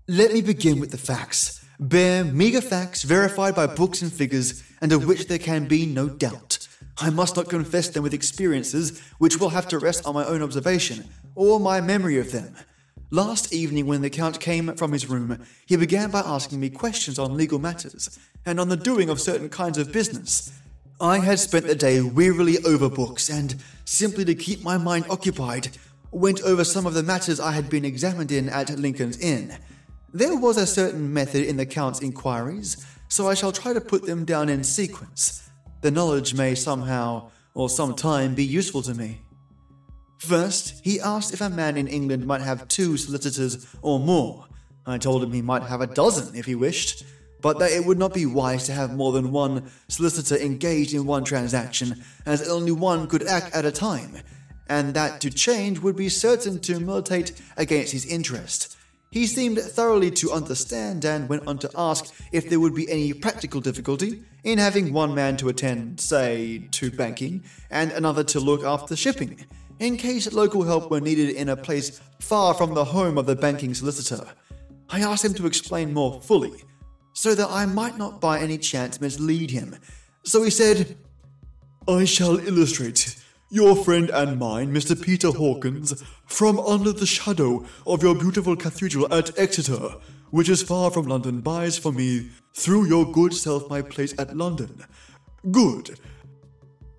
Let 0.07 0.31
me 0.31 0.41
begin 0.41 0.79
with 0.79 0.91
the 0.91 0.97
facts. 0.99 1.65
Bare, 1.79 2.23
meagre 2.23 2.61
facts 2.61 3.01
verified 3.01 3.55
by 3.55 3.65
books 3.65 4.03
and 4.03 4.13
figures, 4.13 4.61
and 4.79 4.91
of 4.93 5.07
which 5.07 5.27
there 5.27 5.39
can 5.39 5.67
be 5.67 5.87
no 5.87 6.07
doubt. 6.07 6.67
I 6.99 7.09
must 7.09 7.35
not 7.35 7.49
confess 7.49 7.89
them 7.89 8.03
with 8.03 8.13
experiences 8.13 9.01
which 9.17 9.39
will 9.39 9.49
have 9.49 9.67
to 9.69 9.79
rest 9.79 10.05
on 10.05 10.13
my 10.13 10.25
own 10.25 10.43
observation, 10.43 11.09
or 11.33 11.59
my 11.59 11.81
memory 11.81 12.19
of 12.19 12.31
them. 12.31 12.55
Last 13.09 13.53
evening, 13.53 13.87
when 13.87 14.01
the 14.01 14.09
Count 14.09 14.41
came 14.41 14.75
from 14.75 14.91
his 14.91 15.09
room, 15.09 15.41
he 15.65 15.77
began 15.77 16.11
by 16.11 16.19
asking 16.19 16.59
me 16.59 16.69
questions 16.69 17.17
on 17.17 17.37
legal 17.37 17.57
matters 17.57 18.19
and 18.45 18.59
on 18.59 18.67
the 18.67 18.75
doing 18.75 19.09
of 19.09 19.21
certain 19.21 19.47
kinds 19.47 19.77
of 19.77 19.93
business. 19.93 20.51
I 20.99 21.19
had 21.19 21.39
spent 21.39 21.67
the 21.67 21.75
day 21.75 22.01
wearily 22.01 22.57
over 22.65 22.89
books 22.89 23.29
and, 23.29 23.55
simply 23.85 24.25
to 24.25 24.35
keep 24.35 24.61
my 24.61 24.77
mind 24.77 25.05
occupied, 25.09 25.69
went 26.11 26.41
over 26.41 26.65
some 26.65 26.85
of 26.85 26.95
the 26.95 27.03
matters 27.03 27.39
I 27.39 27.53
had 27.53 27.69
been 27.69 27.85
examined 27.85 28.29
in 28.29 28.49
at 28.49 28.77
Lincoln's 28.77 29.19
Inn. 29.19 29.55
There 30.13 30.35
was 30.35 30.57
a 30.57 30.67
certain 30.67 31.13
method 31.13 31.45
in 31.45 31.55
the 31.55 31.65
Count's 31.65 32.01
inquiries, 32.01 32.85
so 33.07 33.29
I 33.29 33.35
shall 33.35 33.53
try 33.53 33.71
to 33.71 33.79
put 33.79 34.05
them 34.05 34.25
down 34.25 34.49
in 34.49 34.65
sequence. 34.65 35.49
The 35.79 35.91
knowledge 35.91 36.33
may 36.33 36.55
somehow 36.55 37.31
or 37.53 37.69
sometime 37.69 38.35
be 38.35 38.43
useful 38.43 38.81
to 38.81 38.93
me. 38.93 39.21
First, 40.17 40.81
he 40.83 40.99
asked 40.99 41.33
if 41.33 41.41
a 41.41 41.49
man 41.49 41.77
in 41.77 41.87
England 41.87 42.25
might 42.25 42.41
have 42.41 42.67
two 42.67 42.97
solicitors 42.97 43.67
or 43.81 43.99
more. 43.99 44.45
I 44.85 44.97
told 44.97 45.23
him 45.23 45.31
he 45.31 45.41
might 45.41 45.63
have 45.63 45.81
a 45.81 45.87
dozen 45.87 46.35
if 46.35 46.45
he 46.45 46.55
wished, 46.55 47.03
but 47.41 47.59
that 47.59 47.71
it 47.71 47.85
would 47.85 47.99
not 47.99 48.13
be 48.13 48.25
wise 48.25 48.65
to 48.65 48.71
have 48.71 48.95
more 48.95 49.11
than 49.11 49.31
one 49.31 49.69
solicitor 49.87 50.35
engaged 50.35 50.93
in 50.93 51.05
one 51.05 51.23
transaction, 51.23 52.03
as 52.25 52.49
only 52.49 52.71
one 52.71 53.07
could 53.07 53.27
act 53.27 53.53
at 53.53 53.65
a 53.65 53.71
time, 53.71 54.17
and 54.67 54.95
that 54.95 55.21
to 55.21 55.29
change 55.29 55.79
would 55.79 55.95
be 55.95 56.09
certain 56.09 56.59
to 56.61 56.79
militate 56.79 57.39
against 57.55 57.91
his 57.91 58.05
interest. 58.05 58.75
He 59.11 59.27
seemed 59.27 59.59
thoroughly 59.59 60.11
to 60.11 60.31
understand 60.31 61.05
and 61.05 61.29
went 61.29 61.47
on 61.47 61.59
to 61.59 61.71
ask 61.75 62.13
if 62.31 62.49
there 62.49 62.59
would 62.59 62.75
be 62.75 62.89
any 62.89 63.13
practical 63.13 63.61
difficulty 63.61 64.23
in 64.43 64.57
having 64.57 64.93
one 64.93 65.13
man 65.13 65.37
to 65.37 65.49
attend, 65.49 66.01
say, 66.01 66.67
to 66.71 66.91
banking, 66.91 67.43
and 67.69 67.91
another 67.91 68.23
to 68.25 68.39
look 68.39 68.63
after 68.63 68.95
shipping 68.95 69.45
in 69.79 69.97
case 69.97 70.31
local 70.33 70.63
help 70.63 70.89
were 70.89 71.01
needed 71.01 71.29
in 71.29 71.49
a 71.49 71.57
place 71.57 72.01
far 72.19 72.53
from 72.53 72.73
the 72.73 72.85
home 72.85 73.17
of 73.17 73.25
the 73.25 73.35
banking 73.35 73.73
solicitor. 73.73 74.25
I 74.89 75.01
asked 75.01 75.25
him 75.25 75.33
to 75.35 75.45
explain 75.45 75.93
more 75.93 76.21
fully, 76.21 76.63
so 77.13 77.35
that 77.35 77.49
I 77.49 77.65
might 77.65 77.97
not 77.97 78.21
by 78.21 78.39
any 78.39 78.57
chance 78.57 79.01
mislead 79.01 79.51
him. 79.51 79.75
So 80.23 80.43
he 80.43 80.49
said, 80.49 80.97
I 81.87 82.05
shall 82.05 82.37
illustrate 82.37 83.15
your 83.49 83.75
friend 83.75 84.09
and 84.09 84.37
mine, 84.37 84.73
Mr. 84.73 85.01
Peter 85.01 85.31
Hawkins, 85.31 86.03
from 86.25 86.59
under 86.59 86.91
the 86.91 87.05
shadow 87.05 87.65
of 87.85 88.03
your 88.03 88.13
beautiful 88.13 88.57
cathedral 88.57 89.11
at 89.13 89.37
Exeter, 89.39 89.95
which 90.31 90.49
is 90.49 90.61
far 90.61 90.91
from 90.91 91.07
London, 91.07 91.39
buys 91.39 91.77
for 91.77 91.93
me 91.93 92.29
through 92.53 92.87
your 92.87 93.09
good 93.09 93.33
self 93.33 93.69
my 93.69 93.81
place 93.81 94.13
at 94.19 94.35
London. 94.35 94.83
Good. 95.49 95.97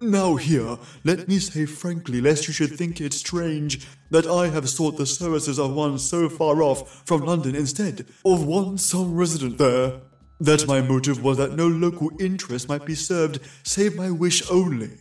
Now, 0.01 0.37
here, 0.37 0.79
let 1.03 1.27
me 1.27 1.41
say 1.41 1.67
frankly, 1.67 2.21
lest 2.21 2.47
you 2.47 2.55
should 2.55 2.77
think 2.77 3.01
it 3.01 3.13
strange 3.13 3.85
that 4.11 4.29
I 4.29 4.47
have 4.49 4.69
sought 4.69 4.97
the 4.97 5.07
services 5.07 5.59
of 5.59 5.75
one 5.75 5.99
so 5.99 6.29
far 6.29 6.63
off 6.63 7.03
from 7.05 7.23
London 7.23 7.57
instead 7.57 8.07
of 8.25 8.47
one 8.47 8.79
some 8.79 9.17
resident 9.17 9.59
there, 9.59 10.01
that 10.39 10.69
my 10.69 10.81
motive 10.81 11.25
was 11.25 11.39
that 11.39 11.57
no 11.57 11.67
local 11.67 12.11
interest 12.21 12.69
might 12.69 12.87
be 12.87 12.95
served 12.95 13.41
save 13.65 13.97
my 13.97 14.09
wish 14.09 14.49
only. 14.49 15.01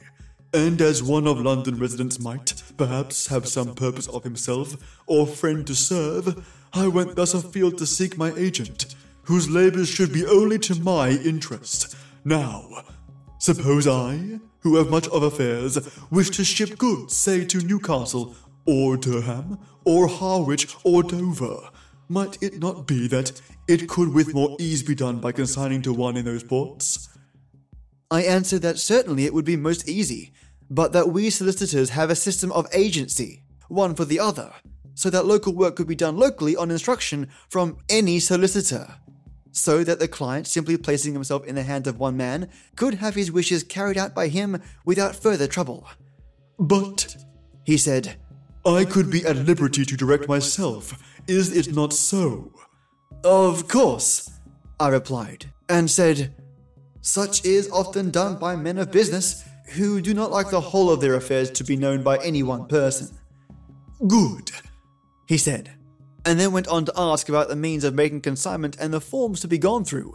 And 0.51 0.81
as 0.81 1.03
one 1.03 1.27
of 1.27 1.39
London 1.39 1.77
residents 1.77 2.19
might, 2.19 2.63
perhaps, 2.75 3.27
have 3.27 3.47
some 3.47 3.75
purpose 3.75 4.07
of 4.07 4.23
himself 4.23 4.75
or 5.05 5.27
friend 5.27 5.67
to 5.67 5.75
serve, 5.75 6.43
I 6.73 6.88
went 6.88 7.15
thus 7.15 7.36
afield 7.36 7.77
to 7.77 7.86
seek 7.86 8.17
my 8.17 8.33
agent, 8.36 8.95
whose 9.23 9.47
labours 9.47 9.89
should 9.89 10.12
be 10.12 10.25
only 10.25 10.57
to 10.60 10.73
my 10.81 11.10
interest. 11.10 11.95
Now, 12.25 12.67
suppose 13.38 13.88
I, 13.88 14.39
who 14.59 14.75
have 14.75 14.89
much 14.89 15.07
of 15.09 15.23
affairs, 15.23 15.77
wish 16.09 16.29
to 16.31 16.43
ship 16.43 16.77
goods, 16.77 17.15
say 17.15 17.45
to 17.45 17.59
Newcastle, 17.59 18.35
or 18.65 18.97
Durham, 18.97 19.59
or 19.85 20.07
Harwich, 20.07 20.75
or 20.83 21.03
Dover, 21.03 21.69
might 22.09 22.37
it 22.41 22.59
not 22.59 22.87
be 22.87 23.07
that 23.07 23.41
it 23.67 23.87
could 23.87 24.13
with 24.13 24.33
more 24.33 24.55
ease 24.59 24.83
be 24.83 24.95
done 24.95 25.19
by 25.19 25.31
consigning 25.31 25.81
to 25.83 25.93
one 25.93 26.17
in 26.17 26.25
those 26.25 26.43
ports? 26.43 27.09
I 28.09 28.23
answered 28.23 28.61
that 28.61 28.79
certainly 28.79 29.25
it 29.25 29.33
would 29.33 29.45
be 29.45 29.57
most 29.57 29.87
easy, 29.87 30.31
but 30.69 30.93
that 30.93 31.09
we 31.09 31.29
solicitors 31.29 31.91
have 31.91 32.09
a 32.09 32.15
system 32.15 32.51
of 32.51 32.67
agency, 32.73 33.43
one 33.67 33.95
for 33.95 34.05
the 34.05 34.19
other, 34.19 34.53
so 34.93 35.09
that 35.09 35.25
local 35.25 35.53
work 35.53 35.75
could 35.75 35.87
be 35.87 35.95
done 35.95 36.17
locally 36.17 36.55
on 36.55 36.71
instruction 36.71 37.29
from 37.49 37.77
any 37.89 38.19
solicitor 38.19 38.95
so 39.57 39.83
that 39.83 39.99
the 39.99 40.07
client, 40.07 40.45
simply 40.45 40.77
placing 40.77 41.13
himself 41.13 41.43
in 41.45 41.55
the 41.55 41.63
hands 41.63 41.87
of 41.87 41.97
one 41.97 42.15
man, 42.15 42.47
could 42.75 42.95
have 42.95 43.15
his 43.15 43.31
wishes 43.31 43.63
carried 43.63 43.97
out 43.97 44.13
by 44.13 44.27
him 44.27 44.61
without 44.85 45.15
further 45.15 45.47
trouble. 45.47 45.87
But, 46.59 47.17
he 47.63 47.75
said, 47.75 48.17
I 48.65 48.85
could 48.85 49.09
be 49.09 49.25
at 49.25 49.35
liberty 49.35 49.83
to 49.83 49.97
direct 49.97 50.27
myself, 50.27 51.01
is 51.27 51.55
it 51.55 51.73
not 51.73 51.91
so? 51.91 52.51
Of 53.23 53.67
course, 53.67 54.29
I 54.79 54.89
replied, 54.89 55.51
and 55.67 55.89
said, 55.89 56.35
Such 57.01 57.43
is 57.43 57.69
often 57.71 58.11
done 58.11 58.37
by 58.37 58.55
men 58.55 58.77
of 58.77 58.91
business 58.91 59.43
who 59.69 60.01
do 60.01 60.13
not 60.13 60.31
like 60.31 60.51
the 60.51 60.61
whole 60.61 60.91
of 60.91 61.01
their 61.01 61.15
affairs 61.15 61.49
to 61.51 61.63
be 61.63 61.75
known 61.75 62.03
by 62.03 62.17
any 62.17 62.43
one 62.43 62.67
person. 62.67 63.09
Good, 64.07 64.51
he 65.27 65.37
said 65.37 65.76
and 66.27 66.37
then 66.37 66.51
went 66.51 66.67
on 66.67 66.83
to 66.83 66.93
ask 66.97 67.29
about 67.29 67.47
the 67.47 67.55
means 67.55 67.85
of 67.85 67.95
making 67.95 68.19
consignment 68.19 68.75
and 68.81 68.93
the 68.93 68.99
forms 68.99 69.39
to 69.39 69.47
be 69.47 69.57
gone 69.57 69.85
through, 69.85 70.13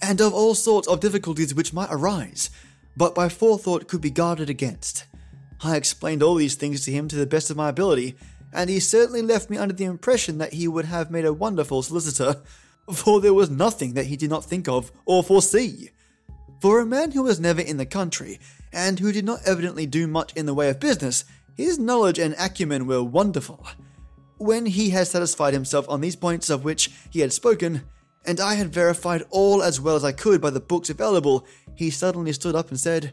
and 0.00 0.18
of 0.18 0.32
all 0.32 0.54
sorts 0.54 0.88
of 0.88 1.00
difficulties 1.00 1.54
which 1.54 1.74
might 1.74 1.90
arise, 1.92 2.48
but 2.96 3.14
by 3.14 3.28
forethought 3.28 3.86
could 3.86 4.00
be 4.00 4.08
guarded 4.08 4.48
against. 4.48 5.04
I 5.62 5.76
explained 5.76 6.22
all 6.22 6.36
these 6.36 6.54
things 6.54 6.82
to 6.86 6.90
him 6.90 7.08
to 7.08 7.16
the 7.16 7.26
best 7.26 7.50
of 7.50 7.58
my 7.58 7.68
ability, 7.68 8.16
and 8.54 8.70
he 8.70 8.80
certainly 8.80 9.20
left 9.20 9.50
me 9.50 9.58
under 9.58 9.74
the 9.74 9.84
impression 9.84 10.38
that 10.38 10.54
he 10.54 10.66
would 10.66 10.86
have 10.86 11.10
made 11.10 11.26
a 11.26 11.32
wonderful 11.32 11.82
solicitor, 11.82 12.40
for 12.90 13.20
there 13.20 13.34
was 13.34 13.50
nothing 13.50 13.92
that 13.92 14.06
he 14.06 14.16
did 14.16 14.30
not 14.30 14.46
think 14.46 14.66
of 14.66 14.90
or 15.04 15.22
foresee. 15.22 15.90
For 16.62 16.80
a 16.80 16.86
man 16.86 17.10
who 17.10 17.24
was 17.24 17.38
never 17.38 17.60
in 17.60 17.76
the 17.76 17.84
country, 17.84 18.40
and 18.72 18.98
who 18.98 19.12
did 19.12 19.26
not 19.26 19.40
evidently 19.44 19.84
do 19.84 20.06
much 20.06 20.32
in 20.32 20.46
the 20.46 20.54
way 20.54 20.70
of 20.70 20.80
business, 20.80 21.26
his 21.54 21.78
knowledge 21.78 22.18
and 22.18 22.34
acumen 22.38 22.86
were 22.86 23.02
wonderful. 23.02 23.66
When 24.40 24.64
he 24.64 24.88
had 24.88 25.06
satisfied 25.06 25.52
himself 25.52 25.86
on 25.90 26.00
these 26.00 26.16
points 26.16 26.48
of 26.48 26.64
which 26.64 26.90
he 27.10 27.20
had 27.20 27.30
spoken, 27.30 27.82
and 28.24 28.40
I 28.40 28.54
had 28.54 28.72
verified 28.72 29.22
all 29.28 29.62
as 29.62 29.82
well 29.82 29.96
as 29.96 30.02
I 30.02 30.12
could 30.12 30.40
by 30.40 30.48
the 30.48 30.60
books 30.60 30.88
available, 30.88 31.46
he 31.74 31.90
suddenly 31.90 32.32
stood 32.32 32.54
up 32.54 32.70
and 32.70 32.80
said, 32.80 33.12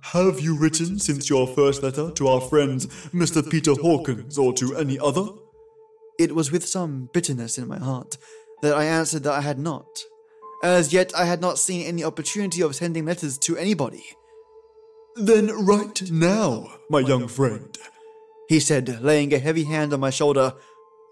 Have 0.00 0.40
you 0.40 0.56
written 0.56 0.98
since 0.98 1.28
your 1.28 1.46
first 1.46 1.82
letter 1.82 2.10
to 2.10 2.28
our 2.28 2.40
friend 2.40 2.80
Mr. 3.12 3.46
Peter 3.46 3.74
Hawkins 3.74 4.38
or 4.38 4.54
to 4.54 4.74
any 4.76 4.98
other? 4.98 5.26
It 6.18 6.34
was 6.34 6.50
with 6.50 6.66
some 6.66 7.10
bitterness 7.12 7.58
in 7.58 7.68
my 7.68 7.78
heart 7.78 8.16
that 8.62 8.74
I 8.74 8.84
answered 8.84 9.24
that 9.24 9.34
I 9.34 9.42
had 9.42 9.58
not. 9.58 9.86
As 10.64 10.90
yet, 10.90 11.14
I 11.14 11.26
had 11.26 11.42
not 11.42 11.58
seen 11.58 11.86
any 11.86 12.02
opportunity 12.02 12.62
of 12.62 12.74
sending 12.74 13.04
letters 13.04 13.36
to 13.40 13.58
anybody. 13.58 14.04
Then 15.16 15.48
write 15.66 16.10
now, 16.10 16.78
my 16.88 17.00
young 17.00 17.28
friend 17.28 17.76
he 18.48 18.60
said, 18.60 19.02
laying 19.02 19.32
a 19.34 19.38
heavy 19.38 19.64
hand 19.64 19.92
on 19.92 20.00
my 20.00 20.10
shoulder. 20.10 20.54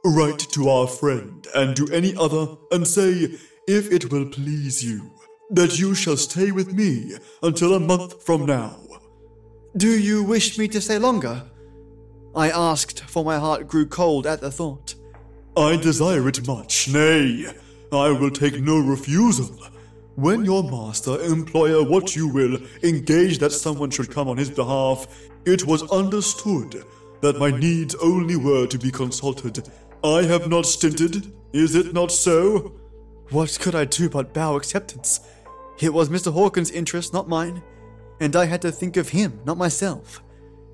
Write 0.05 0.39
to 0.39 0.69
our 0.69 0.87
friend 0.87 1.47
and 1.55 1.77
to 1.77 1.89
any 1.93 2.15
other, 2.17 2.57
and 2.71 2.87
say, 2.87 3.37
if 3.67 3.91
it 3.91 4.13
will 4.13 4.27
please 4.27 4.85
you, 4.85 5.11
that 5.51 5.79
you 5.79 5.95
shall 5.95 6.17
stay 6.17 6.51
with 6.51 6.75
me 6.75 7.15
until 7.43 7.75
a 7.75 7.81
month 7.81 8.23
from 8.23 8.47
now. 8.47 8.79
Do 9.77 9.99
you 9.99 10.23
wish 10.23 10.59
me 10.59 10.69
to 10.69 10.81
stay 10.81 10.99
longer? 10.99 11.43
I 12.37 12.51
asked, 12.51 13.01
for 13.05 13.25
my 13.25 13.39
heart 13.39 13.67
grew 13.67 13.87
cold 13.87 14.27
at 14.27 14.41
the 14.41 14.51
thought. 14.51 14.95
I 15.57 15.77
desire 15.77 16.29
it 16.29 16.47
much, 16.47 16.89
nay, 16.89 17.47
I 17.93 18.11
will 18.11 18.31
take 18.31 18.61
no 18.61 18.79
refusal. 18.79 19.57
When 20.17 20.45
your 20.45 20.63
master, 20.63 21.21
employer, 21.23 21.83
what 21.83 22.15
you 22.15 22.29
will, 22.29 22.59
engaged 22.83 23.41
that 23.41 23.53
someone 23.53 23.91
should 23.91 24.11
come 24.11 24.29
on 24.29 24.37
his 24.37 24.51
behalf, 24.51 25.07
it 25.45 25.67
was 25.67 25.91
understood 25.91 26.85
that 27.21 27.39
my 27.39 27.51
needs 27.51 27.95
only 27.97 28.37
were 28.37 28.67
to 28.67 28.79
be 28.79 28.91
consulted. 28.91 29.69
I 30.03 30.23
have 30.23 30.49
not 30.49 30.67
stinted, 30.67 31.33
is 31.53 31.75
it 31.75 31.95
not 31.95 32.13
so? 32.13 32.75
What 33.31 33.57
could 33.61 33.75
I 33.75 33.85
do 33.85 34.11
but 34.11 34.35
bow 34.35 34.57
acceptance? 34.57 35.21
It 35.81 35.93
was 35.93 36.09
Mr. 36.09 36.33
Hawkins' 36.33 36.71
interest, 36.71 37.13
not 37.13 37.29
mine, 37.29 37.63
and 38.21 38.37
I 38.37 38.45
had 38.45 38.63
to 38.63 38.73
think 38.73 38.97
of 38.97 39.09
him, 39.09 39.41
not 39.45 39.57
myself. 39.57 40.23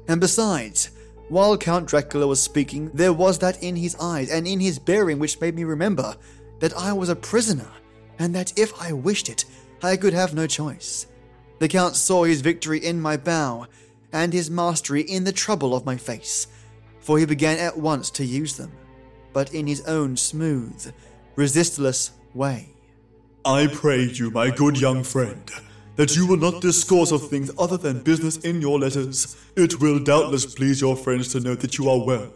And 0.09 0.21
besides, 0.21 0.91
while 1.29 1.57
Count 1.57 1.87
Dracula 1.87 2.27
was 2.27 2.43
speaking, 2.43 2.91
there 2.93 3.13
was 3.13 3.39
that 3.39 3.63
in 3.63 3.77
his 3.77 3.97
eyes 4.01 4.31
and 4.31 4.47
in 4.49 4.59
his 4.59 4.79
bearing 4.79 5.19
which 5.19 5.41
made 5.41 5.55
me 5.55 5.65
remember 5.65 6.17
that 6.59 6.77
I 6.77 6.93
was 6.93 7.09
a 7.09 7.17
prisoner, 7.17 7.69
and 8.19 8.35
that 8.35 8.59
if 8.59 8.73
I 8.81 8.93
wished 8.93 9.29
it, 9.29 9.45
I 9.83 9.97
could 9.97 10.13
have 10.13 10.35
no 10.35 10.47
choice. 10.47 11.07
The 11.61 11.69
Count 11.69 11.95
saw 11.95 12.25
his 12.25 12.41
victory 12.41 12.85
in 12.85 13.01
my 13.01 13.17
bow, 13.17 13.67
and 14.13 14.33
his 14.33 14.51
mastery 14.51 15.03
in 15.03 15.25
the 15.25 15.33
trouble 15.33 15.75
of 15.75 15.87
my 15.87 15.97
face, 15.97 16.47
for 17.01 17.19
he 17.19 17.25
began 17.25 17.59
at 17.59 17.77
once 17.77 18.11
to 18.11 18.25
use 18.25 18.57
them, 18.57 18.73
but 19.33 19.55
in 19.55 19.67
his 19.67 19.83
own 19.83 20.17
smooth, 20.17 20.93
resistless 21.37 22.13
way. 22.35 22.69
I 23.45 23.69
pray 23.69 24.03
you, 24.03 24.31
my 24.31 24.51
good 24.51 24.79
young 24.81 25.03
friend, 25.03 25.51
that 25.97 26.15
you 26.17 26.27
will 26.27 26.37
not 26.37 26.61
discourse 26.61 27.11
of 27.11 27.29
things 27.29 27.51
other 27.59 27.77
than 27.77 28.03
business 28.03 28.37
in 28.39 28.61
your 28.61 28.79
letters. 28.79 29.37
It 29.57 29.81
will 29.81 29.99
doubtless 29.99 30.55
please 30.55 30.81
your 30.81 30.97
friends 30.97 31.29
to 31.33 31.41
know 31.41 31.55
that 31.55 31.79
you 31.79 31.89
are 31.89 32.05
well, 32.05 32.33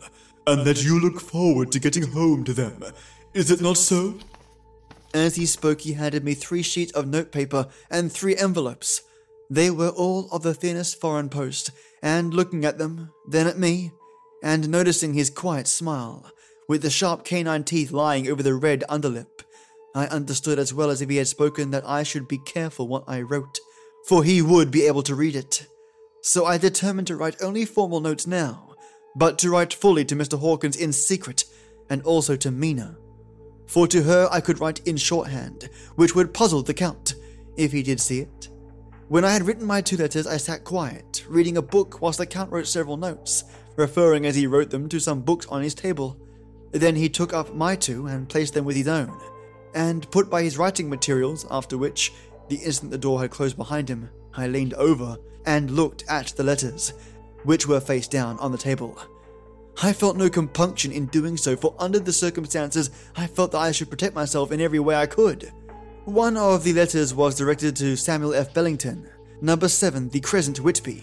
and 0.47 0.67
that 0.67 0.85
you 0.85 1.01
look 1.01 1.21
forward 1.21 1.73
to 1.73 1.79
getting 1.79 2.11
home 2.11 2.45
to 2.45 2.53
them. 2.53 2.83
Is 3.35 3.51
it 3.51 3.61
not 3.61 3.77
so? 3.77 4.15
As 5.13 5.37
he 5.37 5.47
spoke, 5.47 5.83
he 5.83 5.93
handed 5.93 6.25
me 6.25 6.35
three 6.35 6.63
sheets 6.63 6.93
of 6.93 7.07
notepaper 7.07 7.69
and 7.91 8.11
three 8.11 8.37
envelopes. 8.37 9.03
They 9.51 9.71
were 9.71 9.91
all 9.91 10.29
of 10.31 10.43
the 10.43 10.55
thinnest 10.55 11.01
foreign 11.01 11.29
post, 11.29 11.71
and 12.03 12.33
looking 12.33 12.65
at 12.65 12.79
them, 12.79 13.11
then 13.29 13.47
at 13.47 13.59
me, 13.59 13.93
and 14.43 14.69
noticing 14.69 15.15
his 15.15 15.31
quiet 15.31 15.67
smile, 15.67 16.31
with 16.69 16.83
the 16.83 16.91
sharp 16.91 17.25
canine 17.25 17.65
teeth 17.65 17.91
lying 17.91 18.29
over 18.29 18.43
the 18.43 18.55
red 18.55 18.85
underlip, 18.89 19.43
I 19.95 20.07
understood 20.07 20.59
as 20.59 20.75
well 20.75 20.91
as 20.91 21.01
if 21.01 21.09
he 21.09 21.17
had 21.17 21.29
spoken 21.29 21.71
that 21.71 21.89
I 21.89 22.03
should 22.03 22.27
be 22.27 22.39
careful 22.39 22.89
what 22.89 23.05
I 23.07 23.21
wrote, 23.21 23.59
for 24.07 24.25
he 24.25 24.43
would 24.43 24.71
be 24.71 24.87
able 24.87 25.03
to 25.05 25.15
read 25.15 25.37
it. 25.37 25.67
So 26.21 26.47
I 26.47 26.59
determined 26.59 27.07
to 27.09 27.17
write 27.17 27.41
only 27.41 27.65
formal 27.65 28.01
notes 28.01 28.27
now, 28.27 28.75
but 29.15 29.39
to 29.39 29.51
write 29.51 29.73
fully 29.73 30.05
to 30.07 30.17
Mr. 30.17 30.39
Hawkins 30.39 30.77
in 30.77 30.93
secret, 30.93 31.45
and 31.89 32.03
also 32.03 32.35
to 32.37 32.51
Mina. 32.51 32.97
For 33.67 33.87
to 33.89 34.03
her 34.03 34.29
I 34.33 34.41
could 34.41 34.59
write 34.59 34.81
in 34.87 34.97
shorthand, 34.97 35.69
which 35.95 36.15
would 36.15 36.35
puzzle 36.35 36.63
the 36.63 36.75
Count, 36.75 37.15
if 37.57 37.73
he 37.73 37.83
did 37.83 38.01
see 38.01 38.21
it. 38.21 38.49
When 39.09 39.25
I 39.25 39.35
had 39.35 39.47
written 39.47 39.67
my 39.67 39.83
two 39.83 39.99
letters, 39.99 40.27
I 40.27 40.39
sat 40.39 40.65
quiet, 40.65 41.27
reading 41.29 41.59
a 41.59 41.63
book 41.63 42.01
whilst 42.01 42.19
the 42.19 42.25
Count 42.25 42.51
wrote 42.51 42.67
several 42.67 42.97
notes, 42.97 43.45
referring 43.77 44.25
as 44.25 44.35
he 44.35 44.47
wrote 44.47 44.71
them 44.71 44.89
to 44.89 44.99
some 44.99 45.21
books 45.21 45.45
on 45.47 45.63
his 45.63 45.75
table. 45.75 46.17
Then 46.73 46.97
he 46.97 47.11
took 47.11 47.35
up 47.35 47.55
my 47.55 47.77
two 47.77 48.07
and 48.07 48.27
placed 48.27 48.55
them 48.55 48.65
with 48.65 48.77
his 48.77 48.89
own, 48.89 49.15
and 49.75 50.11
put 50.11 50.31
by 50.31 50.43
his 50.43 50.57
writing 50.57 50.89
materials, 50.89 51.47
after 51.51 51.77
which, 51.77 52.15
the 52.49 52.57
instant 52.57 52.93
the 52.93 52.99
door 52.99 53.21
had 53.21 53.31
closed 53.31 53.59
behind 53.59 53.91
him, 53.91 54.09
I 54.35 54.47
leaned 54.47 54.73
over 54.75 55.19
and 55.45 55.73
looked 55.73 56.05
at 56.09 56.29
the 56.29 56.43
letters, 56.43 56.95
which 57.43 57.69
were 57.69 57.81
face 57.81 58.09
down 58.09 58.39
on 58.39 58.53
the 58.53 58.59
table. 58.59 58.99
I 59.83 59.93
felt 59.93 60.17
no 60.17 60.31
compunction 60.31 60.93
in 60.93 61.07
doing 61.07 61.37
so, 61.37 61.57
for 61.57 61.75
under 61.79 61.99
the 61.99 62.13
circumstances, 62.13 62.91
I 63.17 63.27
felt 63.27 63.53
that 63.53 63.59
I 63.59 63.73
should 63.73 63.91
protect 63.91 64.15
myself 64.15 64.51
in 64.51 64.63
every 64.63 64.79
way 64.79 64.95
I 64.95 65.07
could. 65.07 65.53
One 66.05 66.37
of 66.37 66.65
the 66.65 66.75
letters 66.75 67.15
was 67.15 67.35
directed 67.35 67.75
to 67.77 67.97
Samuel 67.97 68.35
F. 68.35 68.53
Billington, 68.53 69.09
number 69.41 69.69
7, 69.69 70.11
the 70.11 70.21
Crescent 70.21 70.61
Whitby. 70.61 71.03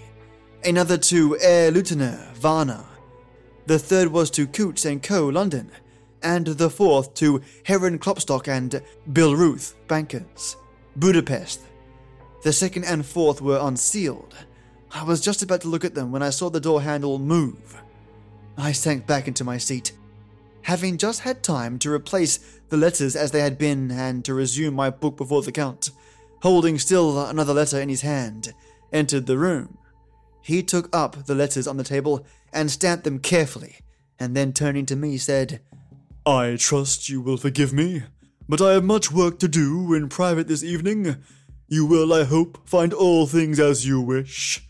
Another 0.64 0.96
to 0.96 1.34
Herr 1.42 1.72
Leutner 1.72 2.32
Varna. 2.34 2.86
The 3.66 3.80
third 3.80 4.10
was 4.10 4.30
to 4.32 4.46
Coutts 4.46 4.86
and 4.86 5.02
Co. 5.02 5.28
London, 5.28 5.72
and 6.22 6.46
the 6.46 6.70
fourth 6.70 7.16
to 7.16 7.42
Herren 7.64 7.98
Klopstock 7.98 8.48
and 8.48 8.80
Billreuth, 9.12 9.74
bankers, 9.88 10.56
Budapest. 10.96 11.62
The 12.44 12.54
second 12.54 12.84
and 12.86 13.04
fourth 13.04 13.42
were 13.42 13.60
unsealed. 13.60 14.36
I 14.92 15.04
was 15.04 15.20
just 15.20 15.42
about 15.42 15.62
to 15.62 15.68
look 15.68 15.84
at 15.84 15.96
them 15.96 16.12
when 16.12 16.22
I 16.22 16.30
saw 16.30 16.52
the 16.52 16.60
door 16.60 16.80
handle 16.80 17.18
move. 17.18 17.82
I 18.56 18.72
sank 18.72 19.08
back 19.08 19.28
into 19.28 19.44
my 19.44 19.58
seat, 19.58 19.94
having 20.64 20.98
just 20.98 21.22
had 21.22 21.44
time 21.44 21.80
to 21.80 21.92
replace 21.92 22.38
the 22.70 22.78
letters 22.78 23.16
as 23.16 23.32
they 23.32 23.42
had 23.42 23.58
been 23.58 23.92
and 23.92 24.24
to 24.26 24.34
resume 24.34 24.74
my 24.74 24.90
book 24.90 25.18
before 25.18 25.42
the 25.42 25.52
Count, 25.52 25.92
holding 26.42 26.80
still 26.80 27.24
another 27.26 27.54
letter 27.54 27.80
in 27.80 27.90
his 27.90 28.02
hand, 28.02 28.54
entered 28.92 29.26
the 29.26 29.38
room. 29.38 29.78
He 30.42 30.64
took 30.64 30.94
up 30.96 31.26
the 31.26 31.36
letters 31.36 31.68
on 31.68 31.78
the 31.78 31.84
table 31.84 32.26
and 32.52 32.72
stamped 32.72 33.04
them 33.04 33.20
carefully, 33.20 33.78
and 34.20 34.36
then 34.36 34.54
turning 34.54 34.86
to 34.88 34.96
me 34.96 35.18
said, 35.18 35.62
I 36.26 36.56
trust 36.60 37.10
you 37.10 37.22
will 37.22 37.38
forgive 37.38 37.74
me, 37.74 38.04
but 38.48 38.62
I 38.62 38.74
have 38.74 38.84
much 38.84 39.12
work 39.12 39.40
to 39.40 39.48
do 39.48 39.94
in 39.94 40.10
private 40.10 40.48
this 40.48 40.64
evening. 40.64 41.18
You 41.68 41.86
will, 41.86 42.14
I 42.14 42.26
hope, 42.26 42.68
find 42.68 42.94
all 42.94 43.26
things 43.28 43.60
as 43.60 43.88
you 43.88 44.02
wish. 44.02 44.68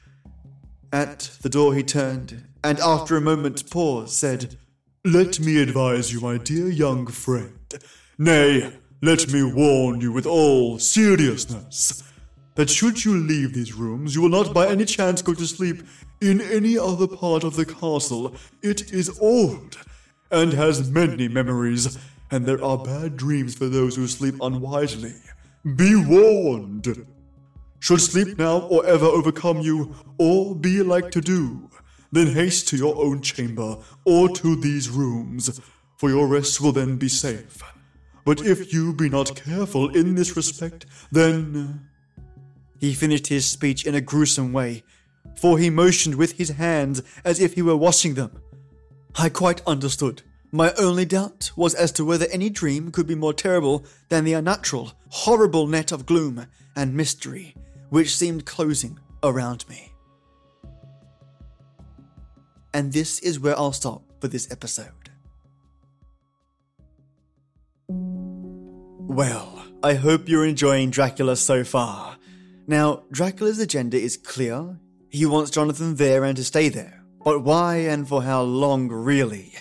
At 0.93 1.31
the 1.41 1.49
door 1.49 1.73
he 1.73 1.83
turned, 1.83 2.43
and 2.63 2.79
after 2.79 3.15
a 3.15 3.21
moment's 3.21 3.63
pause 3.63 4.15
said, 4.15 4.57
Let 5.03 5.39
me 5.39 5.59
advise 5.59 6.13
you, 6.13 6.21
my 6.21 6.37
dear 6.37 6.69
young 6.69 7.07
friend. 7.07 7.57
Nay, 8.19 8.71
let 9.01 9.33
me 9.33 9.41
warn 9.41 9.99
you 9.99 10.11
with 10.11 10.27
all 10.27 10.77
seriousness 10.77 12.03
that 12.53 12.69
should 12.69 13.03
you 13.03 13.17
leave 13.17 13.55
these 13.55 13.73
rooms, 13.73 14.13
you 14.13 14.21
will 14.21 14.29
not 14.29 14.53
by 14.53 14.67
any 14.67 14.85
chance 14.85 15.23
go 15.23 15.33
to 15.33 15.47
sleep 15.47 15.81
in 16.21 16.39
any 16.39 16.77
other 16.77 17.07
part 17.07 17.43
of 17.43 17.55
the 17.55 17.65
castle. 17.65 18.35
It 18.61 18.93
is 18.93 19.19
old 19.19 19.79
and 20.29 20.53
has 20.53 20.91
many 20.91 21.27
memories, 21.27 21.97
and 22.29 22.45
there 22.45 22.63
are 22.63 22.77
bad 22.77 23.17
dreams 23.17 23.55
for 23.55 23.65
those 23.65 23.95
who 23.95 24.05
sleep 24.05 24.35
unwisely. 24.39 25.15
Be 25.77 25.95
warned! 25.95 27.07
Should 27.79 28.01
sleep 28.01 28.37
now 28.37 28.59
or 28.67 28.85
ever 28.85 29.07
overcome 29.07 29.61
you, 29.61 29.95
or 30.19 30.53
be 30.53 30.83
like 30.83 31.09
to 31.09 31.21
do, 31.21 31.70
then 32.11 32.27
haste 32.27 32.67
to 32.69 32.77
your 32.77 32.95
own 32.97 33.21
chamber 33.21 33.77
or 34.05 34.29
to 34.29 34.55
these 34.55 34.89
rooms, 34.89 35.59
for 35.97 36.09
your 36.09 36.27
rest 36.27 36.61
will 36.61 36.71
then 36.71 36.97
be 36.97 37.09
safe. 37.09 37.61
But 38.25 38.45
if 38.45 38.73
you 38.73 38.93
be 38.93 39.09
not 39.09 39.35
careful 39.35 39.95
in 39.95 40.15
this 40.15 40.35
respect, 40.35 40.85
then. 41.11 41.87
He 42.79 42.93
finished 42.93 43.27
his 43.27 43.45
speech 43.45 43.85
in 43.85 43.93
a 43.93 44.01
gruesome 44.01 44.53
way, 44.53 44.83
for 45.35 45.59
he 45.59 45.69
motioned 45.69 46.15
with 46.15 46.33
his 46.33 46.49
hands 46.49 47.03
as 47.23 47.39
if 47.39 47.53
he 47.53 47.61
were 47.61 47.77
washing 47.77 48.15
them. 48.15 48.41
I 49.15 49.29
quite 49.29 49.61
understood. 49.67 50.23
My 50.51 50.73
only 50.79 51.05
doubt 51.05 51.51
was 51.55 51.75
as 51.75 51.91
to 51.93 52.05
whether 52.05 52.25
any 52.31 52.49
dream 52.49 52.91
could 52.91 53.07
be 53.07 53.15
more 53.15 53.33
terrible 53.33 53.85
than 54.09 54.23
the 54.23 54.33
unnatural, 54.33 54.93
horrible 55.09 55.67
net 55.67 55.91
of 55.91 56.05
gloom 56.05 56.47
and 56.75 56.95
mystery 56.95 57.55
which 57.91 58.15
seemed 58.15 58.45
closing 58.45 58.97
around 59.21 59.67
me. 59.67 59.90
And 62.73 62.93
this 62.93 63.19
is 63.19 63.39
where 63.39 63.57
I'll 63.57 63.73
stop 63.73 64.03
for 64.19 64.27
this 64.27 64.49
episode. 64.51 65.09
Well, 67.87 69.65
I 69.83 69.95
hope 69.95 70.29
you're 70.29 70.45
enjoying 70.45 70.89
Dracula 70.91 71.35
so 71.35 71.63
far. 71.63 72.17
Now, 72.67 73.03
Dracula's 73.11 73.59
agenda 73.59 73.97
is 73.97 74.15
clear. 74.15 74.79
He 75.09 75.25
wants 75.25 75.51
Jonathan 75.51 75.95
there 75.95 76.23
and 76.23 76.37
to 76.37 76.43
stay 76.43 76.69
there. 76.69 77.03
But 77.23 77.43
why 77.43 77.77
and 77.77 78.07
for 78.07 78.23
how 78.23 78.43
long, 78.43 78.87
really? 78.87 79.53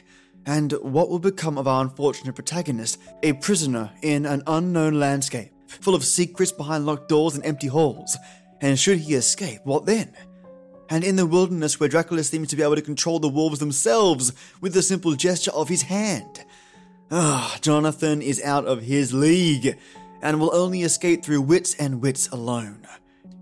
And 0.47 0.73
what 0.75 1.11
will 1.11 1.19
become 1.19 1.59
of 1.59 1.67
our 1.67 1.83
unfortunate 1.83 2.35
protagonist, 2.35 3.01
a 3.23 3.33
prisoner 3.35 3.91
in 4.03 4.25
an 4.25 4.43
unknown 4.47 5.01
landscape, 5.01 5.53
full 5.67 5.95
of 5.95 6.05
secrets 6.05 6.53
behind 6.53 6.87
locked 6.87 7.09
doors 7.09 7.35
and 7.35 7.45
empty 7.45 7.67
halls? 7.67 8.17
And 8.61 8.79
should 8.79 8.99
he 8.99 9.15
escape, 9.15 9.61
what 9.65 9.87
then? 9.87 10.15
And 10.91 11.05
in 11.05 11.15
the 11.15 11.25
wilderness 11.25 11.79
where 11.79 11.89
Dracula 11.89 12.25
seems 12.25 12.49
to 12.49 12.57
be 12.57 12.65
able 12.65 12.75
to 12.75 12.83
control 12.83 13.21
the 13.21 13.29
wolves 13.29 13.61
themselves 13.61 14.33
with 14.61 14.75
the 14.75 14.83
simple 14.83 15.15
gesture 15.15 15.53
of 15.53 15.69
his 15.69 15.83
hand. 15.83 16.45
Ah, 17.13 17.57
Jonathan 17.61 18.21
is 18.21 18.43
out 18.43 18.67
of 18.67 18.83
his 18.83 19.15
league 19.15 19.79
and 20.21 20.41
will 20.41 20.55
only 20.55 20.83
escape 20.83 21.25
through 21.25 21.43
wits 21.43 21.75
and 21.77 22.03
wits 22.03 22.29
alone. 22.29 22.87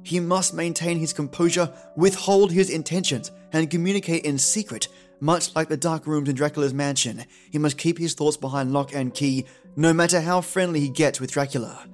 He 0.02 0.20
must 0.20 0.54
maintain 0.54 0.98
his 0.98 1.12
composure, 1.12 1.72
withhold 1.96 2.52
his 2.52 2.70
intentions, 2.70 3.30
and 3.52 3.70
communicate 3.70 4.24
in 4.24 4.38
secret, 4.38 4.88
much 5.20 5.54
like 5.56 5.68
the 5.68 5.76
dark 5.76 6.06
rooms 6.06 6.28
in 6.28 6.37
Dracula's 6.37 6.72
mansion. 6.72 7.24
He 7.50 7.58
must 7.58 7.78
keep 7.78 7.98
his 7.98 8.14
thoughts 8.14 8.37
behind 8.37 8.72
lock 8.72 8.94
and 8.94 9.12
key, 9.12 9.46
no 9.74 9.92
matter 9.92 10.20
how 10.20 10.40
friendly 10.40 10.80
he 10.80 10.88
gets 10.88 11.20
with 11.20 11.32
Dracula. 11.32 11.87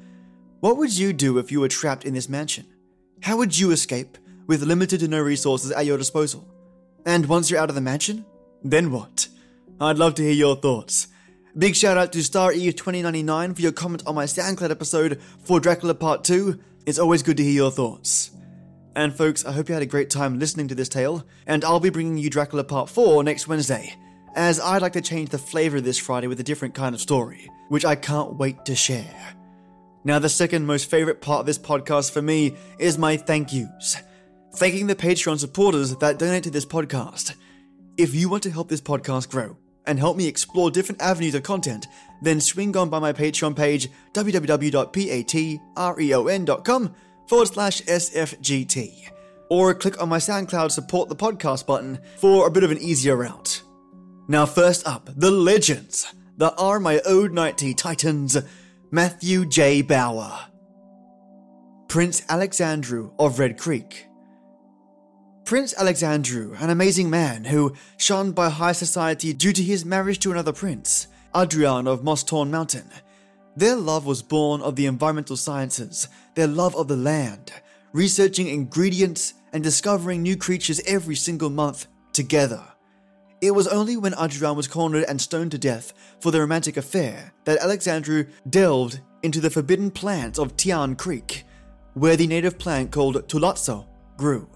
What 0.61 0.77
would 0.77 0.97
you 0.97 1.13
do 1.13 1.39
if 1.39 1.51
you 1.51 1.61
were 1.61 1.69
trapped 1.69 2.05
in 2.05 2.15
this 2.15 2.29
mansion? 2.29 2.67
How 3.23 3.37
would 3.37 3.59
you 3.59 3.71
escape 3.71 4.19
with 4.47 4.63
limited 4.63 5.01
to 5.01 5.09
no 5.09 5.21
resources 5.21 5.71
at 5.73 5.87
your 5.87 5.99
disposal? 5.99 6.49
And 7.07 7.27
once 7.27 7.51
you're 7.51 7.61
out 7.61 7.69
of 7.69 7.75
the 7.75 7.81
mansion, 7.81 8.25
then 8.63 8.91
what? 8.91 9.29
I'd 9.81 9.99
love 9.99 10.15
to 10.15 10.23
hear 10.23 10.33
your 10.33 10.57
thoughts. 10.57 11.09
Big 11.57 11.77
shout 11.77 11.97
out 11.97 12.13
to 12.13 12.23
Star 12.25 12.53
Eve 12.53 12.75
2099 12.75 13.55
for 13.55 13.63
your 13.63 13.73
comment 13.73 14.03
on 14.07 14.15
my 14.15 14.25
SoundCloud 14.25 14.71
episode 14.71 15.21
for 15.45 15.61
Dracula 15.61 15.95
Part 15.95 16.25
2. 16.25 16.59
It's 16.87 16.99
always 16.99 17.23
good 17.23 17.37
to 17.37 17.45
hear 17.45 17.53
your 17.53 17.71
thoughts. 17.71 18.31
And 18.97 19.15
folks, 19.15 19.45
I 19.45 19.53
hope 19.53 19.69
you 19.69 19.75
had 19.75 19.83
a 19.83 19.87
great 19.87 20.11
time 20.11 20.39
listening 20.39 20.69
to 20.69 20.75
this 20.75 20.89
tale, 20.89 21.25
and 21.47 21.65
I'll 21.65 21.81
be 21.81 21.91
bringing 21.91 22.19
you 22.19 22.31
Dracula 22.31 22.65
Part 22.65 22.89
4 22.89 23.23
next 23.25 23.49
Wednesday, 23.49 23.95
as 24.35 24.61
I'd 24.61 24.83
like 24.83 24.93
to 24.95 25.01
change 25.01 25.31
the 25.31 25.39
flavour 25.39 25.81
this 25.81 25.99
Friday 25.99 26.27
with 26.27 26.41
a 26.41 26.45
different 26.45 26.75
kind 26.75 26.95
of 26.95 27.01
story, 27.01 27.49
which 27.69 27.85
I 27.85 27.97
can't 27.97 28.37
wait 28.37 28.65
to 28.67 28.75
share. 28.75 29.35
Now, 30.05 30.19
the 30.19 30.29
second 30.29 30.67
most 30.67 30.91
favourite 30.91 31.21
part 31.21 31.41
of 31.41 31.47
this 31.47 31.59
podcast 31.59 32.13
for 32.13 32.23
me 32.23 32.57
is 32.79 32.99
my 32.99 33.17
thank 33.17 33.53
yous. 33.53 33.97
Thanking 34.55 34.87
the 34.87 34.95
Patreon 34.95 35.39
supporters 35.39 35.97
that 35.97 36.19
donate 36.19 36.45
to 36.45 36.51
this 36.51 36.67
podcast. 36.67 37.35
If 37.97 38.15
you 38.15 38.29
want 38.29 38.43
to 38.45 38.51
help 38.51 38.69
this 38.69 38.81
podcast 38.81 39.29
grow, 39.29 39.57
and 39.87 39.99
help 39.99 40.17
me 40.17 40.27
explore 40.27 40.71
different 40.71 41.03
avenues 41.03 41.35
of 41.35 41.43
content, 41.43 41.87
then 42.23 42.41
swing 42.41 42.77
on 42.77 42.89
by 42.89 42.99
my 42.99 43.13
Patreon 43.13 43.57
page, 43.57 43.89
www.patreon.com 44.13 46.95
forward 47.29 47.47
slash 47.47 47.83
SFGT. 47.83 49.11
Or 49.51 49.75
click 49.75 50.01
on 50.01 50.09
my 50.09 50.19
SoundCloud 50.19 50.71
support 50.71 51.09
the 51.09 51.17
podcast 51.17 51.67
button 51.67 51.99
for 52.17 52.47
a 52.47 52.51
bit 52.51 52.65
of 52.65 52.71
an 52.71 52.79
easier 52.79 53.17
route. 53.17 53.63
Now, 54.27 54.47
first 54.47 54.89
up, 54.89 55.11
the 55.15 55.31
legends 55.31 56.15
that 56.39 56.55
are 56.57 56.81
my 56.81 57.01
Ode 57.05 57.33
Night 57.33 57.59
Tea 57.59 57.75
Titans, 57.75 58.39
Matthew 58.91 59.45
J. 59.45 59.83
Bauer, 59.83 60.47
Prince 61.89 62.23
Alexandru 62.29 63.13
of 63.19 63.39
Red 63.39 63.59
Creek, 63.59 64.04
Prince 65.45 65.75
Alexandru, 65.77 66.55
an 66.59 66.71
amazing 66.71 67.11
man 67.11 67.45
who, 67.45 67.75
shunned 67.99 68.35
by 68.35 68.49
high 68.49 68.73
society 68.73 69.35
due 69.35 69.53
to 69.53 69.63
his 69.63 69.85
marriage 69.85 70.19
to 70.21 70.33
another 70.33 70.55
prince, 70.55 71.07
Adrian 71.37 71.87
of 71.87 72.03
Moss-Torn 72.03 72.51
Mountain. 72.51 72.89
Their 73.55 73.77
love 73.77 74.07
was 74.07 74.23
born 74.23 74.63
of 74.63 74.75
the 74.75 74.87
environmental 74.87 75.37
sciences, 75.37 76.09
their 76.35 76.47
love 76.47 76.75
of 76.75 76.89
the 76.89 76.97
land, 76.97 77.53
researching 77.93 78.49
ingredients 78.49 79.35
and 79.53 79.63
discovering 79.63 80.23
new 80.23 80.35
creatures 80.35 80.81
every 80.87 81.15
single 81.15 81.51
month 81.51 81.89
together. 82.15 82.65
It 83.43 83.51
was 83.51 83.69
only 83.69 83.99
when 83.99 84.15
Adrian 84.19 84.57
was 84.57 84.67
cornered 84.67 85.05
and 85.07 85.21
stoned 85.21 85.51
to 85.51 85.59
death 85.59 85.93
for 86.21 86.33
their 86.33 86.41
romantic 86.41 86.79
affair 86.79 87.35
that 87.45 87.59
Alexandru 87.59 88.25
delved 88.49 89.01
into 89.23 89.43
the 89.43 89.51
forbidden 89.51 89.91
plants 89.91 90.39
of 90.39 90.57
Tian 90.57 90.97
Creek, 90.97 91.45
where 91.93 92.17
the 92.17 92.27
native 92.27 92.59
plant 92.59 92.91
called 92.91 93.29
Tulatso 93.29 93.87
grew. 94.17 94.49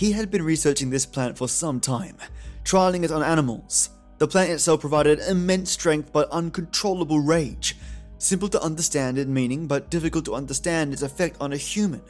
He 0.00 0.12
had 0.12 0.30
been 0.30 0.42
researching 0.42 0.88
this 0.88 1.04
plant 1.04 1.36
for 1.36 1.46
some 1.46 1.78
time, 1.78 2.16
trialing 2.64 3.04
it 3.04 3.10
on 3.12 3.22
animals. 3.22 3.90
The 4.16 4.26
plant 4.26 4.48
itself 4.48 4.80
provided 4.80 5.18
immense 5.18 5.72
strength 5.72 6.10
but 6.10 6.30
uncontrollable 6.30 7.20
rage, 7.20 7.76
simple 8.16 8.48
to 8.48 8.62
understand 8.62 9.18
in 9.18 9.34
meaning 9.34 9.66
but 9.66 9.90
difficult 9.90 10.24
to 10.24 10.34
understand 10.34 10.94
its 10.94 11.02
effect 11.02 11.36
on 11.38 11.52
a 11.52 11.58
human. 11.58 12.00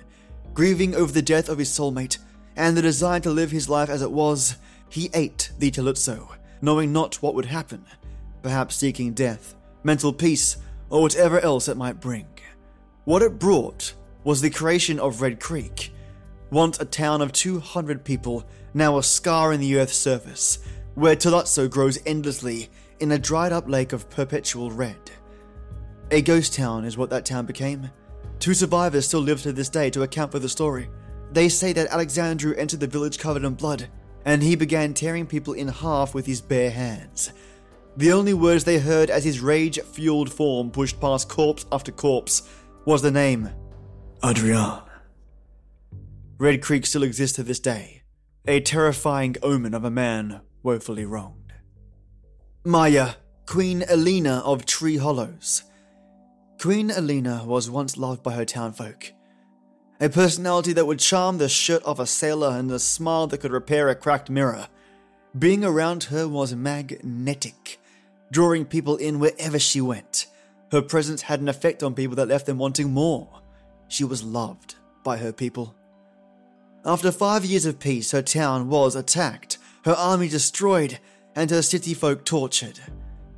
Grieving 0.55 0.94
over 0.94 1.11
the 1.11 1.20
death 1.20 1.48
of 1.48 1.59
his 1.59 1.68
soulmate 1.68 2.18
and 2.55 2.76
the 2.76 2.83
desire 2.83 3.18
to 3.18 3.31
live 3.31 3.50
his 3.50 3.68
life 3.68 3.90
as 3.90 4.03
it 4.03 4.12
was, 4.12 4.55
he 4.88 5.11
ate 5.12 5.50
the 5.59 5.72
Talutso, 5.72 6.37
knowing 6.62 6.92
not 6.92 7.16
what 7.16 7.35
would 7.35 7.46
happen, 7.46 7.85
perhaps 8.40 8.76
seeking 8.76 9.14
death, 9.14 9.57
mental 9.83 10.12
peace, 10.12 10.59
or 10.90 11.03
whatever 11.03 11.40
else 11.40 11.66
it 11.66 11.76
might 11.76 12.00
bring. 12.00 12.29
What 13.03 13.22
it 13.22 13.40
brought 13.40 13.94
was 14.22 14.42
the 14.42 14.50
creation 14.50 15.00
of 15.00 15.20
Red 15.20 15.40
Creek, 15.40 15.92
once 16.51 16.81
a 16.81 16.85
town 16.85 17.23
of 17.23 17.33
200 17.33 18.05
people, 18.05 18.45
now 18.75 18.99
a 18.99 19.03
scar 19.03 19.53
in 19.53 19.61
the 19.61 19.79
Earth's 19.79 19.97
surface, 19.97 20.59
where 20.95 21.17
Talutso 21.17 21.69
grows 21.69 21.99
endlessly 22.05 22.69
in 22.99 23.13
a 23.13 23.19
dried 23.19 23.53
up 23.53 23.69
lake 23.69 23.93
of 23.93 24.11
perpetual 24.11 24.71
red. 24.71 25.11
A 26.11 26.23
ghost 26.23 26.55
town 26.55 26.85
is 26.85 26.99
what 26.99 27.11
that 27.11 27.25
town 27.25 27.47
became. 27.47 27.91
Two 28.41 28.55
survivors 28.55 29.07
still 29.07 29.21
live 29.21 29.43
to 29.43 29.53
this 29.53 29.69
day 29.69 29.91
to 29.91 30.03
account 30.03 30.33
for 30.33 30.39
the 30.39 30.49
story. 30.49 30.89
They 31.33 31.49
say 31.49 31.73
that 31.73 31.89
Alexandru 31.89 32.55
entered 32.57 32.81
the 32.81 32.87
village 32.87 33.19
covered 33.19 33.45
in 33.45 33.55
blood, 33.55 33.89
and 34.25 34.43
he 34.43 34.57
began 34.57 34.93
tearing 34.93 35.27
people 35.27 35.55
in 35.55 35.69
half 35.69 36.15
with 36.15 36.27
his 36.27 36.41
bare 36.41 36.71
hands. 36.71 37.33
The 37.97 38.13
only 38.13 38.35
words 38.35 38.65
they 38.65 38.79
heard 38.79 39.11
as 39.11 39.25
his 39.25 39.41
rage 39.41 39.81
fueled 39.81 40.33
form 40.33 40.71
pushed 40.71 41.01
past 41.01 41.29
corpse 41.29 41.67
after 41.71 41.93
corpse 41.93 42.49
was 42.85 43.03
the 43.03 43.11
name 43.11 43.51
Adrian. 44.25 44.89
Red 46.40 46.62
Creek 46.62 46.87
still 46.87 47.03
exists 47.03 47.37
to 47.37 47.42
this 47.42 47.61
day, 47.61 48.00
a 48.46 48.61
terrifying 48.61 49.37
omen 49.42 49.74
of 49.74 49.85
a 49.85 49.90
man 49.90 50.40
woefully 50.62 51.05
wronged. 51.05 51.53
Maya, 52.64 53.11
Queen 53.44 53.83
Elena 53.83 54.38
of 54.38 54.64
Tree 54.64 54.96
Hollows. 54.96 55.64
Queen 56.59 56.90
Elena 56.90 57.42
was 57.44 57.68
once 57.68 57.98
loved 57.98 58.22
by 58.22 58.33
her 58.33 58.46
townfolk. 58.46 59.12
A 60.00 60.09
personality 60.09 60.72
that 60.72 60.87
would 60.87 60.98
charm 60.98 61.37
the 61.37 61.46
shirt 61.46 61.83
of 61.83 62.00
a 62.00 62.07
sailor 62.07 62.57
and 62.57 62.70
a 62.70 62.79
smile 62.79 63.26
that 63.26 63.42
could 63.42 63.53
repair 63.53 63.90
a 63.90 63.94
cracked 63.94 64.31
mirror. 64.31 64.66
Being 65.38 65.62
around 65.62 66.05
her 66.05 66.26
was 66.26 66.55
magnetic, 66.55 67.79
drawing 68.33 68.64
people 68.64 68.96
in 68.96 69.18
wherever 69.18 69.59
she 69.59 69.83
went. 69.83 70.24
Her 70.72 70.81
presence 70.81 71.20
had 71.20 71.42
an 71.42 71.50
effect 71.50 71.83
on 71.83 71.92
people 71.92 72.16
that 72.16 72.29
left 72.29 72.46
them 72.46 72.57
wanting 72.57 72.88
more. 72.88 73.42
She 73.88 74.05
was 74.05 74.22
loved 74.22 74.76
by 75.05 75.18
her 75.18 75.35
people. 75.35 75.74
After 76.85 77.12
five 77.12 77.45
years 77.45 77.66
of 77.66 77.79
peace, 77.79 78.12
her 78.12 78.23
town 78.23 78.71
was 78.71 78.97
attacked, 78.97 79.59
her 79.85 79.93
army 79.93 80.29
destroyed, 80.29 80.99
and 81.37 81.51
her 81.51 81.61
city 81.61 81.93
folk 81.93 82.25
tortured. 82.25 82.81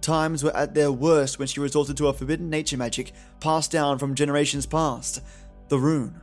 Times 0.01 0.45
were 0.45 0.57
at 0.57 0.75
their 0.75 0.93
worst 0.93 1.39
when 1.39 1.49
she 1.49 1.59
resorted 1.59 1.97
to 1.97 2.07
a 2.07 2.13
forbidden 2.13 2.49
nature 2.49 2.77
magic 2.77 3.13
passed 3.41 3.73
down 3.73 3.99
from 3.99 4.15
generations 4.15 4.65
past 4.65 5.23
the 5.69 5.79
rune 5.79 6.21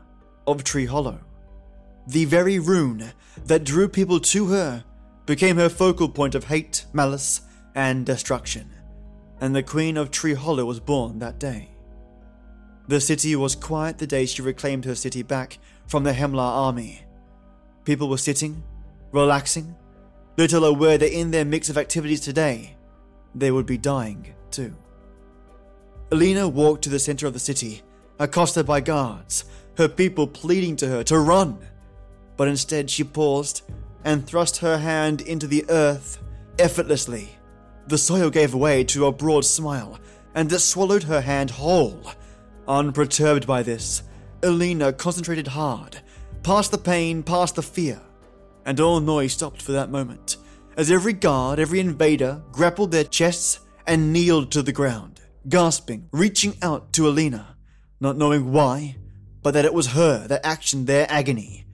of 0.48 0.64
Tree 0.64 0.86
Hollow. 0.86 1.20
The 2.08 2.24
very 2.24 2.58
rune 2.58 3.12
that 3.46 3.66
drew 3.66 3.90
people 3.90 4.22
to 4.22 4.48
her 4.48 4.86
became 5.26 5.58
her 5.58 5.70
focal 5.70 6.08
point 6.08 6.36
of 6.36 6.46
hate, 6.46 6.86
malice, 6.94 7.42
and 7.76 8.06
destruction, 8.06 8.72
and 9.42 9.54
the 9.54 9.64
Queen 9.64 9.98
of 9.98 10.10
Tree 10.10 10.34
Hollow 10.36 10.66
was 10.66 10.80
born 10.80 11.20
that 11.20 11.38
day. 11.38 11.70
The 12.88 13.02
city 13.02 13.36
was 13.36 13.56
quiet 13.56 13.98
the 13.98 14.08
day 14.08 14.26
she 14.26 14.42
reclaimed 14.42 14.86
her 14.86 14.96
city 14.96 15.22
back 15.22 15.60
from 15.86 16.04
the 16.04 16.14
Hemlar 16.14 16.42
army. 16.42 17.04
People 17.90 18.08
were 18.08 18.20
sitting, 18.20 18.62
relaxing, 19.12 19.76
little 20.38 20.64
aware 20.64 21.00
that 21.00 21.12
in 21.12 21.32
their 21.32 21.44
mix 21.44 21.72
of 21.72 21.78
activities 21.80 22.22
today, 22.22 22.78
they 23.34 23.50
would 23.50 23.66
be 23.66 23.80
dying 23.80 24.36
too. 24.52 24.76
Elena 26.12 26.48
walked 26.48 26.84
to 26.84 26.92
the 26.92 27.00
center 27.00 27.26
of 27.26 27.34
the 27.34 27.40
city, 27.40 27.82
accosted 28.20 28.68
by 28.68 28.80
guards, 28.80 29.46
her 29.76 29.88
people 29.88 30.28
pleading 30.28 30.76
to 30.76 30.88
her 30.88 31.04
to 31.06 31.18
run. 31.18 31.58
But 32.38 32.48
instead, 32.48 32.92
she 32.92 33.04
paused 33.04 33.64
and 34.06 34.24
thrust 34.24 34.58
her 34.58 34.78
hand 34.78 35.22
into 35.22 35.48
the 35.48 35.66
earth 35.68 36.22
effortlessly. 36.60 37.40
The 37.88 37.98
soil 37.98 38.30
gave 38.30 38.54
way 38.54 38.84
to 38.84 39.08
a 39.08 39.12
broad 39.12 39.46
smile, 39.46 40.00
and 40.36 40.54
it 40.54 40.60
swallowed 40.60 41.06
her 41.06 41.22
hand 41.22 41.50
whole. 41.50 42.04
Unperturbed 42.68 43.48
by 43.48 43.64
this, 43.64 44.04
Elena 44.44 44.94
concentrated 44.94 45.48
hard 45.48 46.02
past 46.44 46.72
the 46.72 46.78
pain, 46.78 47.24
past 47.24 47.56
the 47.56 47.62
fear. 47.62 48.02
And 48.66 48.80
all 48.80 49.00
noise 49.00 49.34
stopped 49.34 49.62
for 49.62 49.72
that 49.72 49.90
moment, 49.90 50.38
as 50.78 50.92
every 50.92 51.14
guard, 51.14 51.60
every 51.60 51.80
invader 51.80 52.42
grappled 52.52 52.92
their 52.92 53.04
chests 53.04 53.60
and 53.88 54.14
kneeled 54.14 54.52
to 54.52 54.62
the 54.62 54.72
ground, 54.72 55.20
gasping, 55.48 56.08
reaching 56.12 56.56
out 56.62 56.94
to 56.94 57.08
Alina, 57.08 57.58
not 58.00 58.18
knowing 58.18 58.52
why, 58.52 58.98
but 59.42 59.54
that 59.54 59.66
it 59.66 59.74
was 59.74 59.88
her 59.88 60.28
that 60.28 60.44
actioned 60.44 60.86
their 60.86 61.08
agony. 61.10 61.66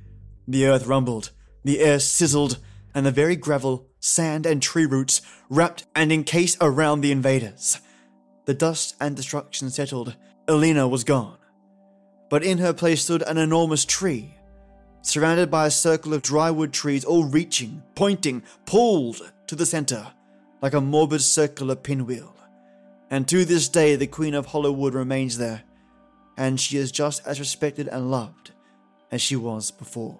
The 0.47 0.67
earth 0.67 0.88
rumbled, 0.88 1.32
the 1.63 1.80
air 1.80 1.99
sizzled, 1.99 2.60
and 2.93 3.06
the 3.06 3.12
very 3.12 3.36
gravel, 3.36 3.89
sand, 3.99 4.45
and 4.45 4.62
tree 4.62 4.86
roots 4.86 5.21
wrapped 5.49 5.86
and 5.95 6.12
encased 6.12 6.58
around 6.62 7.01
the 7.01 7.12
invaders. 7.12 7.80
The 8.45 8.54
dust 8.54 8.95
and 9.01 9.15
destruction 9.15 9.69
settled. 9.69 10.15
Alina 10.47 10.88
was 10.88 11.04
gone. 11.04 11.38
But 12.30 12.43
in 12.43 12.60
her 12.60 12.73
place 12.73 13.04
stood 13.04 13.23
an 13.23 13.38
enormous 13.38 13.86
tree, 13.86 14.34
surrounded 15.05 15.51
by 15.51 15.67
a 15.67 15.71
circle 15.71 16.15
of 16.15 16.23
drywood 16.23 16.71
trees, 16.71 17.05
all 17.05 17.25
reaching, 17.25 17.83
pointing, 17.93 18.41
pulled 18.65 19.31
to 19.45 19.55
the 19.55 19.65
center, 19.65 20.11
like 20.61 20.73
a 20.73 20.81
morbid 20.81 21.21
circular 21.21 21.75
pinwheel. 21.75 22.35
And 23.11 23.27
to 23.27 23.45
this 23.45 23.69
day, 23.69 23.95
the 23.95 24.07
Queen 24.07 24.33
of 24.33 24.47
Hollowwood 24.47 24.95
remains 24.95 25.37
there, 25.37 25.61
and 26.37 26.59
she 26.59 26.77
is 26.77 26.91
just 26.91 27.25
as 27.27 27.39
respected 27.39 27.87
and 27.87 28.09
loved 28.09 28.51
as 29.11 29.21
she 29.21 29.35
was 29.35 29.69
before. 29.69 30.19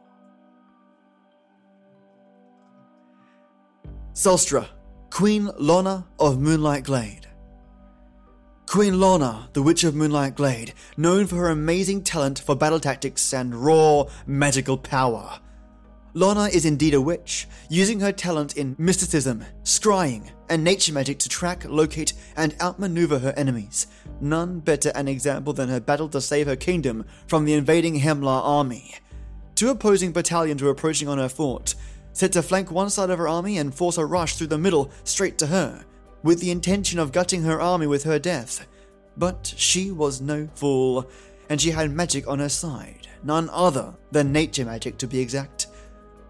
Sulstra, 4.14 4.68
Queen 5.10 5.50
Lorna 5.58 6.06
of 6.20 6.40
Moonlight 6.40 6.84
Glade. 6.84 7.25
Queen 8.76 9.00
Lorna, 9.00 9.48
the 9.54 9.62
Witch 9.62 9.86
of 9.86 9.96
Moonlight 9.96 10.36
Glade, 10.36 10.74
known 10.98 11.28
for 11.28 11.38
her 11.38 11.48
amazing 11.48 12.04
talent 12.04 12.40
for 12.40 12.58
battle 12.58 12.82
tactics 12.82 13.34
and 13.34 13.56
raw 13.56 14.04
magical 14.28 14.78
power. 14.78 15.40
Lorna 16.14 16.48
is 16.48 16.66
indeed 16.66 16.94
a 16.94 17.00
witch, 17.00 17.48
using 17.70 18.02
her 18.02 18.12
talent 18.12 18.58
in 18.58 18.76
mysticism, 18.78 19.46
scrying, 19.64 20.30
and 20.50 20.62
nature 20.62 20.92
magic 20.92 21.20
to 21.20 21.30
track, 21.30 21.64
locate, 21.64 22.12
and 22.36 22.54
outmaneuver 22.60 23.18
her 23.20 23.34
enemies. 23.38 23.88
None 24.20 24.60
better 24.60 24.92
an 24.94 25.08
example 25.08 25.54
than 25.54 25.70
her 25.70 25.80
battle 25.80 26.10
to 26.10 26.20
save 26.20 26.48
her 26.48 26.58
kingdom 26.58 27.06
from 27.28 27.46
the 27.46 27.54
invading 27.54 28.02
Hemlar 28.02 28.44
army. 28.44 28.96
Two 29.56 29.70
opposing 29.70 30.12
battalions 30.12 30.62
were 30.62 30.70
approaching 30.70 31.08
on 31.08 31.18
her 31.18 31.30
fort, 31.30 31.76
set 32.12 32.34
to 32.34 32.44
flank 32.44 32.72
one 32.72 32.90
side 32.90 33.10
of 33.10 33.20
her 33.20 33.30
army 33.30 33.58
and 33.58 33.74
force 33.74 33.98
a 33.98 34.06
rush 34.06 34.36
through 34.36 34.48
the 34.48 34.58
middle 34.58 34.92
straight 35.06 35.38
to 35.38 35.48
her 35.48 35.86
with 36.26 36.42
the 36.42 36.50
intention 36.50 36.98
of 36.98 37.12
gutting 37.12 37.44
her 37.44 37.62
army 37.62 37.86
with 37.86 38.04
her 38.04 38.18
death. 38.18 38.68
But 39.18 39.54
she 39.58 39.92
was 39.92 40.22
no 40.22 40.48
fool, 40.56 41.10
and 41.50 41.60
she 41.60 41.72
had 41.72 41.92
magic 41.92 42.28
on 42.28 42.40
her 42.40 42.50
side, 42.50 43.08
none 43.24 43.50
other 43.52 43.94
than 44.12 44.32
nature 44.32 44.66
magic 44.66 44.98
to 44.98 45.08
be 45.08 45.20
exact. 45.20 45.68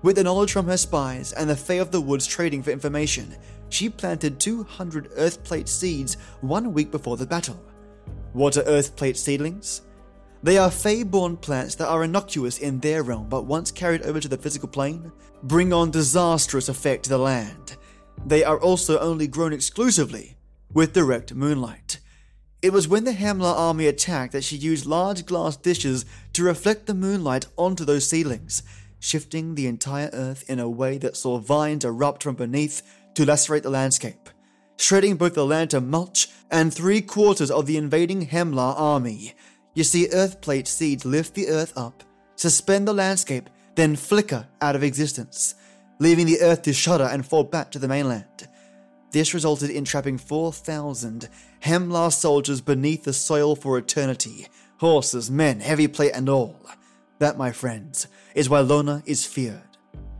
With 0.01 0.17
the 0.17 0.23
knowledge 0.23 0.51
from 0.51 0.67
her 0.67 0.77
spies 0.77 1.33
and 1.33 1.49
the 1.49 1.55
Fae 1.55 1.75
of 1.75 1.91
the 1.91 2.01
Woods 2.01 2.27
trading 2.27 2.61
for 2.61 2.71
information, 2.71 3.35
she 3.69 3.89
planted 3.89 4.39
200 4.39 5.11
Earthplate 5.11 5.67
seeds 5.67 6.17
one 6.41 6.73
week 6.73 6.91
before 6.91 7.17
the 7.17 7.25
battle. 7.25 7.59
What 8.33 8.57
are 8.57 8.63
Earthplate 8.63 9.17
seedlings? 9.17 9.81
They 10.43 10.59
are 10.59 10.69
Fae-born 10.69 11.37
plants 11.37 11.73
that 11.75 11.87
are 11.87 12.03
innocuous 12.03 12.59
in 12.59 12.79
their 12.79 13.01
realm, 13.01 13.27
but 13.29 13.45
once 13.45 13.71
carried 13.71 14.03
over 14.03 14.19
to 14.19 14.27
the 14.27 14.37
physical 14.37 14.69
plane, 14.69 15.11
bring 15.41 15.73
on 15.73 15.89
disastrous 15.89 16.69
effect 16.69 17.05
to 17.05 17.09
the 17.09 17.17
land. 17.17 17.77
They 18.27 18.43
are 18.43 18.59
also 18.59 18.99
only 18.99 19.27
grown 19.27 19.53
exclusively 19.53 20.37
with 20.71 20.93
direct 20.93 21.33
moonlight. 21.33 21.99
It 22.65 22.73
was 22.73 22.87
when 22.87 23.03
the 23.03 23.11
Hemlar 23.11 23.53
army 23.55 23.85
attacked 23.85 24.31
that 24.31 24.43
she 24.43 24.55
used 24.55 24.87
large 24.87 25.27
glass 25.27 25.55
dishes 25.55 26.03
to 26.33 26.43
reflect 26.43 26.87
the 26.87 26.95
moonlight 26.95 27.45
onto 27.59 27.85
those 27.85 28.09
ceilings, 28.09 28.63
shifting 28.99 29.53
the 29.53 29.67
entire 29.67 30.09
earth 30.13 30.49
in 30.49 30.59
a 30.59 30.67
way 30.67 30.97
that 30.97 31.15
saw 31.15 31.37
vines 31.37 31.85
erupt 31.85 32.23
from 32.23 32.33
beneath 32.33 32.81
to 33.13 33.23
lacerate 33.23 33.61
the 33.61 33.69
landscape, 33.69 34.31
shredding 34.77 35.15
both 35.15 35.35
the 35.35 35.45
land 35.45 35.69
to 35.69 35.79
mulch 35.79 36.29
and 36.49 36.73
three 36.73 37.01
quarters 37.01 37.51
of 37.51 37.67
the 37.67 37.77
invading 37.77 38.25
Hemlar 38.25 38.73
army. 38.75 39.35
You 39.75 39.83
see 39.83 40.07
earthplate 40.07 40.65
seeds 40.65 41.05
lift 41.05 41.35
the 41.35 41.49
earth 41.49 41.71
up, 41.77 42.03
suspend 42.35 42.87
the 42.87 42.93
landscape, 42.93 43.47
then 43.75 43.95
flicker 43.95 44.47
out 44.59 44.75
of 44.75 44.81
existence, 44.81 45.53
leaving 45.99 46.25
the 46.25 46.41
earth 46.41 46.63
to 46.63 46.73
shudder 46.73 47.09
and 47.11 47.27
fall 47.27 47.43
back 47.43 47.69
to 47.73 47.77
the 47.77 47.87
mainland. 47.87 48.47
This 49.15 49.33
resulted 49.33 49.69
in 49.69 49.85
trapping 49.85 50.17
4,000 50.17 51.29
Hemlar 51.63 52.11
soldiers 52.11 52.59
beneath 52.59 53.05
the 53.05 53.13
soil 53.13 53.55
for 53.55 53.77
eternity 53.77 54.47
horses, 54.79 55.31
men, 55.31 55.61
heavy 55.61 55.87
plate, 55.87 56.11
and 56.13 56.27
all. 56.27 56.59
That, 57.19 57.37
my 57.37 57.53
friends, 57.53 58.07
is 58.35 58.49
why 58.49 58.59
Lorna 58.59 59.03
is 59.05 59.25
feared, 59.25 59.77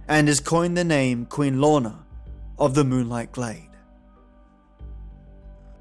and 0.07 0.29
is 0.29 0.39
coined 0.39 0.77
the 0.77 0.85
name 0.85 1.25
Queen 1.25 1.59
Lorna 1.59 2.05
of 2.57 2.73
the 2.73 2.85
Moonlight 2.85 3.33
Glade. 3.33 3.67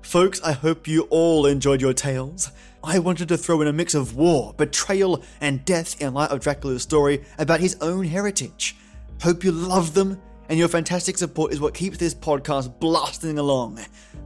Folks, 0.03 0.43
I 0.43 0.51
hope 0.51 0.89
you 0.89 1.03
all 1.03 1.47
enjoyed 1.47 1.81
your 1.81 1.95
tales. 1.95 2.51
I 2.83 2.99
wanted 2.99 3.29
to 3.29 3.39
throw 3.39 3.61
in 3.61 3.69
a 3.69 3.73
mix 3.73 3.95
of 3.95 4.17
war, 4.17 4.55
betrayal, 4.57 5.23
and 5.41 5.65
death 5.65 6.03
in 6.03 6.15
light 6.15 6.33
of 6.33 6.41
Dracula's 6.41 6.83
story 6.83 7.23
about 7.39 7.61
his 7.61 7.77
own 7.81 8.07
heritage. 8.07 8.75
Hope 9.23 9.45
you 9.45 9.53
love 9.53 9.95
them, 9.95 10.21
and 10.49 10.59
your 10.59 10.68
fantastic 10.68 11.16
support 11.18 11.53
is 11.53 11.61
what 11.61 11.74
keeps 11.74 11.99
this 11.99 12.14
podcast 12.14 12.78
blasting 12.78 13.38
along. 13.38 13.80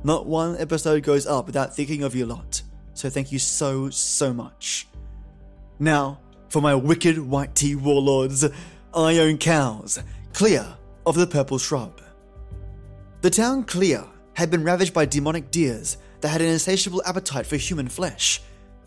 Not 0.05 0.27
one 0.27 0.57
episode 0.59 1.03
goes 1.03 1.27
up 1.27 1.47
without 1.47 1.75
thinking 1.75 2.03
of 2.03 2.15
you 2.15 2.27
lot. 2.27 2.63
So 2.95 3.09
thank 3.09 3.31
you 3.31 3.39
so, 3.39 3.91
so 3.91 4.33
much. 4.33 4.89
Now, 5.79 6.21
for 6.49 6.61
my 6.61 6.75
wicked 6.75 7.19
white 7.19 7.55
tea 7.55 7.77
warlords, 7.77 8.45
I 8.95 9.19
own 9.19 9.39
cows, 9.39 10.01
Clear 10.33 10.67
of 11.07 11.15
the 11.15 11.27
Purple 11.27 11.59
Shrub. 11.59 12.01
The 13.21 13.31
town 13.31 13.65
Clear 13.65 14.05
had 14.35 14.51
been 14.51 14.65
ravaged 14.65 14.95
by 14.95 15.05
demonic 15.05 15.51
deers 15.51 15.99
that 16.21 16.29
had 16.29 16.41
an 16.41 16.49
insatiable 16.49 17.03
appetite 17.07 17.47
for 17.47 17.57
human 17.57 17.89
flesh. 17.89 18.41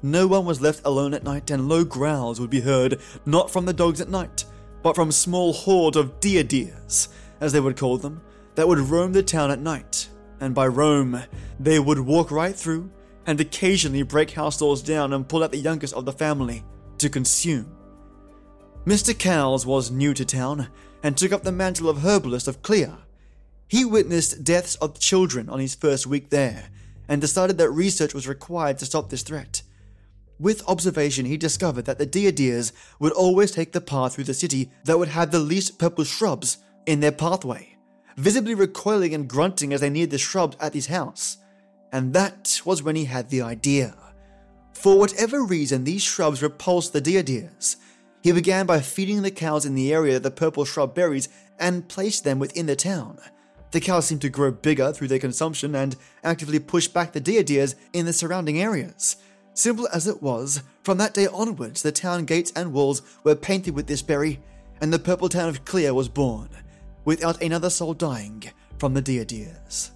No 0.04 0.28
one 0.28 0.46
was 0.46 0.62
left 0.62 0.82
alone 0.86 1.14
at 1.14 1.24
night, 1.24 1.52
and 1.52 1.70
low 1.70 1.84
growls 1.84 2.40
would 2.40 2.50
be 2.50 2.62
heard 2.62 3.00
not 3.26 3.52
from 3.52 3.66
the 3.66 3.74
dogs 3.74 4.02
at 4.02 4.10
night, 4.10 4.46
but 4.82 4.96
from 4.96 5.10
a 5.10 5.14
small 5.14 5.54
horde 5.54 5.96
of 5.96 6.20
deer 6.20 6.44
deers, 6.44 7.10
as 7.42 7.52
they 7.52 7.60
would 7.60 7.76
call 7.76 7.98
them, 7.98 8.22
that 8.56 8.68
would 8.68 8.80
roam 8.80 9.12
the 9.12 9.24
town 9.24 9.52
at 9.52 9.60
night. 9.60 10.08
And 10.40 10.56
by 10.56 10.68
roam, 10.68 11.22
they 11.60 11.80
would 11.80 12.00
walk 12.00 12.32
right 12.32 12.56
through 12.56 12.90
and 13.26 13.40
occasionally 13.40 14.04
break 14.04 14.32
house 14.32 14.58
doors 14.58 14.82
down 14.82 15.14
and 15.14 15.28
pull 15.28 15.44
out 15.44 15.52
the 15.52 15.58
youngest 15.58 15.94
of 15.94 16.06
the 16.06 16.14
family 16.14 16.64
to 17.00 17.10
consume. 17.10 17.76
Mr. 18.86 19.18
Cowles 19.18 19.66
was 19.66 19.92
new 19.92 20.14
to 20.14 20.26
town 20.26 20.70
and 21.04 21.18
took 21.18 21.32
up 21.32 21.44
the 21.44 21.52
mantle 21.52 21.90
of 21.90 22.04
herbalist 22.04 22.48
of 22.48 22.62
Clear. 22.62 22.98
He 23.68 23.86
witnessed 23.86 24.44
deaths 24.44 24.76
of 24.76 25.00
children 25.00 25.50
on 25.50 25.60
his 25.60 25.76
first 25.76 26.08
week 26.08 26.30
there 26.30 26.70
and 27.08 27.22
decided 27.22 27.58
that 27.58 27.70
research 27.70 28.14
was 28.14 28.28
required 28.28 28.80
to 28.80 28.86
stop 28.86 29.10
this 29.10 29.22
threat. 29.22 29.62
With 30.40 30.68
observation, 30.68 31.26
he 31.26 31.38
discovered 31.38 31.86
that 31.86 32.00
the 32.00 32.06
deer 32.06 32.32
deers 32.32 32.74
would 33.00 33.12
always 33.12 33.52
take 33.52 33.72
the 33.72 33.82
path 33.82 34.16
through 34.16 34.24
the 34.24 34.34
city 34.34 34.72
that 34.86 34.98
would 34.98 35.10
have 35.10 35.30
the 35.30 35.40
least 35.40 35.78
purple 35.78 36.04
shrubs 36.04 36.58
in 36.86 37.00
their 37.00 37.12
pathway, 37.12 37.78
visibly 38.18 38.56
recoiling 38.56 39.14
and 39.14 39.28
grunting 39.28 39.74
as 39.74 39.82
they 39.82 39.90
neared 39.90 40.12
the 40.12 40.18
shrubs 40.18 40.58
at 40.60 40.74
his 40.74 40.88
house. 40.88 41.38
And 41.92 42.14
that 42.14 42.62
was 42.66 42.82
when 42.82 42.96
he 42.96 43.06
had 43.06 43.30
the 43.30 43.42
idea. 43.42 43.96
For 44.74 44.98
whatever 44.98 45.44
reason, 45.44 45.84
these 45.84 46.02
shrubs 46.02 46.42
repulsed 46.42 46.94
the 46.94 47.02
deer 47.02 47.24
deers. 47.24 47.78
He 48.24 48.32
began 48.32 48.66
by 48.66 48.80
feeding 48.80 49.22
the 49.22 49.32
cows 49.32 49.66
in 49.66 49.76
the 49.76 49.94
area 49.94 50.20
the 50.20 50.32
purple 50.32 50.66
shrub 50.66 50.94
berries 50.96 51.30
and 51.60 51.88
placed 51.88 52.24
them 52.24 52.40
within 52.40 52.66
the 52.66 52.76
town. 52.76 53.20
The 53.72 53.80
cows 53.80 54.06
seemed 54.06 54.22
to 54.22 54.30
grow 54.30 54.52
bigger 54.52 54.92
through 54.92 55.08
their 55.08 55.20
consumption 55.20 55.76
and 55.76 55.96
actively 56.24 56.60
pushed 56.60 56.94
back 56.94 57.14
the 57.14 57.20
deer 57.20 57.44
deers 57.44 57.76
in 57.94 58.06
the 58.06 58.14
surrounding 58.14 58.62
areas. 58.62 59.18
Simple 59.54 59.88
as 59.94 60.08
it 60.08 60.22
was, 60.22 60.64
from 60.84 60.98
that 60.98 61.14
day 61.14 61.28
onwards, 61.28 61.82
the 61.82 61.92
town 61.92 62.26
gates 62.26 62.52
and 62.56 62.74
walls 62.74 63.02
were 63.24 63.36
painted 63.36 63.76
with 63.76 63.88
this 63.88 64.02
berry, 64.02 64.40
and 64.82 64.92
the 64.92 65.00
purple 65.00 65.30
town 65.30 65.50
of 65.50 65.66
Clear 65.66 65.94
was 65.94 66.10
born, 66.10 66.50
without 67.06 67.42
another 67.42 67.70
soul 67.70 67.94
dying 67.94 68.44
from 68.78 68.94
the 68.94 69.02
deer 69.02 69.26
deers. 69.26 69.92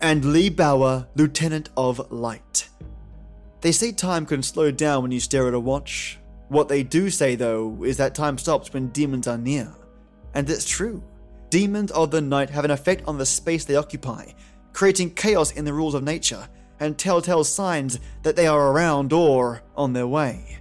And 0.00 0.24
Lee 0.24 0.50
Bauer, 0.50 1.06
Lieutenant 1.14 1.70
of 1.76 2.10
Light. 2.12 2.68
They 3.60 3.72
say 3.72 3.92
time 3.92 4.26
can 4.26 4.42
slow 4.42 4.70
down 4.70 5.02
when 5.02 5.12
you 5.12 5.20
stare 5.20 5.48
at 5.48 5.54
a 5.54 5.60
watch. 5.60 6.18
What 6.48 6.68
they 6.68 6.82
do 6.82 7.10
say, 7.10 7.34
though, 7.34 7.82
is 7.82 7.96
that 7.96 8.14
time 8.14 8.38
stops 8.38 8.72
when 8.72 8.88
demons 8.88 9.26
are 9.26 9.38
near. 9.38 9.74
And 10.34 10.48
it's 10.48 10.68
true. 10.68 11.02
Demons 11.48 11.90
of 11.92 12.10
the 12.10 12.20
night 12.20 12.50
have 12.50 12.64
an 12.64 12.70
effect 12.70 13.04
on 13.06 13.18
the 13.18 13.26
space 13.26 13.64
they 13.64 13.76
occupy, 13.76 14.32
creating 14.72 15.14
chaos 15.14 15.52
in 15.52 15.64
the 15.64 15.72
rules 15.72 15.94
of 15.94 16.04
nature 16.04 16.48
and 16.80 16.98
telltale 16.98 17.44
signs 17.44 17.98
that 18.22 18.36
they 18.36 18.46
are 18.46 18.70
around 18.72 19.12
or 19.12 19.62
on 19.76 19.92
their 19.92 20.06
way. 20.06 20.58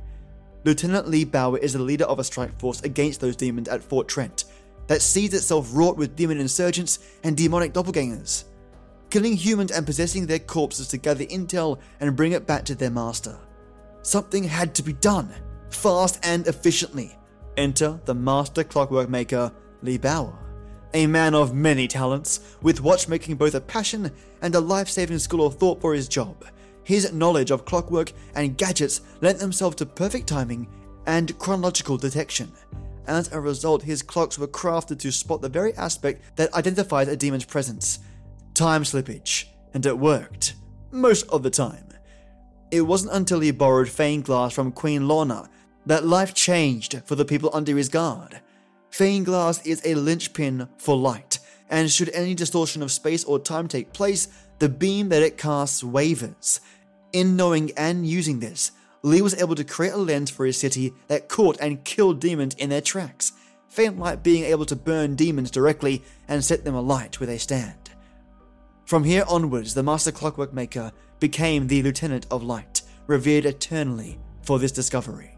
Lieutenant 0.63 1.07
Lee 1.07 1.25
Bauer 1.25 1.57
is 1.57 1.73
the 1.73 1.79
leader 1.79 2.05
of 2.05 2.19
a 2.19 2.23
strike 2.23 2.57
force 2.59 2.81
against 2.81 3.19
those 3.19 3.35
demons 3.35 3.67
at 3.67 3.83
Fort 3.83 4.07
Trent 4.07 4.45
that 4.87 5.01
sees 5.01 5.33
itself 5.33 5.69
wrought 5.73 5.97
with 5.97 6.15
demon 6.15 6.39
insurgents 6.39 6.99
and 7.23 7.35
demonic 7.35 7.73
doppelgangers, 7.73 8.45
killing 9.09 9.35
humans 9.35 9.71
and 9.71 9.85
possessing 9.85 10.25
their 10.25 10.39
corpses 10.39 10.87
to 10.89 10.97
gather 10.97 11.25
intel 11.25 11.79
and 11.99 12.15
bring 12.15 12.33
it 12.33 12.47
back 12.47 12.65
to 12.65 12.75
their 12.75 12.91
master. 12.91 13.37
Something 14.01 14.43
had 14.43 14.75
to 14.75 14.83
be 14.83 14.93
done, 14.93 15.33
fast 15.69 16.19
and 16.23 16.47
efficiently. 16.47 17.17
Enter 17.57 17.99
the 18.05 18.13
master 18.13 18.63
clockwork 18.63 19.09
maker, 19.09 19.51
Lee 19.81 19.97
Bauer 19.97 20.45
a 20.95 21.07
man 21.07 21.35
of 21.35 21.53
many 21.53 21.89
talents, 21.89 22.55
with 22.61 22.79
watchmaking 22.79 23.35
both 23.35 23.53
a 23.53 23.59
passion 23.59 24.09
and 24.41 24.55
a 24.55 24.59
life 24.59 24.87
saving 24.87 25.19
school 25.19 25.45
of 25.45 25.55
thought 25.55 25.81
for 25.81 25.93
his 25.93 26.07
job. 26.07 26.45
His 26.85 27.11
knowledge 27.11 27.51
of 27.51 27.65
clockwork 27.65 28.13
and 28.33 28.57
gadgets 28.57 29.01
lent 29.19 29.39
themselves 29.39 29.75
to 29.77 29.85
perfect 29.85 30.27
timing 30.27 30.69
and 31.05 31.37
chronological 31.37 31.97
detection. 31.97 32.49
As 33.07 33.31
a 33.31 33.39
result, 33.39 33.83
his 33.83 34.01
clocks 34.01 34.39
were 34.39 34.47
crafted 34.47 34.99
to 34.99 35.11
spot 35.11 35.41
the 35.41 35.49
very 35.49 35.73
aspect 35.75 36.37
that 36.37 36.53
identifies 36.53 37.07
a 37.07 37.15
demon's 37.15 37.45
presence 37.45 37.99
time 38.53 38.83
slippage, 38.83 39.45
and 39.73 39.85
it 39.85 39.99
worked. 39.99 40.55
Most 40.89 41.27
of 41.27 41.43
the 41.43 41.49
time. 41.49 41.89
It 42.71 42.81
wasn't 42.81 43.13
until 43.13 43.41
he 43.41 43.51
borrowed 43.51 43.89
Fane 43.89 44.21
Glass 44.21 44.53
from 44.53 44.71
Queen 44.71 45.07
Lorna 45.07 45.49
that 45.85 46.05
life 46.05 46.33
changed 46.33 47.01
for 47.05 47.15
the 47.15 47.25
people 47.25 47.49
under 47.53 47.75
his 47.75 47.89
guard. 47.89 48.39
Fane 48.89 49.23
glass 49.23 49.63
is 49.65 49.81
a 49.85 49.95
linchpin 49.95 50.69
for 50.77 50.95
light, 50.95 51.39
and 51.69 51.91
should 51.91 52.09
any 52.09 52.33
distortion 52.33 52.81
of 52.81 52.91
space 52.91 53.23
or 53.25 53.37
time 53.37 53.67
take 53.67 53.93
place, 53.93 54.29
the 54.59 54.69
beam 54.69 55.09
that 55.09 55.21
it 55.21 55.37
casts 55.37 55.83
wavers. 55.83 56.61
In 57.11 57.35
knowing 57.35 57.71
and 57.77 58.07
using 58.07 58.39
this, 58.39 58.71
Lee 59.05 59.21
was 59.21 59.39
able 59.39 59.53
to 59.53 59.63
create 59.63 59.93
a 59.93 59.97
lens 59.97 60.31
for 60.31 60.47
his 60.47 60.57
city 60.57 60.91
that 61.09 61.29
caught 61.29 61.59
and 61.61 61.83
killed 61.83 62.19
demons 62.19 62.55
in 62.55 62.71
their 62.71 62.81
tracks, 62.81 63.33
faint 63.69 63.99
light 63.99 64.23
being 64.23 64.43
able 64.45 64.65
to 64.65 64.75
burn 64.75 65.13
demons 65.13 65.51
directly 65.51 66.01
and 66.27 66.43
set 66.43 66.65
them 66.65 66.73
alight 66.73 67.19
where 67.19 67.27
they 67.27 67.37
stand. 67.37 67.91
From 68.87 69.03
here 69.03 69.23
onwards, 69.27 69.75
the 69.75 69.83
Master 69.83 70.11
Clockwork 70.11 70.53
Maker 70.53 70.91
became 71.19 71.67
the 71.67 71.83
Lieutenant 71.83 72.25
of 72.31 72.41
Light, 72.41 72.81
revered 73.05 73.45
eternally 73.45 74.17
for 74.41 74.57
this 74.57 74.71
discovery. 74.71 75.37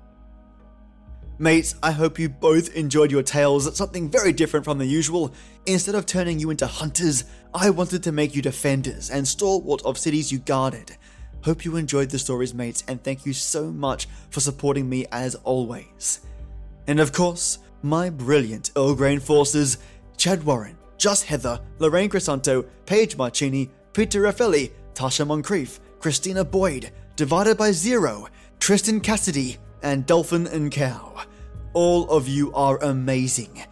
Mates, 1.38 1.76
I 1.84 1.92
hope 1.92 2.18
you 2.18 2.30
both 2.30 2.74
enjoyed 2.74 3.12
your 3.12 3.22
tales, 3.22 3.76
something 3.76 4.10
very 4.10 4.32
different 4.32 4.64
from 4.64 4.78
the 4.78 4.86
usual. 4.86 5.34
Instead 5.66 5.96
of 5.96 6.06
turning 6.06 6.40
you 6.40 6.52
into 6.52 6.68
hunters, 6.68 7.26
I 7.54 7.70
wanted 7.70 8.02
to 8.04 8.14
make 8.14 8.34
you 8.34 8.42
defenders 8.42 9.10
and 9.10 9.28
stalwart 9.28 9.82
of 9.84 9.98
cities 9.98 10.32
you 10.32 10.40
guarded. 10.40 10.96
Hope 11.48 11.64
you 11.64 11.78
enjoyed 11.78 12.10
the 12.10 12.20
stories, 12.20 12.54
mates, 12.54 12.84
and 12.90 13.02
thank 13.02 13.26
you 13.26 13.32
so 13.32 13.72
much 13.72 14.10
for 14.32 14.42
supporting 14.42 14.90
me 14.90 15.06
as 15.14 15.34
always. 15.46 16.20
And 16.88 17.00
of 17.00 17.14
course, 17.14 17.60
my 17.82 18.10
brilliant 18.10 18.72
Earl 18.76 18.96
Grain 18.96 19.22
forces 19.22 19.78
Chad 20.18 20.44
Warren, 20.44 20.78
Just 20.98 21.24
Heather, 21.24 21.62
Lorraine 21.80 22.10
Crisanto, 22.10 22.66
Paige 22.86 23.16
Marcini, 23.16 23.70
Peter 23.94 24.24
Raffelli, 24.24 24.72
Tasha 24.94 25.26
Moncrief, 25.26 25.80
Christina 26.00 26.44
Boyd, 26.44 26.92
Divided 27.16 27.58
by 27.58 27.72
Zero, 27.72 28.28
Tristan 28.60 29.00
Cassidy, 29.00 29.56
and 29.82 30.06
Dolphin 30.06 30.48
and 30.48 30.70
Cow. 30.70 31.14
All 31.72 32.10
of 32.10 32.28
you 32.28 32.54
are 32.56 32.78
amazing. 32.84 33.64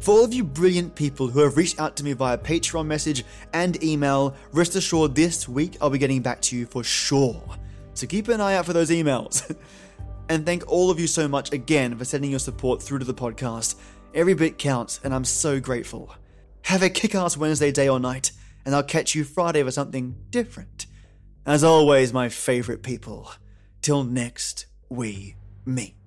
For 0.00 0.12
all 0.12 0.24
of 0.24 0.32
you 0.32 0.44
brilliant 0.44 0.94
people 0.94 1.26
who 1.26 1.40
have 1.40 1.56
reached 1.56 1.80
out 1.80 1.96
to 1.96 2.04
me 2.04 2.12
via 2.12 2.38
Patreon 2.38 2.86
message 2.86 3.24
and 3.52 3.82
email, 3.82 4.36
rest 4.52 4.76
assured 4.76 5.14
this 5.14 5.48
week 5.48 5.76
I'll 5.80 5.90
be 5.90 5.98
getting 5.98 6.22
back 6.22 6.40
to 6.42 6.56
you 6.56 6.66
for 6.66 6.84
sure. 6.84 7.42
So 7.94 8.06
keep 8.06 8.28
an 8.28 8.40
eye 8.40 8.54
out 8.54 8.64
for 8.64 8.72
those 8.72 8.90
emails. 8.90 9.56
and 10.28 10.46
thank 10.46 10.70
all 10.70 10.90
of 10.90 11.00
you 11.00 11.08
so 11.08 11.26
much 11.26 11.52
again 11.52 11.96
for 11.98 12.04
sending 12.04 12.30
your 12.30 12.38
support 12.38 12.80
through 12.80 13.00
to 13.00 13.04
the 13.04 13.14
podcast. 13.14 13.74
Every 14.14 14.34
bit 14.34 14.56
counts, 14.56 15.00
and 15.02 15.12
I'm 15.12 15.24
so 15.24 15.60
grateful. 15.60 16.14
Have 16.62 16.82
a 16.82 16.90
kick 16.90 17.14
ass 17.14 17.36
Wednesday 17.36 17.72
day 17.72 17.88
or 17.88 17.98
night, 17.98 18.32
and 18.64 18.74
I'll 18.74 18.82
catch 18.82 19.14
you 19.14 19.24
Friday 19.24 19.62
for 19.62 19.70
something 19.70 20.14
different. 20.30 20.86
As 21.44 21.64
always, 21.64 22.12
my 22.12 22.28
favorite 22.28 22.82
people. 22.82 23.32
Till 23.82 24.04
next 24.04 24.66
we 24.88 25.34
meet. 25.64 25.97